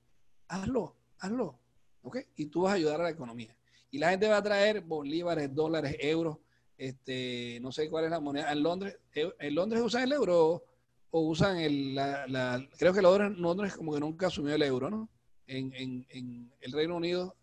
Hazlo, 0.48 0.96
hazlo. 1.18 1.58
¿Ok? 2.02 2.18
Y 2.36 2.46
tú 2.46 2.62
vas 2.62 2.72
a 2.72 2.76
ayudar 2.76 3.00
a 3.00 3.04
la 3.04 3.10
economía. 3.10 3.56
Y 3.90 3.98
la 3.98 4.10
gente 4.10 4.28
va 4.28 4.36
a 4.36 4.42
traer 4.42 4.82
bolívares, 4.82 5.52
dólares, 5.54 5.96
euros, 5.98 6.38
este, 6.78 7.58
no 7.60 7.72
sé 7.72 7.90
cuál 7.90 8.04
es 8.04 8.10
la 8.10 8.20
moneda. 8.20 8.52
En 8.52 8.62
Londres, 8.62 8.98
en 9.14 9.54
Londres 9.54 9.82
usan 9.82 10.04
el 10.04 10.12
euro 10.12 10.62
o 11.10 11.20
usan 11.20 11.58
el, 11.58 11.94
la, 11.94 12.64
creo 12.76 12.92
que 12.92 13.02
Londres, 13.02 13.38
Londres 13.38 13.74
como 13.74 13.94
que 13.94 14.00
nunca 14.00 14.26
asumió 14.26 14.54
el 14.54 14.62
euro, 14.62 14.90
¿no? 14.90 15.08
En, 15.46 15.72
en, 15.74 16.52
el 16.60 16.72
Reino 16.72 16.96
Unido, 16.96 17.36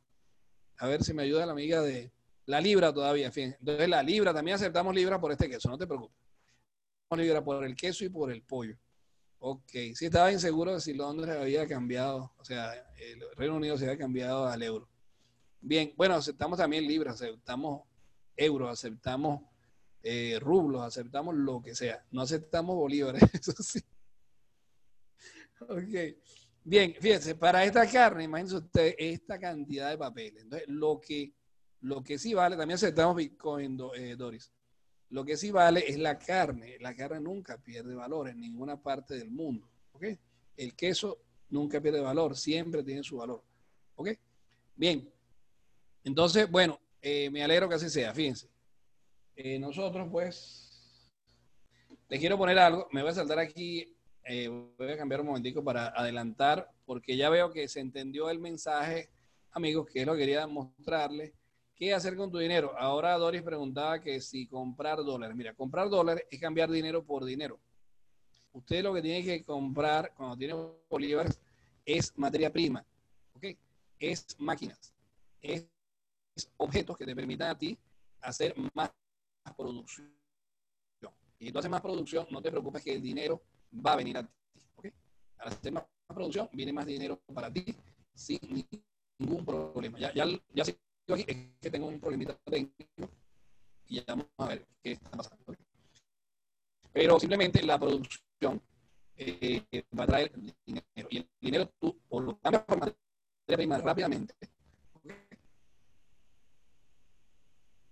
a 0.78 0.88
ver 0.88 1.04
si 1.04 1.14
me 1.14 1.24
ayuda 1.24 1.45
la 1.45 1.54
amiga 1.54 1.82
de 1.82 2.12
la 2.45 2.60
libra 2.62 2.93
todavía, 2.93 3.32
fíjense. 3.32 3.58
Entonces 3.60 3.89
la 3.89 4.04
libra, 4.04 4.34
también 4.34 4.56
aceptamos 4.56 4.93
libra 4.93 5.20
por 5.20 5.32
este 5.32 5.49
queso, 5.49 5.70
no 5.70 5.78
te 5.78 5.88
preocupes 5.88 6.23
libra 7.18 7.43
por 7.43 7.64
el 7.64 7.76
queso 7.76 8.05
y 8.05 8.09
por 8.09 8.32
el 8.32 8.41
pollo. 8.43 8.78
Ok, 9.39 9.72
sí 9.93 10.05
estaba 10.05 10.32
inseguro 10.32 10.74
de 10.74 10.80
si 10.80 10.93
Londres 10.93 11.36
había 11.36 11.68
cambiado, 11.68 12.34
o 12.38 12.45
sea, 12.45 12.74
el 12.97 13.22
Reino 13.36 13.55
Unido 13.55 13.78
se 13.78 13.86
había 13.86 13.97
cambiado 13.97 14.47
al 14.47 14.64
euro. 14.64 14.88
Bien, 15.59 15.93
bueno, 15.97 16.16
aceptamos 16.16 16.57
también 16.57 16.88
libras, 16.88 17.16
aceptamos 17.16 17.84
euros, 18.36 18.70
aceptamos 18.70 19.41
eh, 20.01 20.38
rublos, 20.41 20.82
aceptamos 20.82 21.36
lo 21.36 21.61
que 21.61 21.74
sea. 21.76 22.05
No 22.11 22.22
aceptamos 22.22 22.76
bolívares, 22.76 23.22
eso 23.34 23.53
sí. 23.61 23.80
Ok. 25.61 26.18
Bien, 26.66 26.95
fíjense, 26.99 27.36
para 27.36 27.64
esta 27.66 27.89
carne, 27.89 28.24
imagínense 28.24 28.57
usted 28.57 28.95
esta 28.97 29.39
cantidad 29.39 29.89
de 29.89 29.97
papeles. 29.97 30.43
Entonces, 30.43 30.68
lo 30.70 30.99
que, 31.01 31.34
lo 31.82 32.03
que 32.03 32.18
sí 32.18 32.34
vale, 32.34 32.55
también 32.55 32.76
aceptamos 32.76 33.16
Bitcoin, 33.16 33.78
eh, 33.95 34.16
Doris. 34.18 34.51
Lo 35.14 35.24
que 35.24 35.38
sí 35.38 35.51
vale 35.51 35.88
es 35.88 35.99
la 35.99 36.18
carne. 36.18 36.80
La 36.80 36.95
carne 36.95 37.20
nunca 37.20 37.59
pierde 37.59 37.93
valor 37.93 38.30
en 38.30 38.39
ninguna 38.39 38.82
parte 38.82 39.14
del 39.14 39.30
mundo. 39.30 39.70
¿Ok? 39.91 40.05
El 40.57 40.74
queso 40.74 41.20
nunca 41.49 41.80
pierde 41.80 41.99
valor, 42.01 42.36
siempre 42.36 42.82
tiene 42.82 43.03
su 43.03 43.18
valor. 43.18 43.43
¿Ok? 43.93 44.09
Bien. 44.76 45.07
Entonces, 46.03 46.49
bueno, 46.49 46.80
eh, 46.99 47.30
me 47.30 47.43
alegro 47.43 47.70
que 47.70 47.76
así 47.76 47.91
sea. 47.91 48.11
Fíjense. 48.11 48.49
Eh, 49.36 49.59
nosotros, 49.59 50.07
pues, 50.11 51.11
les 52.09 52.20
quiero 52.20 52.36
poner 52.36 52.57
algo. 52.57 52.88
Me 52.91 53.03
voy 53.03 53.11
a 53.11 53.14
saltar 53.14 53.38
aquí. 53.38 53.95
Eh, 54.26 54.47
voy 54.47 54.91
a 54.93 54.97
cambiar 54.97 55.22
un 55.22 55.28
momentico 55.28 55.64
para 55.64 55.89
adelantar, 55.89 56.72
porque 56.88 57.16
ya 57.16 57.30
veo 57.30 57.51
que 57.51 57.68
se 57.68 57.82
entendió 57.82 58.32
el 58.32 58.39
mensaje, 58.39 59.11
amigos, 59.51 59.86
que 59.86 60.01
es 60.01 60.07
lo 60.07 60.14
que 60.14 60.22
quería 60.22 60.47
mostrarles 60.47 61.34
¿Qué 61.84 61.94
hacer 61.94 62.16
con 62.16 62.32
tu 62.32 62.38
dinero? 62.38 62.74
Ahora 62.78 63.18
Doris 63.18 63.42
preguntaba 63.42 64.00
que 64.00 64.22
si 64.22 64.48
comprar 64.48 65.00
dólares. 65.04 65.36
Mira, 65.36 65.54
comprar 65.54 65.90
dólares 65.90 66.24
es 66.32 66.40
cambiar 66.40 66.72
dinero 66.72 67.04
por 67.04 67.26
dinero. 67.26 67.60
Usted 68.54 68.82
lo 68.82 68.94
que 68.94 69.02
tiene 69.02 69.22
que 69.22 69.44
comprar 69.44 70.14
cuando 70.16 70.38
tiene 70.38 70.54
bolívares 70.90 71.42
es 71.84 72.18
materia 72.18 72.50
prima, 72.54 72.86
¿ok? 73.34 73.48
Es 74.00 74.26
máquinas, 74.40 74.94
es, 75.42 75.68
objetos 76.56 76.98
que 76.98 77.06
te 77.06 77.14
permitan 77.14 77.50
a 77.50 77.58
ti 77.58 77.78
hacer 78.22 78.56
más 78.74 78.90
producción. 79.58 80.10
Y 81.38 81.52
tú 81.52 81.60
haces 81.60 81.70
más 81.70 81.82
producción, 81.82 82.28
no 82.32 82.42
te 82.42 82.50
preocupes 82.50 82.82
que 82.82 82.94
el 82.94 83.02
dinero 83.02 83.42
va 83.86 83.92
a 83.92 83.98
venir 83.98 84.18
a 84.20 84.24
ti, 84.24 84.34
¿ok? 84.78 84.86
Al 85.40 85.48
hacer 85.50 85.74
más 85.74 85.84
producción, 86.08 86.48
viene 86.54 86.72
más 86.72 86.86
dinero 86.86 87.20
para 87.34 87.52
ti 87.52 87.76
sin 88.14 88.40
ningún 89.20 89.44
problema. 89.44 90.00
Ya, 90.00 90.14
ya, 90.14 90.26
ya 90.54 90.64
yo 91.08 91.16
aquí 91.16 91.26
es 91.28 91.38
que 91.62 91.72
tengo 91.72 91.88
un 91.88 91.99
problemita 91.99 92.36
técnico 92.45 93.10
y 93.88 93.95
ya 93.95 94.04
vamos 94.08 94.28
a 94.38 94.47
ver 94.47 94.68
qué 94.82 94.91
está 94.93 95.10
pasando. 95.12 95.43
Pero 96.91 97.20
simplemente 97.20 97.64
la 97.64 97.80
producción 97.80 98.62
eh, 99.16 99.64
va 99.97 100.04
a 100.04 100.08
traer 100.08 100.32
dinero 100.66 100.86
y 101.10 101.18
el 101.18 101.30
dinero 101.39 101.72
tú 101.80 101.99
o 102.10 102.20
lo 102.20 102.38
cambias 102.39 102.64
por 102.64 102.80
materia 102.80 102.97
prima 103.45 103.78
rápidamente 103.78 104.36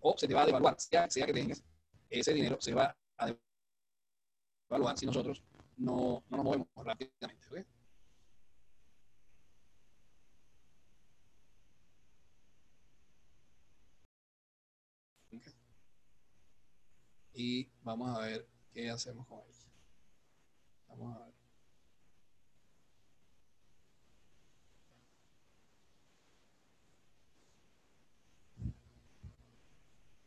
o 0.02 0.18
se 0.18 0.28
te 0.28 0.34
va 0.34 0.44
a 0.44 0.46
devaluar, 0.46 0.80
sea, 0.80 1.10
sea 1.10 1.26
que 1.26 1.34
tengas, 1.34 1.64
ese 2.10 2.34
dinero 2.34 2.58
se 2.60 2.74
va 2.74 2.96
a 3.18 3.34
devaluar 4.70 4.98
si 4.98 5.06
nosotros 5.06 5.44
no, 5.78 6.24
no 6.30 6.38
nos 6.38 6.46
movemos 6.46 6.68
rápidamente. 6.76 7.66
Y 17.34 17.70
vamos 17.84 18.18
a 18.18 18.22
ver 18.22 18.48
qué 18.74 18.90
hacemos 18.90 19.28
con 19.28 19.40
ellos. 19.40 19.68
Vamos 20.88 21.16
a 21.16 21.26
ver. 21.26 21.32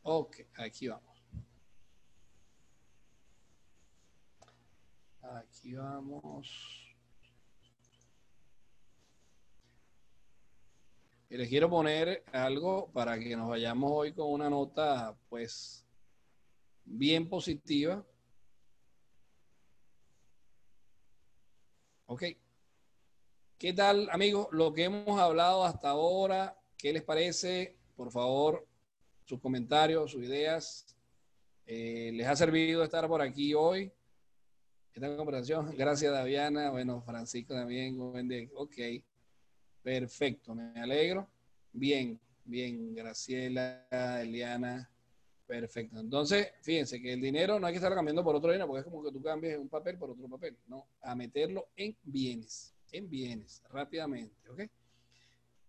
Ok, 0.07 0.37
aquí 0.59 0.89
vamos. 0.89 1.15
Aquí 5.23 5.75
vamos. 5.75 6.85
Y 11.31 11.37
les 11.37 11.49
quiero 11.49 11.71
poner 11.71 12.23
algo 12.33 12.93
para 12.93 13.19
que 13.19 13.35
nos 13.35 13.49
vayamos 13.49 13.91
hoy 13.93 14.13
con 14.13 14.31
una 14.31 14.51
nota, 14.51 15.17
pues, 15.29 15.84
bien 16.85 17.29
positiva. 17.29 18.05
Ok. 22.07 22.25
¿Qué 23.59 23.73
tal, 23.73 24.09
amigos? 24.11 24.49
Lo 24.53 24.73
que 24.73 24.85
hemos 24.85 25.19
hablado 25.19 25.65
hasta 25.65 25.91
ahora, 25.91 26.59
¿qué 26.77 26.93
les 26.93 27.03
parece? 27.03 27.79
Por 27.97 28.11
favor, 28.11 28.67
sus 29.25 29.41
comentarios, 29.41 30.11
sus 30.11 30.23
ideas. 30.23 30.97
Eh, 31.67 32.11
¿Les 32.13 32.27
ha 32.27 32.37
servido 32.37 32.85
estar 32.85 33.09
por 33.09 33.23
aquí 33.23 33.55
hoy? 33.55 33.91
Esta 34.93 35.17
conversación. 35.17 35.75
Gracias, 35.77 36.13
Daviana. 36.13 36.71
Bueno, 36.71 37.03
Francisco 37.03 37.55
también. 37.55 37.99
Ok. 38.55 38.77
Perfecto, 39.83 40.55
me 40.55 40.81
alegro. 40.81 41.29
Bien, 41.73 42.21
bien. 42.45 42.95
Graciela, 42.95 43.87
Eliana. 44.21 44.94
Perfecto. 45.47 46.01
Entonces, 46.01 46.53
fíjense 46.63 47.01
que 47.01 47.13
el 47.13 47.21
dinero 47.21 47.61
no 47.61 47.67
hay 47.67 47.73
que 47.75 47.79
estar 47.79 47.95
cambiando 47.95 48.25
por 48.25 48.35
otro 48.35 48.51
dinero, 48.51 48.67
porque 48.67 48.81
es 48.81 48.85
como 48.85 49.03
que 49.03 49.13
tú 49.13 49.23
cambies 49.23 49.59
un 49.59 49.69
papel 49.69 49.99
por 49.99 50.11
otro 50.11 50.29
papel. 50.29 50.57
No, 50.67 50.87
a 51.03 51.15
meterlo 51.15 51.69
en 51.77 51.97
bienes, 52.03 52.75
en 52.93 53.09
bienes, 53.11 53.63
rápidamente. 53.71 54.49
¿Ok? 54.49 54.63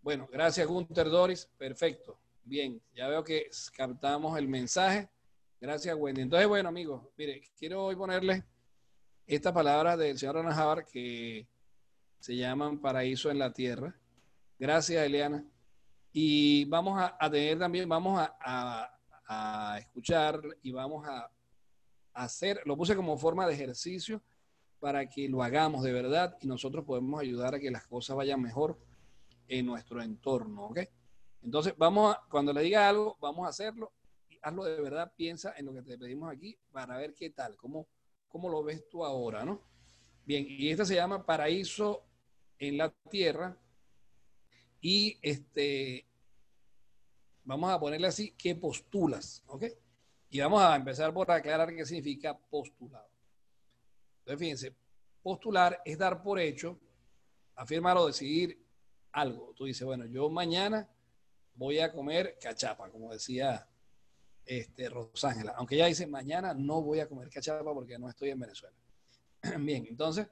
Bueno, 0.02 0.28
gracias, 0.32 0.66
Gunter 0.68 1.10
Doris. 1.10 1.50
Perfecto. 1.58 2.18
Bien, 2.44 2.80
ya 2.94 3.08
veo 3.08 3.24
que 3.24 3.50
captamos 3.76 4.38
el 4.38 4.48
mensaje. 4.48 5.10
Gracias, 5.60 5.96
Wendy. 5.98 6.22
Entonces, 6.22 6.48
bueno, 6.48 6.70
amigos, 6.70 7.02
mire, 7.18 7.42
quiero 7.58 7.86
hoy 7.86 7.96
ponerle 7.96 8.44
esta 9.26 9.52
palabra 9.54 9.98
del 9.98 10.18
señor 10.18 10.38
Anajábar 10.38 10.86
que 10.86 11.48
se 12.20 12.36
llaman 12.36 12.80
paraíso 12.80 13.32
en 13.32 13.40
la 13.40 13.52
tierra. 13.52 13.96
Gracias, 14.60 15.04
Eliana. 15.04 15.44
Y 16.12 16.66
vamos 16.66 17.02
a, 17.02 17.30
tener 17.30 17.60
también, 17.60 17.90
vamos 17.90 18.20
a, 18.20 18.95
escuchar 19.80 20.42
y 20.62 20.72
vamos 20.72 21.08
a, 21.08 21.32
hacer, 22.14 22.62
lo 22.66 22.78
puse 22.78 22.96
como 22.96 23.18
forma 23.18 23.46
de 23.46 23.54
ejercicio 23.54 24.22
para 24.80 25.08
que 25.10 25.28
lo 25.28 25.44
hagamos 25.44 25.84
de 25.84 25.92
verdad 25.92 26.38
y 26.40 26.48
nosotros 26.48 26.86
podemos 26.86 27.20
ayudar 27.20 27.56
a 27.56 27.60
que 27.60 27.70
las 27.70 27.86
cosas 27.88 28.16
vayan 28.16 28.42
mejor 28.42 28.80
en 29.48 29.66
nuestro 29.66 30.02
entorno, 30.02 30.68
¿ok? 30.68 30.80
Entonces, 31.42 31.74
vamos 31.78 32.16
a, 32.16 32.22
cuando 32.30 32.54
le 32.54 32.62
diga 32.62 32.88
algo, 32.88 33.18
vamos 33.20 33.46
a 33.46 33.50
hacerlo 33.50 33.92
y 34.30 34.40
hazlo 34.42 34.64
de 34.64 34.82
verdad, 34.82 35.12
piensa 35.16 35.54
en 35.58 35.66
lo 35.66 35.74
que 35.74 35.82
te 35.82 35.98
pedimos 35.98 36.32
aquí 36.32 36.58
para 36.72 36.98
ver 36.98 37.14
qué 37.14 37.30
tal, 37.32 37.58
cómo, 37.58 37.88
cómo 38.30 38.50
lo 38.50 38.64
ves 38.64 38.88
tú 38.90 39.04
ahora, 39.04 39.44
¿no? 39.44 39.62
Bien, 40.26 40.46
y 40.48 40.70
esta 40.70 40.86
se 40.86 40.96
llama 40.96 41.26
Paraíso 41.26 42.04
en 42.58 42.78
la 42.78 42.90
Tierra 43.12 43.58
y 44.82 45.20
este, 45.22 46.08
vamos 47.46 47.72
a 47.72 47.80
ponerle 47.80 48.08
así, 48.08 48.32
¿qué 48.38 48.56
postulas? 48.56 49.44
¿Ok? 49.48 49.66
Y 50.30 50.40
vamos 50.40 50.62
a 50.62 50.76
empezar 50.76 51.14
por 51.14 51.32
aclarar 51.32 51.74
qué 51.74 51.86
significa 51.86 52.38
postulado. 52.38 53.08
Entonces, 54.20 54.40
fíjense, 54.40 54.76
postular 55.22 55.82
es 55.86 55.98
dar 55.98 56.22
por 56.22 56.40
hecho, 56.40 56.80
afirmar 57.56 57.98
o 57.98 58.08
decidir 58.08 58.60
algo. 59.12 59.54
Tú 59.56 59.66
dices, 59.66 59.86
bueno, 59.86 60.06
yo 60.08 60.30
mañana 60.30 60.90
voy 61.54 61.80
a 61.80 61.94
comer 61.94 62.38
cachapa, 62.42 62.90
como 62.90 63.14
decía 63.14 63.68
este, 64.44 64.90
Rosángela. 64.90 65.54
Aunque 65.58 65.76
ella 65.76 65.86
dice, 65.86 66.08
mañana 66.08 66.54
no 66.54 66.82
voy 66.82 67.00
a 67.00 67.08
comer 67.08 67.30
cachapa 67.30 67.74
porque 67.74 67.98
no 67.98 68.10
estoy 68.10 68.32
en 68.32 68.40
Venezuela. 68.40 68.76
Bien, 69.60 69.86
entonces, 69.88 70.28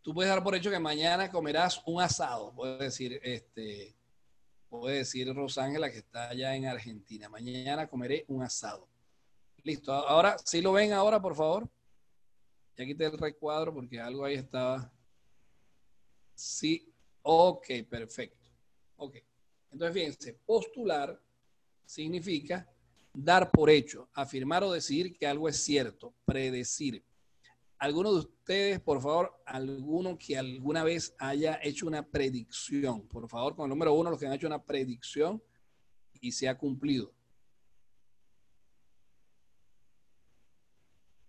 tú 0.00 0.12
puedes 0.14 0.30
dar 0.30 0.42
por 0.42 0.54
hecho 0.54 0.70
que 0.70 0.80
mañana 0.80 1.30
comerás 1.30 1.82
un 1.86 2.00
asado. 2.02 2.52
Puedes 2.54 2.78
decir, 2.80 3.20
este, 3.22 3.94
puede 4.80 4.98
decir 4.98 5.32
Rosángela 5.34 5.90
que 5.90 5.98
está 5.98 6.30
allá 6.30 6.56
en 6.56 6.64
Argentina. 6.64 7.28
Mañana 7.28 7.86
comeré 7.88 8.24
un 8.28 8.42
asado. 8.42 8.88
Listo. 9.62 9.92
Ahora, 9.92 10.36
si 10.44 10.62
lo 10.62 10.72
ven 10.72 10.94
ahora, 10.94 11.20
por 11.20 11.34
favor. 11.36 11.68
Ya 12.76 12.86
quité 12.86 13.04
el 13.04 13.18
recuadro 13.18 13.74
porque 13.74 14.00
algo 14.00 14.24
ahí 14.24 14.34
estaba. 14.34 14.90
Sí. 16.34 16.90
Ok, 17.20 17.66
perfecto. 17.88 18.48
Ok. 18.96 19.16
Entonces, 19.70 19.94
fíjense, 19.94 20.32
postular 20.46 21.20
significa 21.84 22.66
dar 23.12 23.50
por 23.50 23.68
hecho, 23.68 24.08
afirmar 24.14 24.64
o 24.64 24.72
decir 24.72 25.14
que 25.18 25.26
algo 25.26 25.50
es 25.50 25.62
cierto, 25.62 26.14
predecir. 26.24 27.04
¿Alguno 27.82 28.12
de 28.12 28.18
ustedes, 28.20 28.78
por 28.78 29.02
favor, 29.02 29.42
alguno 29.44 30.16
que 30.16 30.38
alguna 30.38 30.84
vez 30.84 31.16
haya 31.18 31.58
hecho 31.60 31.88
una 31.88 32.06
predicción? 32.08 33.08
Por 33.08 33.28
favor, 33.28 33.56
con 33.56 33.64
el 33.64 33.70
número 33.70 33.92
uno, 33.92 34.08
los 34.08 34.20
que 34.20 34.26
han 34.28 34.34
hecho 34.34 34.46
una 34.46 34.62
predicción 34.62 35.42
y 36.20 36.30
se 36.30 36.48
ha 36.48 36.56
cumplido. 36.56 37.12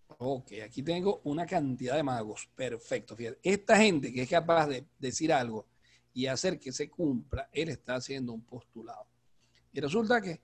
Ok, 0.10 0.52
aquí 0.64 0.84
tengo 0.84 1.22
una 1.24 1.48
cantidad 1.48 1.96
de 1.96 2.04
magos. 2.04 2.48
Perfecto. 2.54 3.16
Fíjate. 3.16 3.40
Esta 3.42 3.76
gente 3.78 4.14
que 4.14 4.22
es 4.22 4.30
capaz 4.30 4.68
de 4.68 4.86
decir 5.00 5.34
algo 5.34 5.66
y 6.14 6.28
hacer 6.28 6.60
que 6.60 6.72
se 6.72 6.88
cumpla, 6.88 7.50
él 7.52 7.70
está 7.70 7.96
haciendo 7.96 8.32
un 8.32 8.46
postulado. 8.46 9.08
Y 9.72 9.80
resulta 9.80 10.22
que 10.22 10.44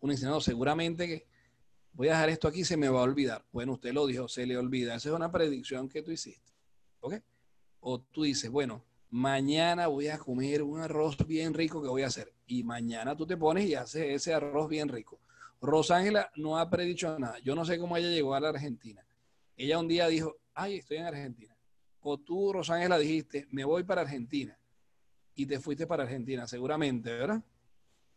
un 0.00 0.10
enseñador 0.10 0.42
seguramente 0.42 1.06
que 1.06 1.28
voy 1.94 2.08
a 2.08 2.12
dejar 2.12 2.28
esto 2.28 2.48
aquí, 2.48 2.64
se 2.64 2.76
me 2.76 2.88
va 2.88 3.00
a 3.00 3.04
olvidar. 3.04 3.44
Bueno, 3.52 3.72
usted 3.72 3.92
lo 3.92 4.06
dijo, 4.06 4.28
se 4.28 4.46
le 4.46 4.56
olvida. 4.56 4.94
Esa 4.94 5.08
es 5.08 5.14
una 5.14 5.32
predicción 5.32 5.88
que 5.88 6.02
tú 6.02 6.10
hiciste. 6.10 6.52
¿Ok? 7.00 7.14
O 7.80 8.00
tú 8.00 8.24
dices, 8.24 8.50
bueno, 8.50 8.84
mañana 9.10 9.86
voy 9.86 10.08
a 10.08 10.18
comer 10.18 10.62
un 10.62 10.80
arroz 10.80 11.16
bien 11.26 11.54
rico 11.54 11.80
que 11.80 11.88
voy 11.88 12.02
a 12.02 12.08
hacer. 12.08 12.32
Y 12.46 12.64
mañana 12.64 13.16
tú 13.16 13.26
te 13.26 13.36
pones 13.36 13.64
y 13.66 13.74
haces 13.74 14.06
ese 14.08 14.34
arroz 14.34 14.68
bien 14.68 14.88
rico. 14.88 15.20
Rosángela 15.60 16.30
no 16.36 16.58
ha 16.58 16.68
predicho 16.68 17.18
nada. 17.18 17.38
Yo 17.38 17.54
no 17.54 17.64
sé 17.64 17.78
cómo 17.78 17.96
ella 17.96 18.08
llegó 18.08 18.34
a 18.34 18.40
la 18.40 18.50
Argentina. 18.50 19.06
Ella 19.56 19.78
un 19.78 19.88
día 19.88 20.08
dijo, 20.08 20.36
ay, 20.52 20.78
estoy 20.78 20.98
en 20.98 21.06
Argentina. 21.06 21.56
O 22.00 22.18
tú, 22.18 22.52
Rosángela, 22.52 22.98
dijiste, 22.98 23.46
me 23.50 23.64
voy 23.64 23.84
para 23.84 24.02
Argentina. 24.02 24.58
Y 25.34 25.46
te 25.46 25.58
fuiste 25.58 25.86
para 25.86 26.02
Argentina, 26.02 26.46
seguramente, 26.46 27.10
¿verdad? 27.10 27.42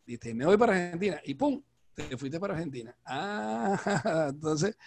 Dijiste, 0.06 0.34
me 0.34 0.46
voy 0.46 0.58
para 0.58 0.74
Argentina. 0.74 1.22
Y 1.24 1.36
pum, 1.36 1.62
te 2.04 2.18
fuiste 2.18 2.40
para 2.40 2.54
Argentina. 2.54 2.96
Ah, 3.06 4.28
entonces 4.30 4.78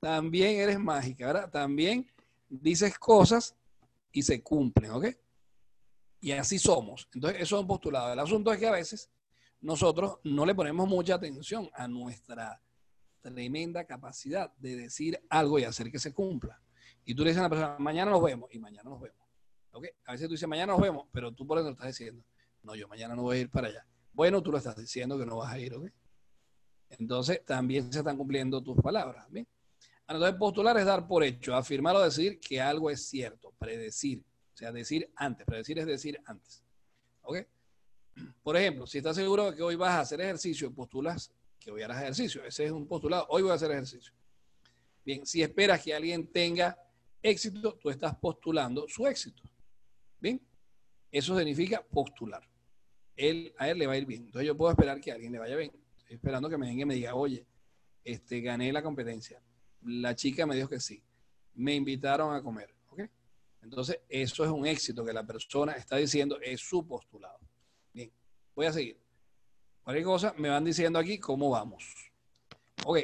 también 0.00 0.56
eres 0.56 0.78
mágica, 0.78 1.26
¿verdad? 1.26 1.50
También 1.50 2.06
dices 2.48 2.98
cosas 2.98 3.54
y 4.12 4.22
se 4.22 4.42
cumplen, 4.42 4.90
¿ok? 4.92 5.06
Y 6.20 6.32
así 6.32 6.58
somos. 6.58 7.08
Entonces, 7.12 7.42
eso 7.42 7.56
es 7.56 7.62
un 7.62 7.68
postulado. 7.68 8.12
El 8.12 8.18
asunto 8.18 8.52
es 8.52 8.58
que 8.58 8.66
a 8.66 8.72
veces 8.72 9.10
nosotros 9.60 10.18
no 10.24 10.46
le 10.46 10.54
ponemos 10.54 10.88
mucha 10.88 11.14
atención 11.14 11.68
a 11.74 11.86
nuestra 11.86 12.60
tremenda 13.20 13.84
capacidad 13.84 14.54
de 14.56 14.76
decir 14.76 15.20
algo 15.28 15.58
y 15.58 15.64
hacer 15.64 15.90
que 15.90 15.98
se 15.98 16.12
cumpla. 16.12 16.60
Y 17.04 17.14
tú 17.14 17.24
le 17.24 17.30
dices 17.30 17.40
a 17.40 17.44
la 17.44 17.50
persona, 17.50 17.76
mañana 17.78 18.10
nos 18.10 18.22
vemos, 18.22 18.48
y 18.52 18.58
mañana 18.58 18.88
nos 18.88 19.00
vemos. 19.00 19.26
¿Ok? 19.72 19.86
A 20.06 20.12
veces 20.12 20.28
tú 20.28 20.32
dices, 20.32 20.48
mañana 20.48 20.72
nos 20.72 20.80
vemos, 20.80 21.06
pero 21.12 21.32
tú 21.32 21.46
por 21.46 21.58
eso 21.58 21.70
estás 21.70 21.88
diciendo, 21.88 22.24
no, 22.62 22.74
yo 22.74 22.88
mañana 22.88 23.14
no 23.14 23.22
voy 23.22 23.38
a 23.38 23.40
ir 23.40 23.50
para 23.50 23.68
allá. 23.68 23.86
Bueno, 24.12 24.42
tú 24.42 24.52
lo 24.52 24.58
estás 24.58 24.76
diciendo 24.76 25.18
que 25.18 25.26
no 25.26 25.36
vas 25.36 25.52
a 25.52 25.58
ir, 25.58 25.74
¿ok? 25.74 25.90
Entonces, 26.90 27.44
también 27.44 27.92
se 27.92 27.98
están 27.98 28.16
cumpliendo 28.16 28.62
tus 28.62 28.76
palabras. 28.80 29.26
¿bien? 29.30 29.46
Entonces, 30.06 30.34
postular 30.38 30.76
es 30.78 30.84
dar 30.84 31.06
por 31.06 31.24
hecho, 31.24 31.54
afirmar 31.54 31.96
o 31.96 32.02
decir 32.02 32.38
que 32.38 32.60
algo 32.60 32.90
es 32.90 33.06
cierto, 33.06 33.52
predecir. 33.58 34.22
O 34.52 34.56
sea, 34.56 34.70
decir 34.70 35.10
antes. 35.16 35.46
Predecir 35.46 35.78
es 35.78 35.86
decir 35.86 36.20
antes. 36.26 36.62
¿Ok? 37.22 37.38
Por 38.42 38.56
ejemplo, 38.56 38.86
si 38.86 38.98
estás 38.98 39.16
seguro 39.16 39.50
de 39.50 39.56
que 39.56 39.62
hoy 39.62 39.76
vas 39.76 39.90
a 39.90 40.00
hacer 40.00 40.20
ejercicio, 40.20 40.72
postulas 40.72 41.32
que 41.58 41.70
hoy 41.70 41.82
harás 41.82 42.02
ejercicio. 42.02 42.44
Ese 42.44 42.66
es 42.66 42.70
un 42.70 42.86
postulado. 42.86 43.26
Hoy 43.30 43.42
voy 43.42 43.50
a 43.50 43.54
hacer 43.54 43.70
ejercicio. 43.70 44.12
Bien, 45.04 45.26
si 45.26 45.42
esperas 45.42 45.82
que 45.82 45.92
alguien 45.92 46.26
tenga 46.30 46.78
éxito, 47.22 47.74
tú 47.74 47.90
estás 47.90 48.14
postulando 48.16 48.86
su 48.88 49.06
éxito. 49.06 49.42
Bien, 50.20 50.40
eso 51.10 51.36
significa 51.36 51.82
postular. 51.82 52.46
Él, 53.16 53.54
a 53.58 53.68
él 53.68 53.78
le 53.78 53.86
va 53.86 53.94
a 53.94 53.96
ir 53.96 54.06
bien. 54.06 54.26
Entonces 54.26 54.46
yo 54.46 54.56
puedo 54.56 54.70
esperar 54.70 55.00
que 55.00 55.10
alguien 55.10 55.32
le 55.32 55.38
vaya 55.38 55.56
bien 55.56 55.72
esperando 56.14 56.48
que 56.48 56.58
me 56.58 56.66
venga 56.66 56.82
y 56.82 56.86
me 56.86 56.94
diga, 56.94 57.14
oye, 57.14 57.46
este, 58.02 58.40
gané 58.40 58.72
la 58.72 58.82
competencia. 58.82 59.42
La 59.82 60.14
chica 60.14 60.46
me 60.46 60.56
dijo 60.56 60.68
que 60.68 60.80
sí. 60.80 61.02
Me 61.54 61.74
invitaron 61.74 62.34
a 62.34 62.42
comer. 62.42 62.74
¿ok? 62.90 63.00
Entonces, 63.62 64.00
eso 64.08 64.44
es 64.44 64.50
un 64.50 64.66
éxito 64.66 65.04
que 65.04 65.12
la 65.12 65.26
persona 65.26 65.72
está 65.72 65.96
diciendo, 65.96 66.38
es 66.40 66.60
su 66.60 66.86
postulado. 66.86 67.38
Bien, 67.92 68.12
voy 68.54 68.66
a 68.66 68.72
seguir. 68.72 69.00
Cualquier 69.82 70.04
cosa, 70.04 70.34
me 70.38 70.48
van 70.48 70.64
diciendo 70.64 70.98
aquí 70.98 71.18
cómo 71.18 71.50
vamos. 71.50 71.84
Ok. 72.84 72.98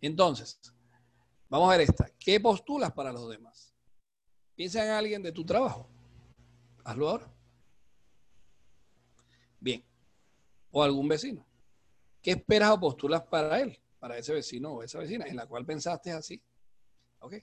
Entonces, 0.00 0.60
vamos 1.48 1.68
a 1.68 1.76
ver 1.76 1.88
esta. 1.88 2.10
¿Qué 2.18 2.40
postulas 2.40 2.92
para 2.92 3.12
los 3.12 3.30
demás? 3.30 3.74
Piensa 4.54 4.84
en 4.84 4.90
alguien 4.90 5.22
de 5.22 5.32
tu 5.32 5.44
trabajo. 5.44 5.88
Hazlo 6.84 7.08
ahora. 7.08 7.32
Bien 9.60 9.92
o 10.72 10.82
algún 10.82 11.06
vecino. 11.06 11.46
¿Qué 12.22 12.30
esperas 12.30 12.70
o 12.70 12.80
postulas 12.80 13.22
para 13.22 13.60
él, 13.60 13.78
para 13.98 14.16
ese 14.16 14.32
vecino 14.32 14.72
o 14.72 14.82
esa 14.82 15.00
vecina 15.00 15.26
en 15.26 15.36
la 15.36 15.46
cual 15.46 15.66
pensaste 15.66 16.12
así? 16.12 16.40
¿Ok? 17.18 17.34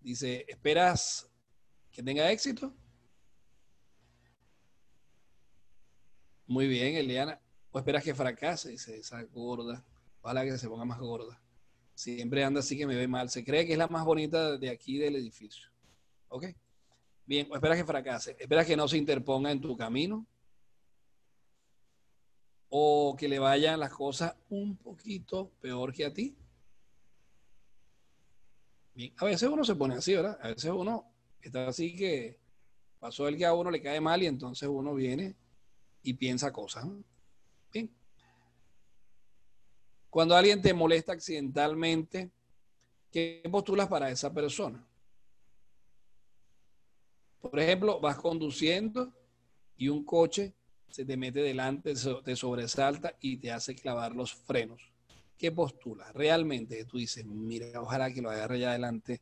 Dice, 0.00 0.46
¿esperas 0.48 1.30
que 1.92 2.02
tenga 2.02 2.30
éxito? 2.30 2.74
Muy 6.46 6.66
bien, 6.68 6.96
Eliana. 6.96 7.40
¿O 7.70 7.78
esperas 7.78 8.04
que 8.04 8.14
fracase? 8.14 8.70
Dice 8.70 8.98
esa 8.98 9.22
gorda. 9.24 9.84
Ojalá 10.20 10.44
que 10.44 10.56
se 10.56 10.68
ponga 10.68 10.84
más 10.84 10.98
gorda. 10.98 11.40
Siempre 11.94 12.44
anda 12.44 12.60
así 12.60 12.76
que 12.76 12.86
me 12.86 12.96
ve 12.96 13.08
mal. 13.08 13.28
Se 13.30 13.44
cree 13.44 13.66
que 13.66 13.72
es 13.72 13.78
la 13.78 13.88
más 13.88 14.04
bonita 14.04 14.56
de 14.56 14.70
aquí 14.70 14.98
del 14.98 15.16
edificio. 15.16 15.68
¿Ok? 16.28 16.46
Bien, 17.26 17.46
o 17.50 17.54
esperas 17.54 17.78
que 17.78 17.84
fracase. 17.84 18.36
¿Esperas 18.38 18.66
que 18.66 18.76
no 18.76 18.88
se 18.88 18.96
interponga 18.98 19.50
en 19.50 19.60
tu 19.60 19.76
camino? 19.76 20.26
O 22.76 23.14
que 23.16 23.28
le 23.28 23.38
vayan 23.38 23.78
las 23.78 23.92
cosas 23.92 24.34
un 24.48 24.76
poquito 24.76 25.52
peor 25.60 25.92
que 25.92 26.06
a 26.06 26.12
ti. 26.12 26.36
a 29.16 29.24
veces 29.24 29.48
uno 29.48 29.64
se 29.64 29.76
pone 29.76 29.94
así, 29.94 30.12
¿verdad? 30.12 30.36
A 30.42 30.48
veces 30.48 30.72
uno 30.72 31.04
está 31.40 31.68
así 31.68 31.94
que 31.94 32.40
pasó 32.98 33.28
el 33.28 33.36
que 33.36 33.46
a 33.46 33.54
uno 33.54 33.70
le 33.70 33.80
cae 33.80 34.00
mal 34.00 34.24
y 34.24 34.26
entonces 34.26 34.68
uno 34.68 34.92
viene 34.92 35.36
y 36.02 36.14
piensa 36.14 36.52
cosas. 36.52 36.84
Bien. 37.72 37.94
Cuando 40.10 40.34
alguien 40.34 40.60
te 40.60 40.74
molesta 40.74 41.12
accidentalmente, 41.12 42.32
¿qué 43.12 43.40
postulas 43.52 43.86
para 43.86 44.10
esa 44.10 44.34
persona? 44.34 44.84
Por 47.40 47.60
ejemplo, 47.60 48.00
vas 48.00 48.16
conduciendo 48.16 49.12
y 49.76 49.88
un 49.88 50.04
coche 50.04 50.56
se 50.94 51.04
te 51.04 51.16
mete 51.16 51.40
delante, 51.40 51.92
te 52.24 52.36
sobresalta 52.36 53.16
y 53.20 53.38
te 53.38 53.50
hace 53.50 53.74
clavar 53.74 54.14
los 54.14 54.32
frenos. 54.32 54.80
¿Qué 55.36 55.50
postulas? 55.50 56.12
Realmente 56.14 56.84
tú 56.84 56.98
dices, 56.98 57.26
mira, 57.26 57.80
ojalá 57.80 58.12
que 58.12 58.22
lo 58.22 58.30
agarre 58.30 58.60
ya 58.60 58.70
adelante 58.70 59.20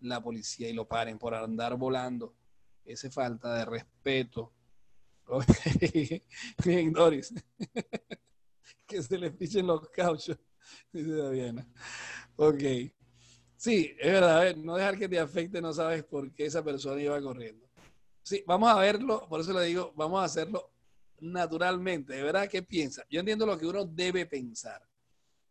la 0.00 0.22
policía 0.22 0.68
y 0.68 0.74
lo 0.74 0.86
paren 0.86 1.18
por 1.18 1.34
andar 1.34 1.78
volando. 1.78 2.36
Esa 2.84 3.10
falta 3.10 3.54
de 3.54 3.64
respeto. 3.64 4.52
Bien, 6.62 6.92
Doris. 6.92 7.32
que 8.86 9.02
se 9.02 9.16
les 9.16 9.32
pichen 9.32 9.66
los 9.66 9.88
cauchos, 9.88 10.38
dice 10.92 11.10
Daviana. 11.10 11.66
Ok. 12.36 12.62
Sí, 13.56 13.96
es 13.98 14.12
verdad, 14.12 14.54
no 14.56 14.76
dejar 14.76 14.98
que 14.98 15.08
te 15.08 15.18
afecte, 15.18 15.62
no 15.62 15.72
sabes 15.72 16.04
por 16.04 16.34
qué 16.34 16.44
esa 16.44 16.62
persona 16.62 17.00
iba 17.00 17.18
corriendo. 17.22 17.66
Sí, 18.22 18.44
vamos 18.46 18.68
a 18.68 18.78
verlo, 18.78 19.26
por 19.26 19.40
eso 19.40 19.54
le 19.54 19.64
digo, 19.64 19.94
vamos 19.96 20.20
a 20.20 20.24
hacerlo 20.24 20.70
naturalmente. 21.20 22.14
¿De 22.14 22.22
verdad 22.22 22.48
qué 22.48 22.62
piensa? 22.62 23.04
Yo 23.10 23.20
entiendo 23.20 23.46
lo 23.46 23.58
que 23.58 23.66
uno 23.66 23.84
debe 23.84 24.26
pensar. 24.26 24.82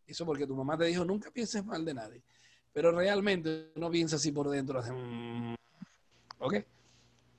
Eso 0.06 0.26
porque 0.26 0.48
tu 0.48 0.56
mamá 0.56 0.78
te 0.78 0.86
dijo, 0.86 1.04
nunca 1.04 1.32
pienses 1.32 1.64
mal 1.66 1.84
de 1.84 1.94
nadie. 1.94 2.22
Pero 2.74 2.92
realmente 2.92 3.72
uno 3.76 3.90
piensa 3.90 4.16
así 4.16 4.32
por 4.32 4.50
dentro. 4.50 4.82
Mm". 4.82 5.56
¿Ok? 6.40 6.56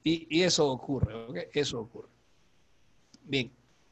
Y, 0.04 0.38
y, 0.38 0.42
eso 0.42 0.68
ocurre, 0.68 1.14
¿ok? 1.14 1.38
Eso 1.52 1.80
ocurre. 1.80 2.08
Bien. 3.22 3.50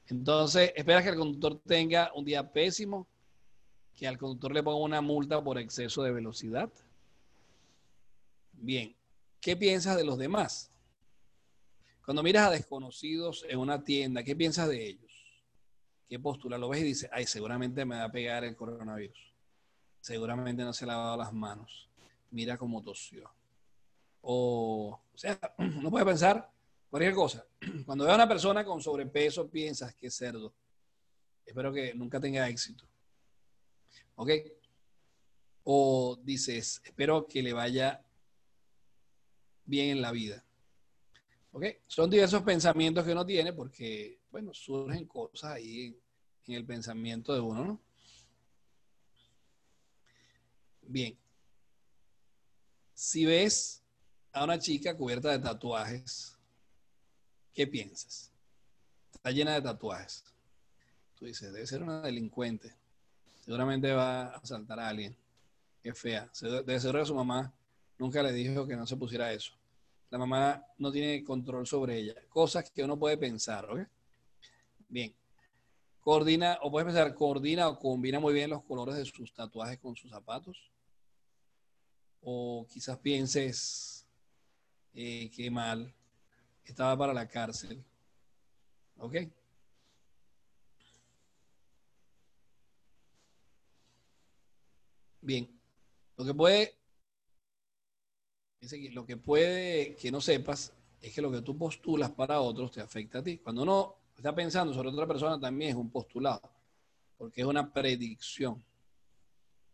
Entonces, 0.09 0.73
espera 0.77 1.03
que 1.03 1.09
el 1.09 1.17
conductor 1.17 1.61
tenga 1.67 2.13
un 2.15 2.25
día 2.25 2.53
pésimo, 2.53 3.07
que 3.97 4.07
al 4.07 4.19
conductor 4.19 4.53
le 4.53 4.63
ponga 4.63 4.79
una 4.79 5.01
multa 5.01 5.43
por 5.43 5.59
exceso 5.59 6.03
de 6.03 6.13
velocidad. 6.13 6.71
Bien, 8.53 8.95
¿qué 9.41 9.57
piensas 9.57 9.97
de 9.97 10.05
los 10.05 10.19
demás? 10.19 10.71
Cuando 12.07 12.23
miras 12.23 12.47
a 12.47 12.51
desconocidos 12.53 13.45
en 13.49 13.59
una 13.59 13.83
tienda, 13.83 14.23
¿qué 14.23 14.37
piensas 14.37 14.69
de 14.69 14.87
ellos? 14.87 15.13
¿Qué 16.09 16.21
postura? 16.21 16.57
Lo 16.57 16.69
ves 16.69 16.83
y 16.83 16.85
dices, 16.85 17.11
ay, 17.13 17.27
seguramente 17.27 17.85
me 17.85 17.97
va 17.97 18.05
a 18.05 18.13
pegar 18.13 18.45
el 18.45 18.55
coronavirus. 18.55 19.35
Seguramente 20.01 20.63
no 20.63 20.73
se 20.73 20.85
ha 20.85 20.87
lavado 20.87 21.17
las 21.17 21.33
manos. 21.33 21.91
Mira 22.31 22.57
cómo 22.57 22.81
tosió. 22.81 23.29
O, 24.21 25.01
o 25.13 25.19
sea, 25.19 25.37
no 25.59 25.91
puedes 25.91 26.07
pensar 26.07 26.49
cualquier 26.89 27.13
cosa. 27.13 27.45
Cuando 27.85 28.05
veo 28.05 28.13
a 28.13 28.17
una 28.17 28.29
persona 28.29 28.65
con 28.65 28.81
sobrepeso, 28.81 29.51
piensas 29.51 29.93
que 29.93 30.07
es 30.07 30.15
cerdo. 30.15 30.55
Espero 31.45 31.73
que 31.73 31.93
nunca 31.93 32.21
tenga 32.21 32.49
éxito. 32.49 32.85
¿Ok? 34.15 34.31
O 35.65 36.21
dices, 36.23 36.81
espero 36.85 37.27
que 37.27 37.43
le 37.43 37.53
vaya 37.53 38.01
bien 39.65 39.89
en 39.89 40.03
la 40.03 40.13
vida. 40.13 40.46
¿Ok? 41.57 41.65
Son 41.87 42.11
diversos 42.11 42.43
pensamientos 42.43 43.03
que 43.03 43.13
uno 43.13 43.25
tiene 43.25 43.51
porque, 43.55 44.21
bueno, 44.31 44.53
surgen 44.53 45.07
cosas 45.07 45.53
ahí 45.53 45.99
en, 46.47 46.55
el 46.55 46.67
pensamiento 46.67 47.33
de 47.33 47.41
uno, 47.41 47.65
¿no? 47.65 47.81
Bien. 50.83 51.19
Si 52.93 53.25
ves 53.25 53.83
a 54.33 54.45
una 54.45 54.59
chica 54.59 54.95
cubierta 54.95 55.31
de 55.31 55.39
tatuajes, 55.39 56.37
¿qué 57.55 57.67
piensas? 57.67 58.31
Está 59.15 59.31
llena 59.31 59.55
de 59.55 59.63
tatuajes. 59.63 60.25
Tú 61.15 61.25
dices, 61.25 61.55
debe 61.55 61.67
ser 61.67 61.83
una 61.83 62.03
delincuente. 62.03 62.77
Seguramente 63.47 63.95
va 63.95 64.25
a 64.25 64.37
asaltar 64.37 64.79
a 64.79 64.89
alguien. 64.91 65.17
Qué 65.83 65.95
fea. 65.95 66.31
De 66.67 66.81
seguro 66.81 67.01
que 67.01 67.07
su 67.07 67.15
mamá 67.15 67.51
nunca 67.97 68.23
le 68.23 68.35
dijo 68.35 68.67
que 68.67 68.77
no 68.77 68.87
se 68.87 68.99
pusiera 68.99 69.33
eso. 69.33 69.56
La 70.11 70.19
mamá 70.19 70.65
no 70.79 70.93
tiene 70.93 71.25
control 71.25 71.67
sobre 71.67 71.99
ella. 71.99 72.15
Cosas 72.29 72.71
que 72.71 72.83
uno 72.83 72.99
puede 72.99 73.17
pensar, 73.17 73.71
¿ok? 73.71 73.81
Bien. 74.89 75.15
Coordina, 76.01 76.59
o 76.63 76.71
puedes 76.71 76.87
pensar, 76.87 77.15
coordina 77.15 77.69
o 77.69 77.79
combina 77.79 78.21
muy 78.21 78.33
bien 78.33 78.51
los 78.51 78.63
colores 78.63 78.95
de 78.97 79.05
sus 79.05 79.33
tatuajes 79.33 79.79
con 79.79 79.97
sus 79.97 80.11
zapatos. 80.11 80.71
O 82.23 82.67
quizás 82.69 82.99
pienses, 82.99 84.07
eh, 84.95 85.29
qué 85.35 85.51
mal, 85.51 85.93
estaba 86.65 86.97
para 86.97 87.13
la 87.13 87.27
cárcel. 87.27 87.85
¿Ok? 88.99 89.17
Bien, 95.21 95.51
lo 96.17 96.25
que 96.25 96.35
puede, 96.35 96.76
lo 98.93 99.07
que 99.07 99.17
puede 99.17 99.95
que 99.97 100.11
no 100.11 100.21
sepas 100.21 100.73
es 101.01 101.15
que 101.15 101.23
lo 101.23 101.31
que 101.31 101.43
tú 101.43 101.57
postulas 101.57 102.11
para 102.11 102.41
otros 102.41 102.73
te 102.73 102.81
afecta 102.81 103.19
a 103.19 103.23
ti. 103.23 103.39
Cuando 103.39 103.63
uno 103.63 103.97
está 104.17 104.35
pensando 104.35 104.73
sobre 104.73 104.89
otra 104.89 105.07
persona 105.07 105.39
también 105.39 105.71
es 105.71 105.77
un 105.77 105.91
postulado, 105.91 106.51
porque 107.17 107.43
es 107.43 107.47
una 107.47 107.73
predicción. 107.73 108.63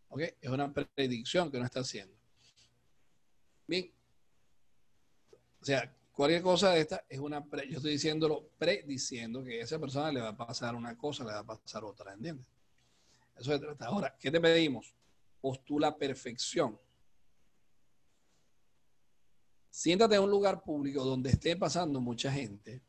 ¿Ok? 0.09 0.21
Es 0.41 0.51
una 0.51 0.73
predicción 0.73 1.51
que 1.51 1.57
uno 1.57 1.67
está 1.67 1.81
haciendo. 1.81 2.15
Bien. 3.67 3.91
O 5.61 5.65
sea, 5.65 5.95
cualquier 6.13 6.43
cosa 6.43 6.73
de 6.73 6.81
esta 6.81 7.05
es 7.09 7.19
una, 7.19 7.43
yo 7.69 7.77
estoy 7.77 7.93
diciéndolo 7.93 8.51
prediciendo 8.59 9.43
que 9.43 9.61
a 9.61 9.65
esa 9.65 9.79
persona 9.79 10.13
le 10.13 10.21
va 10.21 10.31
a 10.31 10.37
pasar 10.37 10.75
una 10.75 10.99
cosa, 10.99 11.25
le 11.25 11.33
va 11.33 11.39
a 11.39 11.47
pasar 11.47 11.85
otra, 11.85 12.13
¿entiendes? 12.13 12.47
Eso 13.37 13.53
se 13.53 13.59
trata. 13.59 13.87
Ahora, 13.87 14.17
¿qué 14.19 14.31
te 14.31 14.41
pedimos? 14.41 14.95
postula 15.43 15.99
perfección. 15.99 16.79
Siéntate 19.73 20.17
en 20.17 20.23
un 20.23 20.31
lugar 20.31 20.63
público 20.63 21.03
donde 21.03 21.31
esté 21.31 21.57
pasando 21.57 21.99
mucha 21.99 22.31
gente 22.31 22.83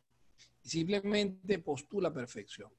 y 0.63 0.69
simplemente 0.69 1.57
postula 1.59 2.13
perfección. 2.13 2.69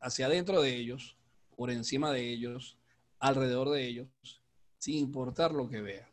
Hacia 0.00 0.26
adentro 0.26 0.60
de 0.60 0.76
ellos, 0.76 1.16
por 1.56 1.70
encima 1.70 2.12
de 2.12 2.28
ellos, 2.28 2.76
alrededor 3.18 3.70
de 3.70 3.86
ellos, 3.86 4.42
sin 4.76 4.98
importar 4.98 5.52
lo 5.52 5.66
que 5.66 5.80
vea. 5.80 6.06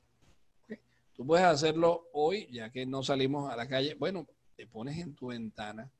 Tú 1.11 1.27
puedes 1.27 1.45
hacerlo 1.45 2.07
hoy, 2.13 2.47
ya 2.49 2.71
que 2.71 2.85
no 2.85 3.03
salimos 3.03 3.51
a 3.51 3.57
la 3.57 3.67
calle. 3.67 3.95
Bueno, 3.95 4.25
te 4.55 4.65
pones 4.65 4.97
en 4.97 5.13
tu 5.13 5.27
ventana 5.27 5.91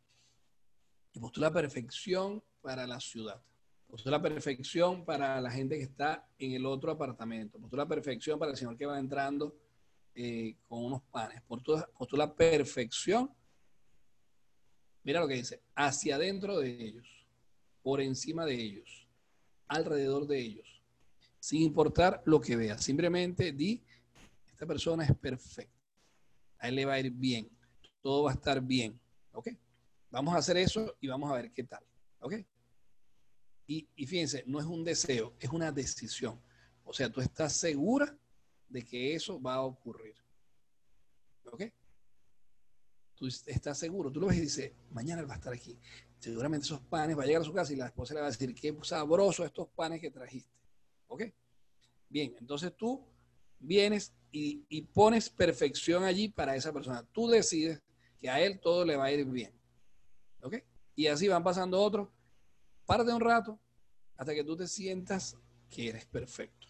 y 1.11 1.19
postula 1.19 1.51
perfección 1.51 2.41
para 2.61 2.87
la 2.87 3.01
ciudad. 3.01 3.43
Postula 3.87 4.19
la 4.19 4.23
perfección 4.23 5.03
para 5.03 5.41
la 5.41 5.51
gente 5.51 5.75
que 5.75 5.83
está 5.83 6.29
en 6.39 6.53
el 6.53 6.65
otro 6.65 6.93
apartamento. 6.93 7.59
Postula 7.59 7.83
la 7.83 7.89
perfección 7.89 8.39
para 8.39 8.51
el 8.51 8.57
señor 8.57 8.77
que 8.77 8.85
va 8.85 8.97
entrando 8.97 9.53
eh, 10.15 10.55
con 10.67 10.83
unos 10.83 11.01
panes. 11.03 11.41
Postula 11.43 11.87
la 12.11 12.35
perfección. 12.35 13.31
Mira 15.03 15.19
lo 15.19 15.27
que 15.27 15.35
dice. 15.35 15.61
Hacia 15.75 16.15
adentro 16.15 16.59
de 16.59 16.69
ellos. 16.69 17.07
Por 17.81 18.01
encima 18.01 18.45
de 18.45 18.55
ellos. 18.55 19.07
Alrededor 19.67 20.27
de 20.27 20.39
ellos. 20.39 20.81
Sin 21.39 21.61
importar 21.61 22.21
lo 22.25 22.39
que 22.39 22.55
vea. 22.55 22.77
Simplemente 22.77 23.51
di, 23.51 23.83
esta 24.51 24.65
persona 24.65 25.03
es 25.03 25.15
perfecta. 25.15 25.79
A 26.59 26.67
él 26.67 26.75
le 26.75 26.85
va 26.85 26.93
a 26.93 26.99
ir 26.99 27.11
bien. 27.11 27.49
Todo 28.01 28.23
va 28.23 28.31
a 28.31 28.33
estar 28.35 28.61
bien. 28.61 28.99
¿Ok? 29.31 29.49
Vamos 30.11 30.35
a 30.35 30.37
hacer 30.37 30.57
eso 30.57 30.97
y 30.99 31.07
vamos 31.07 31.31
a 31.31 31.35
ver 31.35 31.51
qué 31.51 31.63
tal. 31.63 31.83
¿Ok? 32.19 32.35
Y, 33.67 34.05
fíjense, 34.05 34.43
no 34.47 34.59
es 34.59 34.65
un 34.65 34.83
deseo, 34.83 35.33
es 35.39 35.49
una 35.49 35.71
decisión. 35.71 36.41
O 36.83 36.91
sea, 36.91 37.09
tú 37.09 37.21
estás 37.21 37.53
segura 37.53 38.13
de 38.71 38.83
que 38.85 39.15
eso 39.15 39.41
va 39.41 39.55
a 39.55 39.61
ocurrir. 39.61 40.15
¿Ok? 41.45 41.63
Tú 43.15 43.27
estás 43.27 43.77
seguro, 43.77 44.11
tú 44.11 44.19
lo 44.19 44.27
ves 44.27 44.37
y 44.37 44.41
dices, 44.41 44.71
mañana 44.89 45.21
él 45.21 45.29
va 45.29 45.33
a 45.33 45.37
estar 45.37 45.53
aquí. 45.53 45.77
Seguramente 46.19 46.65
esos 46.65 46.81
panes, 46.81 47.17
va 47.17 47.23
a 47.23 47.25
llegar 47.25 47.41
a 47.41 47.45
su 47.45 47.53
casa 47.53 47.73
y 47.73 47.75
la 47.75 47.87
esposa 47.87 48.13
le 48.13 48.21
va 48.21 48.27
a 48.27 48.31
decir, 48.31 48.53
qué 48.55 48.75
sabroso 48.83 49.45
estos 49.45 49.67
panes 49.69 50.01
que 50.01 50.09
trajiste. 50.09 50.51
¿Ok? 51.07 51.23
Bien, 52.09 52.35
entonces 52.39 52.75
tú 52.75 53.05
vienes 53.59 54.13
y, 54.31 54.81
pones 54.93 55.29
perfección 55.29 56.03
allí 56.03 56.29
para 56.29 56.55
esa 56.55 56.73
persona. 56.73 57.03
Tú 57.11 57.27
decides 57.27 57.81
que 58.19 58.29
a 58.29 58.39
él 58.39 58.59
todo 58.59 58.85
le 58.85 58.95
va 58.95 59.05
a 59.05 59.11
ir 59.11 59.25
bien. 59.25 59.53
¿Ok? 60.41 60.55
Y 60.95 61.07
así 61.07 61.27
van 61.27 61.43
pasando 61.43 61.79
otros 61.81 62.09
párate 62.91 63.13
un 63.13 63.21
rato 63.21 63.57
hasta 64.17 64.33
que 64.33 64.43
tú 64.43 64.57
te 64.57 64.67
sientas 64.67 65.37
que 65.69 65.87
eres 65.87 66.05
perfecto. 66.05 66.60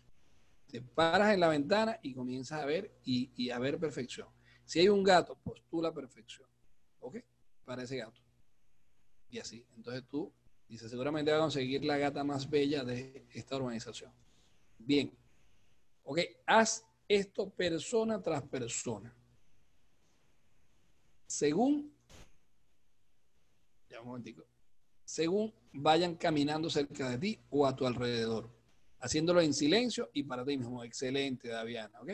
Te 0.72 0.82
paras 0.82 1.34
en 1.34 1.42
la 1.42 1.50
ventana 1.50 2.00
y 2.02 2.14
comienzas 2.14 2.62
a 2.62 2.66
ver 2.66 2.96
y, 3.04 3.50
a 3.50 3.60
ver 3.60 3.78
perfección. 3.78 4.30
Si 4.64 4.80
hay 4.80 4.88
un 4.88 5.04
gato, 5.04 5.36
postula 5.44 5.94
perfección. 5.94 6.48
¿Ok? 7.02 7.18
Para 7.66 7.84
ese 7.84 7.98
gato. 7.98 8.22
Y 9.30 9.40
así. 9.40 9.66
Entonces 9.76 10.06
tú 10.08 10.32
dices, 10.70 10.90
seguramente 10.90 11.30
va 11.30 11.40
a 11.40 11.42
conseguir 11.42 11.84
la 11.84 11.98
gata 11.98 12.24
más 12.24 12.50
bella 12.50 12.86
de 12.86 13.28
esta 13.34 13.58
organización. 13.58 14.14
Bien. 14.78 15.12
Ok, 16.04 16.20
haz 16.46 16.86
esto 17.06 17.50
persona 17.50 18.22
tras 18.22 18.42
persona. 18.44 19.14
Según, 21.28 21.94
ya 23.90 24.00
un 24.00 24.08
momentico, 24.08 24.46
según 25.04 25.54
vayan 25.74 26.16
caminando 26.16 26.70
cerca 26.70 27.10
de 27.10 27.18
ti 27.18 27.40
o 27.50 27.68
a 27.68 27.76
tu 27.76 27.86
alrededor. 27.86 28.61
Haciéndolo 29.02 29.42
en 29.42 29.54
silencio 29.54 30.10
y 30.14 30.24
para 30.24 30.46
ti 30.46 30.58
mismo. 30.58 30.84
Excelente, 30.84 31.50
Daviana, 31.50 32.00
¿ok? 32.02 32.12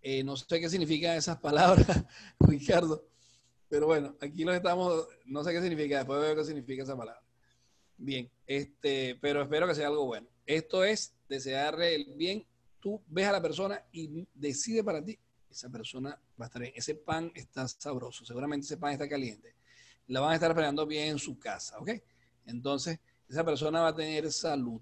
Eh, 0.00 0.22
no 0.22 0.36
sé 0.36 0.60
qué 0.60 0.68
significan 0.68 1.16
esas 1.16 1.38
palabras, 1.38 1.86
Ricardo, 2.40 3.08
pero 3.68 3.86
bueno, 3.86 4.16
aquí 4.20 4.44
lo 4.44 4.54
estamos, 4.54 5.08
no 5.26 5.44
sé 5.44 5.52
qué 5.52 5.60
significa, 5.60 5.98
después 5.98 6.20
veo 6.20 6.36
qué 6.36 6.44
significa 6.44 6.82
esa 6.84 6.96
palabra. 6.96 7.22
Bien, 7.96 8.30
este, 8.46 9.18
pero 9.20 9.42
espero 9.42 9.66
que 9.66 9.74
sea 9.74 9.88
algo 9.88 10.06
bueno. 10.06 10.28
Esto 10.46 10.84
es 10.84 11.14
desearle 11.28 11.94
el 11.94 12.14
bien. 12.14 12.46
Tú 12.80 13.02
ves 13.08 13.26
a 13.26 13.32
la 13.32 13.42
persona 13.42 13.84
y 13.92 14.26
decide 14.32 14.84
para 14.84 15.04
ti, 15.04 15.18
esa 15.50 15.68
persona 15.68 16.10
va 16.40 16.44
a 16.44 16.46
estar 16.46 16.62
bien. 16.62 16.72
Ese 16.76 16.94
pan 16.94 17.32
está 17.34 17.66
sabroso, 17.66 18.24
seguramente 18.24 18.64
ese 18.64 18.76
pan 18.76 18.92
está 18.92 19.08
caliente. 19.08 19.56
La 20.06 20.20
van 20.20 20.32
a 20.32 20.34
estar 20.34 20.50
esperando 20.50 20.86
bien 20.86 21.08
en 21.08 21.18
su 21.18 21.38
casa, 21.38 21.78
¿ok? 21.80 21.90
Entonces, 22.46 23.00
esa 23.28 23.44
persona 23.44 23.82
va 23.82 23.88
a 23.88 23.94
tener 23.94 24.30
salud. 24.32 24.80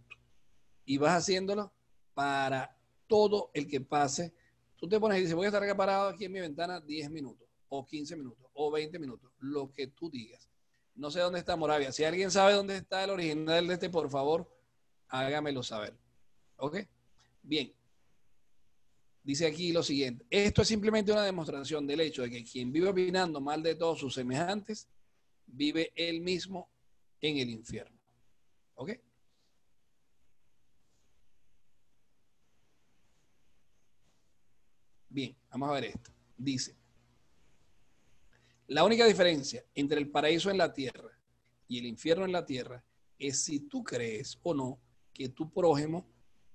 Y 0.85 0.99
vas 0.99 1.23
haciéndolo 1.23 1.73
para 2.15 2.77
todo 3.07 3.51
el 3.55 3.67
que 3.67 3.81
pase. 3.81 4.33
Tú 4.77 4.89
te 4.89 5.01
pones 5.01 5.19
y 5.19 5.23
dices, 5.23 5.35
voy 5.35 5.47
a 5.47 5.49
estar 5.49 5.63
acá 5.63 5.77
parado 5.77 6.09
aquí 6.09 6.27
en 6.27 6.33
mi 6.33 6.41
ventana 6.41 6.81
10 6.81 7.11
minutos, 7.11 7.49
o 7.69 7.85
15 7.85 8.17
minutos, 8.17 8.47
o 8.55 8.71
20 8.71 8.99
minutos, 8.99 9.33
lo 9.41 9.73
que 9.73 9.89
tú 9.89 10.11
digas. 10.11 10.49
No 10.95 11.11
sé 11.11 11.21
dónde 11.21 11.39
está 11.39 11.57
Moravia. 11.57 11.93
Si 11.93 12.05
alguien 12.05 12.31
sabe 12.31 12.55
dónde 12.55 12.77
está 12.77 13.05
el 13.05 13.11
original 13.11 13.67
de 13.67 13.75
este, 13.75 13.91
por 13.91 14.11
favor, 14.11 14.51
hágamelo 15.09 15.63
saber. 15.63 15.95
¿Ok? 16.57 16.79
Bien. 17.43 17.73
Dice 19.23 19.47
aquí 19.47 19.73
lo 19.73 19.83
siguiente. 19.83 20.25
Esto 20.31 20.63
es 20.63 20.69
simplemente 20.69 21.13
una 21.13 21.25
demostración 21.25 21.87
del 21.87 22.01
hecho 22.01 22.23
de 22.23 22.31
que 22.31 22.45
quien 22.45 22.73
vive 22.73 22.89
opinando 22.89 23.41
mal 23.41 23.63
de 23.63 23.75
todos 23.75 23.99
sus 23.99 24.15
semejantes, 24.15 24.89
vive 25.47 25.93
él 25.97 26.21
mismo 26.21 26.71
en 27.21 27.39
el 27.39 27.51
infierno. 27.51 27.96
¿Ok? 28.77 28.93
Bien, 35.09 35.37
vamos 35.51 35.71
a 35.71 35.73
ver 35.73 35.85
esto. 35.85 36.11
Dice, 36.37 36.77
la 38.69 38.85
única 38.85 39.07
diferencia 39.07 39.65
entre 39.75 39.99
el 39.99 40.11
paraíso 40.11 40.51
en 40.51 40.59
la 40.59 40.73
tierra 40.73 41.19
y 41.69 41.79
el 41.79 41.87
infierno 41.87 42.25
en 42.25 42.33
la 42.33 42.45
tierra 42.45 42.85
es 43.19 43.43
si 43.43 43.61
tú 43.61 43.83
crees 43.83 44.39
o 44.43 44.53
no 44.53 44.79
que 45.13 45.31
tu 45.31 45.51
prójimo 45.51 46.07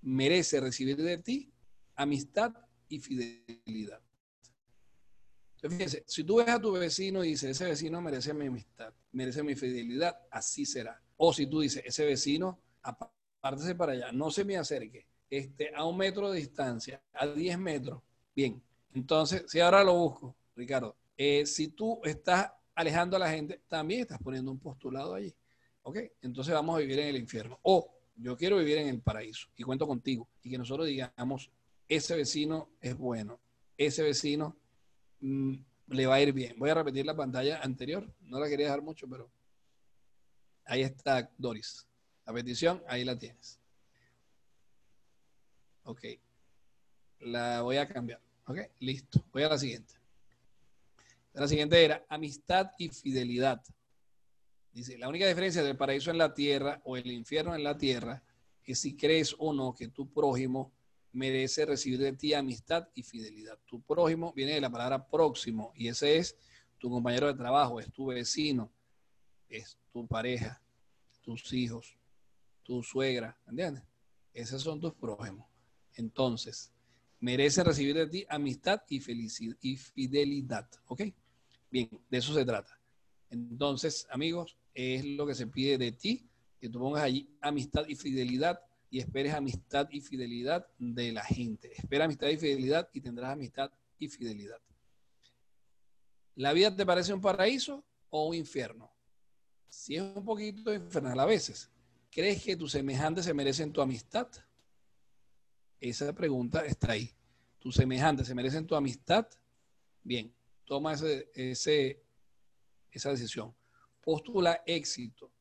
merece 0.02 0.60
recibir 0.60 0.98
de 0.98 1.18
ti 1.18 1.52
amistad 1.96 2.54
y 2.88 3.00
fidelidad. 3.00 4.02
Entonces, 5.56 5.78
fíjense, 5.78 6.04
si 6.08 6.24
tú 6.24 6.38
ves 6.38 6.50
a 6.50 6.60
tu 6.60 6.72
vecino 6.72 7.24
y 7.24 7.30
dices, 7.30 7.52
ese 7.52 7.66
vecino 7.66 8.02
merece 8.02 8.34
mi 8.34 8.48
amistad, 8.48 8.94
merece 9.12 9.44
mi 9.44 9.56
fidelidad, 9.56 10.20
así 10.30 10.66
será. 10.66 11.02
O 11.24 11.32
si 11.32 11.46
tú 11.46 11.60
dices, 11.60 11.84
ese 11.86 12.04
vecino, 12.04 12.60
apártese 12.82 13.76
para 13.76 13.92
allá, 13.92 14.12
no 14.12 14.32
se 14.32 14.44
me 14.44 14.58
acerque, 14.58 15.06
este, 15.30 15.72
a 15.76 15.86
un 15.86 15.96
metro 15.96 16.32
de 16.32 16.40
distancia, 16.40 17.00
a 17.14 17.28
10 17.28 17.60
metros, 17.60 18.02
bien. 18.36 18.60
Entonces, 18.96 19.44
si 19.48 19.60
ahora 19.60 19.84
lo 19.84 19.94
busco, 19.94 20.36
Ricardo, 20.56 20.96
eh, 21.16 21.46
si 21.46 21.68
tú 21.68 22.02
estás 22.04 22.52
alejando 22.74 23.18
a 23.18 23.20
la 23.20 23.30
gente, 23.30 23.62
también 23.68 24.02
estás 24.02 24.18
poniendo 24.18 24.52
un 24.52 24.58
postulado 24.58 25.14
allí. 25.14 25.32
¿Ok? 25.84 26.00
Entonces 26.24 26.56
vamos 26.56 26.76
a 26.76 26.80
vivir 26.80 26.98
en 26.98 27.10
el 27.10 27.18
infierno. 27.18 27.60
O 27.62 28.00
yo 28.16 28.36
quiero 28.36 28.58
vivir 28.58 28.80
en 28.80 28.88
el 28.88 29.00
paraíso 29.00 29.48
y 29.56 29.62
cuento 29.62 29.86
contigo. 29.86 30.28
Y 30.42 30.50
que 30.50 30.58
nosotros 30.58 30.88
digamos, 30.88 31.52
ese 31.88 32.16
vecino 32.16 32.72
es 32.82 32.98
bueno, 32.98 33.40
ese 33.78 34.02
vecino 34.02 34.58
mm, 35.20 35.54
le 35.90 36.08
va 36.08 36.16
a 36.16 36.22
ir 36.22 36.34
bien. 36.34 36.58
Voy 36.58 36.72
a 36.72 36.74
repetir 36.74 37.06
la 37.06 37.16
pantalla 37.16 37.62
anterior. 37.62 38.12
No 38.22 38.40
la 38.40 38.50
quería 38.50 38.66
dejar 38.66 38.82
mucho, 38.82 39.08
pero 39.08 39.30
ahí 40.66 40.82
está 40.82 41.30
Doris. 41.38 41.88
La 42.26 42.34
petición, 42.34 42.84
ahí 42.88 43.04
la 43.04 43.18
tienes. 43.18 43.60
Ok. 45.84 46.06
La 47.20 47.62
voy 47.62 47.78
a 47.78 47.88
cambiar. 47.88 48.22
Ok, 48.46 48.58
listo. 48.80 49.24
Voy 49.32 49.44
a 49.44 49.50
la 49.50 49.58
siguiente. 49.58 49.96
La 51.34 51.48
siguiente 51.48 51.84
era 51.84 52.06
amistad 52.10 52.72
y 52.78 52.90
fidelidad. 52.90 53.62
Dice, 54.74 54.98
la 54.98 55.10
única 55.10 55.28
diferencia 55.28 55.64
del 55.64 55.78
paraíso 55.78 56.12
en 56.12 56.18
la 56.18 56.34
tierra 56.34 56.82
o 56.84 56.98
el 56.98 57.12
infierno 57.12 57.56
en 57.56 57.64
la 57.64 57.78
tierra 57.78 58.24
es 58.64 58.80
si 58.80 58.96
crees 58.96 59.36
o 59.38 59.54
no 59.54 59.74
que 59.74 59.90
tu 59.90 60.12
prójimo 60.12 60.72
merece 61.14 61.66
recibir 61.66 62.00
de 62.00 62.14
ti 62.14 62.34
amistad 62.34 62.88
y 62.94 63.04
fidelidad. 63.04 63.60
Tu 63.66 63.82
prójimo 63.82 64.34
viene 64.34 64.54
de 64.54 64.62
la 64.62 64.70
palabra 64.70 65.06
próximo 65.08 65.74
y 65.76 65.88
ese 65.88 66.18
es 66.18 66.38
tu 66.78 66.90
compañero 66.90 67.28
de 67.28 67.34
trabajo, 67.34 67.80
es 67.80 67.92
tu 67.92 68.08
vecino, 68.08 68.72
es 69.52 69.78
tu 69.92 70.08
pareja, 70.08 70.62
tus 71.22 71.52
hijos, 71.54 71.98
tu 72.64 72.82
suegra, 72.84 73.38
¿entiendes? 73.48 73.84
Esos 74.34 74.62
son 74.62 74.80
tus 74.80 74.94
prójimos. 74.94 75.48
Entonces, 75.96 76.72
merece 77.20 77.64
recibir 77.64 77.96
de 77.96 78.08
ti 78.08 78.26
amistad 78.30 78.82
y, 78.88 79.00
felicidad, 79.00 79.58
y 79.62 79.78
fidelidad, 79.78 80.70
¿ok? 80.88 81.02
Bien, 81.70 81.90
de 82.10 82.18
eso 82.18 82.34
se 82.34 82.46
trata. 82.46 82.80
Entonces, 83.30 84.08
amigos, 84.10 84.58
es 84.74 85.06
lo 85.06 85.26
que 85.26 85.36
se 85.36 85.48
pide 85.48 85.78
de 85.78 85.92
ti, 85.92 86.28
que 86.60 86.70
tú 86.70 86.80
pongas 86.80 87.04
allí 87.04 87.30
amistad 87.42 87.86
y 87.88 87.96
fidelidad 87.96 88.60
y 88.90 89.00
esperes 89.00 89.34
amistad 89.34 89.88
y 89.90 90.02
fidelidad 90.02 90.68
de 90.78 91.12
la 91.14 91.24
gente. 91.24 91.72
Espera 91.74 92.06
amistad 92.06 92.28
y 92.28 92.38
fidelidad 92.38 92.90
y 92.94 93.02
tendrás 93.02 93.32
amistad 93.32 93.72
y 93.98 94.10
fidelidad. 94.10 94.60
¿La 96.36 96.54
vida 96.54 96.76
te 96.76 96.86
parece 96.86 97.14
un 97.14 97.22
paraíso 97.22 97.86
o 98.10 98.28
un 98.28 98.36
infierno? 98.36 98.91
Si 99.72 99.96
es 99.96 100.02
un 100.02 100.26
poquito 100.26 100.74
infernal 100.74 101.18
a 101.22 101.26
veces, 101.26 101.72
¿crees 102.12 102.44
que 102.44 102.58
tus 102.58 102.74
semejantes 102.74 103.24
se 103.24 103.34
merecen 103.34 103.72
tu 103.72 103.82
amistad? 103.82 104.28
Esa 105.80 106.12
pregunta 106.12 106.66
está 106.66 106.92
ahí. 106.92 107.10
¿Tus 107.58 107.76
semejantes 107.76 108.28
se 108.28 108.36
merecen 108.36 108.68
tu 108.68 108.76
amistad? 108.76 109.26
Bien, 110.04 110.32
toma 110.66 110.94
ese, 110.94 112.04
esa 112.92 113.10
decisión. 113.12 113.56
Postula 114.02 114.62
éxito. 114.66 115.32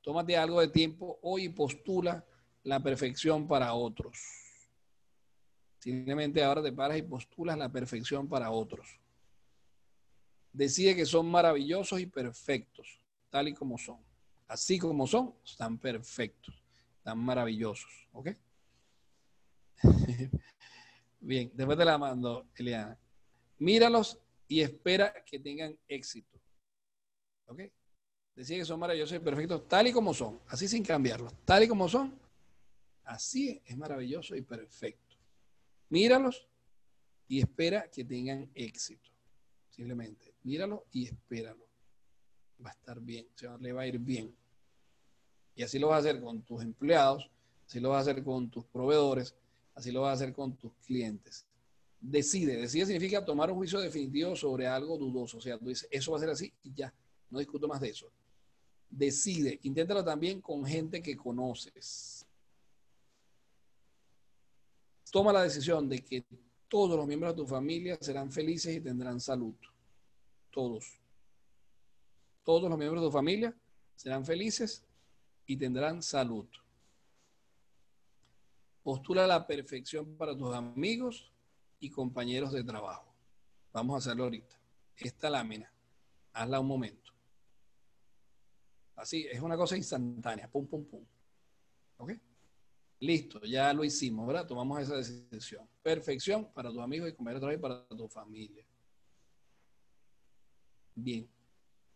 Tómate 0.00 0.36
algo 0.36 0.60
de 0.60 0.68
tiempo 0.68 1.20
hoy 1.22 1.44
y 1.44 1.48
postula 1.50 2.26
la 2.64 2.82
perfección 2.82 3.46
para 3.46 3.72
otros. 3.74 4.18
Simplemente 5.78 6.42
ahora 6.42 6.60
te 6.60 6.72
paras 6.72 6.98
y 6.98 7.02
postulas 7.02 7.56
la 7.56 7.70
perfección 7.70 8.28
para 8.28 8.50
otros. 8.50 8.98
Decide 10.52 10.96
que 10.96 11.06
son 11.06 11.30
maravillosos 11.30 12.00
y 12.00 12.06
perfectos, 12.06 13.00
tal 13.30 13.48
y 13.48 13.54
como 13.54 13.78
son. 13.78 13.98
Así 14.48 14.78
como 14.78 15.06
son, 15.06 15.34
están 15.44 15.78
perfectos, 15.78 16.54
están 16.98 17.18
maravillosos. 17.18 18.08
¿Ok? 18.12 18.30
Bien, 21.20 21.50
después 21.54 21.78
te 21.78 21.84
la 21.84 21.98
mando, 21.98 22.48
Eliana. 22.56 22.98
Míralos 23.58 24.18
y 24.48 24.60
espera 24.60 25.14
que 25.24 25.38
tengan 25.38 25.78
éxito. 25.86 26.40
¿Ok? 27.46 27.60
Decía 28.34 28.58
que 28.58 28.64
son 28.64 28.80
maravillosos 28.80 29.16
y 29.16 29.20
perfectos 29.20 29.68
tal 29.68 29.86
y 29.86 29.92
como 29.92 30.14
son, 30.14 30.40
así 30.48 30.66
sin 30.66 30.82
cambiarlos, 30.82 31.32
tal 31.44 31.64
y 31.64 31.68
como 31.68 31.88
son, 31.88 32.18
así 33.04 33.60
es 33.64 33.76
maravilloso 33.76 34.34
y 34.34 34.42
perfecto. 34.42 35.16
Míralos 35.90 36.48
y 37.28 37.40
espera 37.40 37.88
que 37.90 38.04
tengan 38.04 38.50
éxito. 38.54 39.10
Simplemente, 39.68 40.34
míralo 40.42 40.86
y 40.90 41.06
espéralo. 41.06 41.69
Va 42.64 42.70
a 42.70 42.72
estar 42.72 43.00
bien, 43.00 43.26
se 43.34 43.48
le 43.58 43.72
va 43.72 43.82
a 43.82 43.86
ir 43.86 43.98
bien. 43.98 44.34
Y 45.54 45.62
así 45.62 45.78
lo 45.78 45.88
vas 45.88 46.04
a 46.04 46.10
hacer 46.10 46.20
con 46.20 46.42
tus 46.42 46.62
empleados, 46.62 47.30
así 47.66 47.80
lo 47.80 47.90
vas 47.90 48.06
a 48.06 48.10
hacer 48.10 48.24
con 48.24 48.50
tus 48.50 48.64
proveedores, 48.66 49.34
así 49.74 49.90
lo 49.90 50.02
vas 50.02 50.10
a 50.10 50.24
hacer 50.24 50.34
con 50.34 50.56
tus 50.56 50.72
clientes 50.86 51.46
decide. 52.00 52.56
Decide 52.56 52.86
significa 52.86 53.24
tomar 53.24 53.50
un 53.50 53.56
juicio 53.56 53.78
definitivo 53.78 54.34
sobre 54.34 54.66
algo 54.66 54.96
dudoso. 54.96 55.38
O 55.38 55.40
sea, 55.40 55.58
tú 55.58 55.68
dices, 55.68 55.88
eso 55.90 56.12
va 56.12 56.16
a 56.16 56.20
ser 56.20 56.30
así 56.30 56.52
y 56.62 56.72
ya, 56.74 56.92
no 57.28 57.38
discuto 57.38 57.68
más 57.68 57.80
de 57.80 57.90
eso. 57.90 58.10
Decide, 58.88 59.60
inténtalo 59.62 60.04
también 60.04 60.40
con 60.40 60.64
gente 60.64 61.02
que 61.02 61.16
conoces. 61.16 62.26
Toma 65.12 65.32
la 65.32 65.42
decisión 65.42 65.88
de 65.88 66.02
que 66.02 66.24
todos 66.68 66.96
los 66.96 67.06
miembros 67.06 67.32
de 67.32 67.42
tu 67.42 67.46
familia 67.46 67.98
serán 68.00 68.30
felices 68.30 68.76
y 68.76 68.80
tendrán 68.80 69.20
salud. 69.20 69.54
Todos. 70.50 70.99
Todos 72.50 72.68
los 72.68 72.76
miembros 72.76 73.00
de 73.00 73.06
tu 73.06 73.12
familia 73.12 73.56
serán 73.94 74.26
felices 74.26 74.84
y 75.46 75.56
tendrán 75.56 76.02
salud. 76.02 76.48
Postula 78.82 79.24
la 79.24 79.46
perfección 79.46 80.16
para 80.16 80.36
tus 80.36 80.52
amigos 80.52 81.32
y 81.78 81.90
compañeros 81.90 82.50
de 82.50 82.64
trabajo. 82.64 83.14
Vamos 83.72 83.94
a 83.94 83.98
hacerlo 83.98 84.24
ahorita. 84.24 84.60
Esta 84.96 85.30
lámina, 85.30 85.72
hazla 86.32 86.58
un 86.58 86.66
momento. 86.66 87.12
Así, 88.96 89.28
es 89.30 89.40
una 89.40 89.56
cosa 89.56 89.76
instantánea. 89.76 90.50
Pum, 90.50 90.66
pum, 90.66 90.84
pum. 90.86 91.06
¿Ok? 91.98 92.14
Listo, 92.98 93.42
ya 93.44 93.72
lo 93.72 93.84
hicimos, 93.84 94.26
¿verdad? 94.26 94.48
Tomamos 94.48 94.80
esa 94.80 94.96
decisión. 94.96 95.68
Perfección 95.84 96.52
para 96.52 96.68
tus 96.70 96.80
amigos 96.80 97.10
y 97.10 97.12
compañeros 97.12 97.42
de 97.42 97.58
trabajo 97.58 97.84
y 97.84 97.86
para 97.86 97.96
tu 97.96 98.08
familia. 98.08 98.66
Bien. 100.96 101.30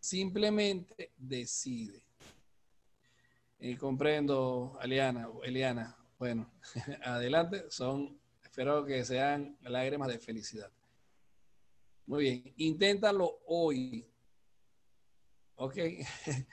Simplemente 0.05 1.15
decide. 1.17 2.05
Y 3.59 3.75
comprendo, 3.75 4.79
Eliana, 4.83 5.31
Eliana. 5.43 5.97
Bueno, 6.19 6.53
adelante. 7.05 7.71
Son, 7.71 8.21
espero 8.43 8.85
que 8.85 9.03
sean 9.03 9.57
lágrimas 9.63 10.09
de 10.09 10.19
felicidad. 10.19 10.71
Muy 12.05 12.23
bien, 12.23 12.55
inténtalo 12.59 13.41
hoy. 13.47 14.07
Ok. 15.55 15.77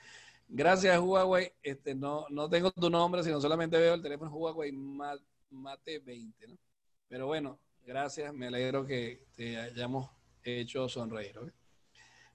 Gracias, 0.48 0.98
Huawei. 0.98 1.52
Este, 1.62 1.94
no, 1.94 2.24
no 2.30 2.48
tengo 2.48 2.70
tu 2.70 2.88
nombre, 2.88 3.22
sino 3.22 3.38
solamente 3.38 3.76
veo 3.76 3.92
el 3.92 4.02
teléfono 4.02 4.34
Huawei 4.34 4.72
Mate 4.72 5.98
20, 5.98 6.48
¿no? 6.48 6.58
Pero 7.06 7.26
bueno, 7.26 7.60
gracias. 7.84 8.32
Me 8.32 8.46
alegro 8.46 8.86
que 8.86 9.26
te 9.36 9.58
hayamos 9.58 10.08
hecho 10.42 10.88
sonreír. 10.88 11.38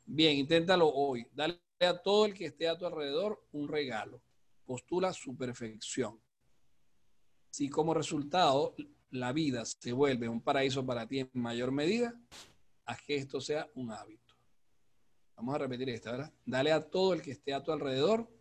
Bien, 0.09 0.37
inténtalo 0.37 0.87
hoy. 0.87 1.27
Dale 1.33 1.59
a 1.81 2.01
todo 2.01 2.25
el 2.25 2.33
que 2.33 2.45
esté 2.45 2.69
a 2.69 2.77
tu 2.77 2.85
alrededor 2.85 3.45
un 3.51 3.67
regalo. 3.67 4.23
Postula 4.65 5.11
su 5.11 5.35
perfección. 5.35 6.17
Si 7.49 7.67
como 7.67 7.93
resultado 7.93 8.73
la 9.09 9.33
vida 9.33 9.65
se 9.65 9.91
vuelve 9.91 10.29
un 10.29 10.41
paraíso 10.41 10.85
para 10.85 11.05
ti 11.05 11.19
en 11.19 11.29
mayor 11.33 11.73
medida, 11.73 12.17
haz 12.85 13.01
que 13.01 13.17
esto 13.17 13.41
sea 13.41 13.69
un 13.75 13.91
hábito. 13.91 14.33
Vamos 15.35 15.55
a 15.55 15.57
repetir 15.57 15.89
esta, 15.89 16.11
¿verdad? 16.11 16.33
Dale 16.45 16.71
a 16.71 16.89
todo 16.89 17.13
el 17.13 17.21
que 17.21 17.31
esté 17.31 17.53
a 17.53 17.61
tu 17.61 17.73
alrededor 17.73 18.31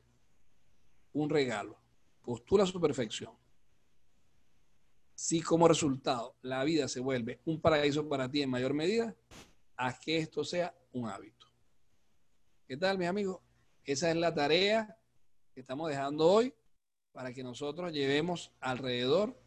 un 1.15 1.29
regalo. 1.29 1.77
Postula 2.23 2.65
su 2.65 2.81
perfección. 2.81 3.35
Si 5.17 5.43
como 5.43 5.67
resultado 5.67 6.37
la 6.43 6.63
vida 6.63 6.87
se 6.87 7.01
vuelve 7.01 7.41
un 7.45 7.61
paraíso 7.61 8.09
para 8.09 8.31
ti 8.31 8.43
en 8.43 8.51
mayor 8.51 8.73
medida, 8.73 9.17
haz 9.77 9.99
que 9.99 10.19
esto 10.19 10.45
sea 10.45 10.73
un 10.93 11.09
hábito. 11.09 11.36
¿Qué 12.67 12.77
tal, 12.77 12.99
mis 12.99 13.07
amigos? 13.07 13.41
Esa 13.85 14.11
es 14.11 14.17
la 14.17 14.35
tarea 14.35 14.99
que 15.55 15.61
estamos 15.61 15.89
dejando 15.89 16.27
hoy 16.27 16.53
para 17.13 17.33
que 17.33 17.45
nosotros 17.45 17.93
llevemos 17.93 18.53
alrededor 18.59 19.41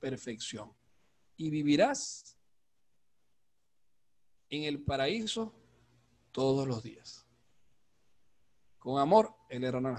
perfección. 0.00 0.72
Y 1.36 1.50
vivirás 1.50 2.38
en 4.48 4.62
el 4.62 4.80
paraíso 4.80 5.54
todos 6.32 6.66
los 6.66 6.82
días. 6.82 7.26
Con 8.78 8.98
amor, 8.98 9.36
el 9.50 9.70
Ronald 9.70 9.98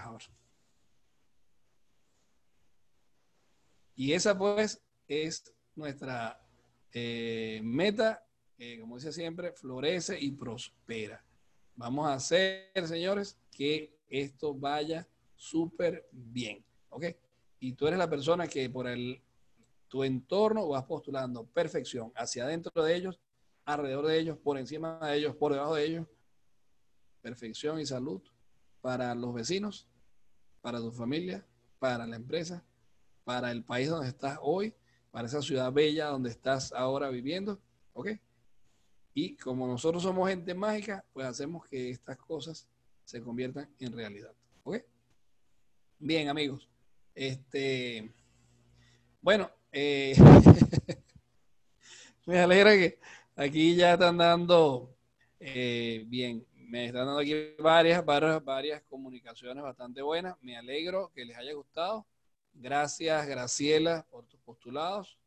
Y 3.93 4.13
esa 4.13 4.36
pues 4.36 4.84
es 5.07 5.53
nuestra 5.76 6.43
eh, 6.91 7.61
meta, 7.63 8.26
como 8.82 8.95
dice 8.95 9.11
siempre, 9.11 9.51
florece 9.51 10.20
y 10.20 10.32
prospera. 10.32 11.24
Vamos 11.76 12.07
a 12.07 12.13
hacer, 12.13 12.71
señores, 12.86 13.38
que 13.51 13.97
esto 14.07 14.53
vaya 14.53 15.07
súper 15.36 16.07
bien. 16.11 16.63
¿Ok? 16.89 17.05
Y 17.59 17.73
tú 17.73 17.88
eres 17.88 17.99
la 17.99 18.09
persona 18.09 18.47
que 18.47 18.69
por 18.69 18.88
el, 18.88 19.21
tu 19.88 20.03
entorno 20.03 20.67
vas 20.67 20.84
postulando 20.86 21.45
perfección 21.45 22.11
hacia 22.15 22.45
adentro 22.45 22.84
de 22.84 22.95
ellos, 22.95 23.19
alrededor 23.65 24.07
de 24.07 24.19
ellos, 24.19 24.38
por 24.38 24.57
encima 24.57 24.99
de 25.01 25.17
ellos, 25.17 25.36
por 25.36 25.51
debajo 25.51 25.76
de 25.76 25.86
ellos, 25.86 26.07
perfección 27.21 27.80
y 27.80 27.86
salud 27.86 28.21
para 28.82 29.15
los 29.15 29.34
vecinos, 29.34 29.88
para 30.61 30.80
tu 30.80 30.91
familia, 30.91 31.45
para 31.80 32.05
la 32.05 32.15
empresa, 32.15 32.63
para 33.23 33.51
el 33.51 33.63
país 33.63 33.89
donde 33.89 34.07
estás 34.07 34.38
hoy, 34.41 34.76
para 35.11 35.28
esa 35.28 35.41
ciudad 35.41 35.71
bella 35.73 36.07
donde 36.07 36.30
estás 36.30 36.71
ahora 36.71 37.09
viviendo, 37.09 37.59
¿ok? 37.93 38.09
Y 39.16 39.36
como 39.38 39.66
nosotros 39.66 40.03
somos 40.03 40.30
gente 40.30 40.53
mágica, 40.53 41.03
pues 41.11 41.26
hacemos 41.26 41.66
que 41.66 41.89
estas 41.89 42.18
cosas 42.18 42.68
se 43.03 43.20
conviertan 43.22 43.68
en 43.80 43.91
realidad, 43.91 44.34
¿ok? 44.63 44.78
Bien, 45.97 46.30
amigos. 46.30 46.70
Este, 47.16 48.13
bueno, 49.22 49.49
eh, 49.72 50.16
me 52.28 52.39
alegra 52.39 52.74
que 52.74 52.99
aquí 53.36 53.76
ya 53.76 53.93
están 53.93 54.18
dando 54.18 54.95
eh, 55.39 56.03
bien 56.07 56.45
me 56.68 56.88
están 56.88 57.05
dando 57.05 57.22
aquí 57.22 57.34
varias, 57.59 58.03
varias, 58.03 58.43
varias 58.43 58.84
comunicaciones 58.84 59.63
bastante 59.63 60.01
buenas. 60.01 60.36
Me 60.41 60.57
alegro 60.57 61.11
que 61.13 61.26
les 61.26 61.38
haya 61.38 61.53
gustado. 61.53 62.05
Gracias, 62.53 63.28
Graciela, 63.28 64.05
por 64.09 64.26
tus 64.26 64.39
postulados. 64.41 65.18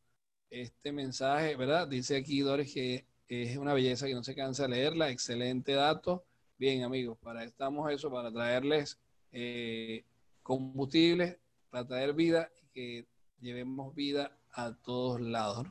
Este 0.51 0.93
mensaje, 0.93 1.57
¿verdad? 1.57 1.87
Dice 1.87 2.17
aquí 2.17 2.41
Doris 2.41 2.73
que 2.73 3.07
es 3.29 3.57
una 3.57 3.75
belleza 3.75 4.07
que 4.07 4.15
no 4.15 4.25
se 4.25 4.35
cansa 4.35 4.65
de 4.65 4.71
leerla. 4.71 5.11
Excelente 5.11 5.73
dato. 5.73 6.25
Bien, 6.59 6.83
amigos, 6.83 7.19
para 7.19 7.45
estamos 7.45 7.91
eso, 7.93 8.11
para 8.11 8.33
traerles 8.33 8.99
eh, 9.33 10.05
combustible, 10.43 11.39
para 11.71 11.87
traer 11.87 12.15
vida 12.15 12.51
y 12.61 12.67
que 12.73 13.07
llevemos 13.41 13.95
vida 13.95 14.37
a 14.53 14.75
todos 14.75 15.21
lados. 15.21 15.67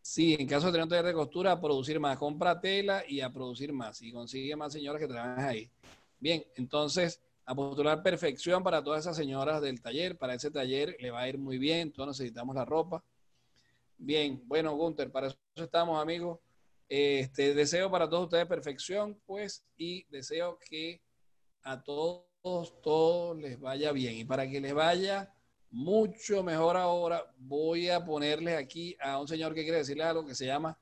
Sí, 0.00 0.36
en 0.38 0.46
caso 0.46 0.66
de 0.66 0.72
tener 0.72 0.84
un 0.84 0.88
taller 0.90 1.06
de 1.06 1.14
costura, 1.14 1.52
a 1.52 1.60
producir 1.60 1.98
más. 1.98 2.18
Compra 2.18 2.60
tela 2.60 3.02
y 3.08 3.20
a 3.20 3.32
producir 3.32 3.72
más. 3.72 4.02
Y 4.02 4.12
consigue 4.12 4.54
más 4.54 4.72
señoras 4.72 5.00
que 5.00 5.08
trabajen 5.08 5.44
ahí. 5.44 5.70
Bien, 6.20 6.44
entonces, 6.56 7.20
a 7.46 7.54
postular 7.54 8.02
perfección 8.02 8.62
para 8.62 8.82
todas 8.82 9.00
esas 9.00 9.16
señoras 9.16 9.60
del 9.60 9.80
taller. 9.80 10.16
Para 10.16 10.34
ese 10.34 10.50
taller 10.50 10.96
le 11.00 11.10
va 11.10 11.22
a 11.22 11.28
ir 11.28 11.38
muy 11.38 11.58
bien. 11.58 11.90
Todos 11.90 12.18
necesitamos 12.18 12.54
la 12.54 12.64
ropa. 12.64 13.02
Bien, 13.96 14.42
bueno, 14.46 14.76
Gunther, 14.76 15.10
para 15.10 15.28
eso 15.28 15.38
estamos, 15.56 16.00
amigos. 16.00 16.40
Este, 16.88 17.54
deseo 17.54 17.90
para 17.90 18.08
todos 18.08 18.24
ustedes 18.24 18.46
perfección, 18.46 19.20
pues, 19.26 19.64
y 19.76 20.04
deseo 20.10 20.58
que 20.58 21.02
a 21.62 21.82
todos, 21.82 22.80
todos 22.82 23.36
les 23.38 23.58
vaya 23.58 23.92
bien. 23.92 24.16
Y 24.16 24.24
para 24.24 24.48
que 24.48 24.60
les 24.60 24.74
vaya 24.74 25.34
mucho 25.74 26.44
mejor 26.44 26.76
ahora. 26.76 27.34
Voy 27.36 27.90
a 27.90 28.04
ponerles 28.04 28.56
aquí 28.56 28.96
a 29.00 29.20
un 29.20 29.26
señor 29.26 29.54
que 29.54 29.62
quiere 29.62 29.78
decirle 29.78 30.04
algo 30.04 30.24
que 30.24 30.34
se 30.34 30.46
llama 30.46 30.78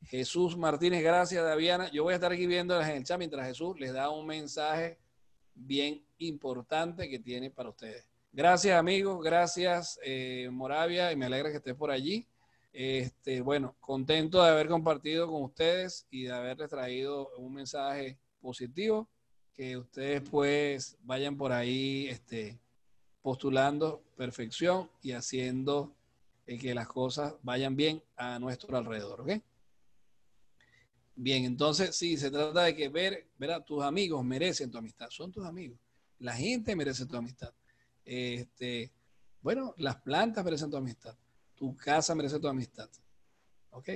Jesús 0.00 0.56
Martínez. 0.56 1.02
Gracias, 1.02 1.44
Daviana. 1.44 1.90
Yo 1.90 2.04
voy 2.04 2.12
a 2.12 2.16
estar 2.16 2.32
aquí 2.32 2.46
viendo 2.46 2.80
en 2.80 2.88
el 2.88 3.04
chat 3.04 3.18
mientras 3.18 3.46
Jesús 3.46 3.78
les 3.78 3.92
da 3.92 4.08
un 4.08 4.26
mensaje 4.26 4.98
bien 5.54 6.02
importante 6.16 7.10
que 7.10 7.18
tiene 7.18 7.50
para 7.50 7.68
ustedes. 7.68 8.08
Gracias, 8.36 8.78
amigos. 8.78 9.24
Gracias, 9.24 9.98
eh, 10.04 10.50
Moravia. 10.52 11.10
Y 11.10 11.16
me 11.16 11.24
alegra 11.24 11.50
que 11.50 11.56
estés 11.56 11.74
por 11.74 11.90
allí. 11.90 12.28
Este, 12.70 13.40
bueno, 13.40 13.74
contento 13.80 14.42
de 14.42 14.50
haber 14.50 14.68
compartido 14.68 15.26
con 15.26 15.42
ustedes 15.42 16.06
y 16.10 16.24
de 16.24 16.32
haberles 16.32 16.68
traído 16.68 17.30
un 17.38 17.54
mensaje 17.54 18.18
positivo. 18.42 19.08
Que 19.54 19.78
ustedes 19.78 20.20
pues 20.28 20.98
vayan 21.00 21.38
por 21.38 21.50
ahí, 21.50 22.08
este, 22.08 22.60
postulando 23.22 24.02
perfección 24.18 24.90
y 25.00 25.12
haciendo 25.12 25.96
eh, 26.46 26.58
que 26.58 26.74
las 26.74 26.88
cosas 26.88 27.36
vayan 27.40 27.74
bien 27.74 28.02
a 28.16 28.38
nuestro 28.38 28.76
alrededor, 28.76 29.22
¿ok? 29.22 29.30
Bien, 31.14 31.46
entonces 31.46 31.96
sí, 31.96 32.18
se 32.18 32.30
trata 32.30 32.64
de 32.64 32.76
que 32.76 32.90
ver, 32.90 33.30
ver 33.38 33.64
tus 33.64 33.82
amigos 33.82 34.22
merecen 34.22 34.70
tu 34.70 34.76
amistad, 34.76 35.08
son 35.08 35.32
tus 35.32 35.46
amigos. 35.46 35.78
La 36.18 36.34
gente 36.34 36.76
merece 36.76 37.06
tu 37.06 37.16
amistad. 37.16 37.54
Este, 38.06 38.90
bueno, 39.42 39.74
las 39.76 39.96
plantas 39.96 40.42
merecen 40.42 40.70
tu 40.70 40.78
amistad. 40.78 41.14
Tu 41.54 41.76
casa 41.76 42.14
merece 42.14 42.40
tu 42.40 42.48
amistad. 42.48 42.88
¿Ok? 43.70 43.90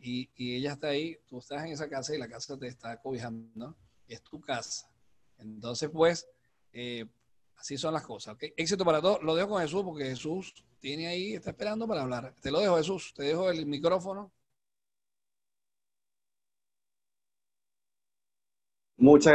Y, 0.00 0.28
y, 0.34 0.56
ella 0.56 0.72
está 0.72 0.88
ahí, 0.88 1.16
tú 1.28 1.38
estás 1.38 1.64
en 1.64 1.72
esa 1.72 1.88
casa 1.88 2.12
y 2.12 2.18
la 2.18 2.28
casa 2.28 2.58
te 2.58 2.66
está 2.66 3.00
cobijando. 3.00 3.76
Es 4.08 4.20
tu 4.22 4.40
casa. 4.40 4.90
Entonces, 5.38 5.88
pues, 5.90 6.26
eh, 6.72 7.06
Así 7.62 7.78
son 7.78 7.94
las 7.94 8.02
cosas. 8.02 8.34
¿okay? 8.34 8.52
Éxito 8.56 8.84
para 8.84 9.00
todos. 9.00 9.22
Lo 9.22 9.36
dejo 9.36 9.50
con 9.50 9.62
Jesús 9.62 9.84
porque 9.84 10.04
Jesús 10.06 10.52
tiene 10.80 11.06
ahí, 11.06 11.34
está 11.34 11.50
esperando 11.50 11.86
para 11.86 12.02
hablar. 12.02 12.34
Te 12.40 12.50
lo 12.50 12.58
dejo, 12.58 12.76
Jesús. 12.76 13.14
Te 13.14 13.22
dejo 13.22 13.50
el 13.50 13.66
micrófono. 13.66 14.32
Muchas 18.96 19.30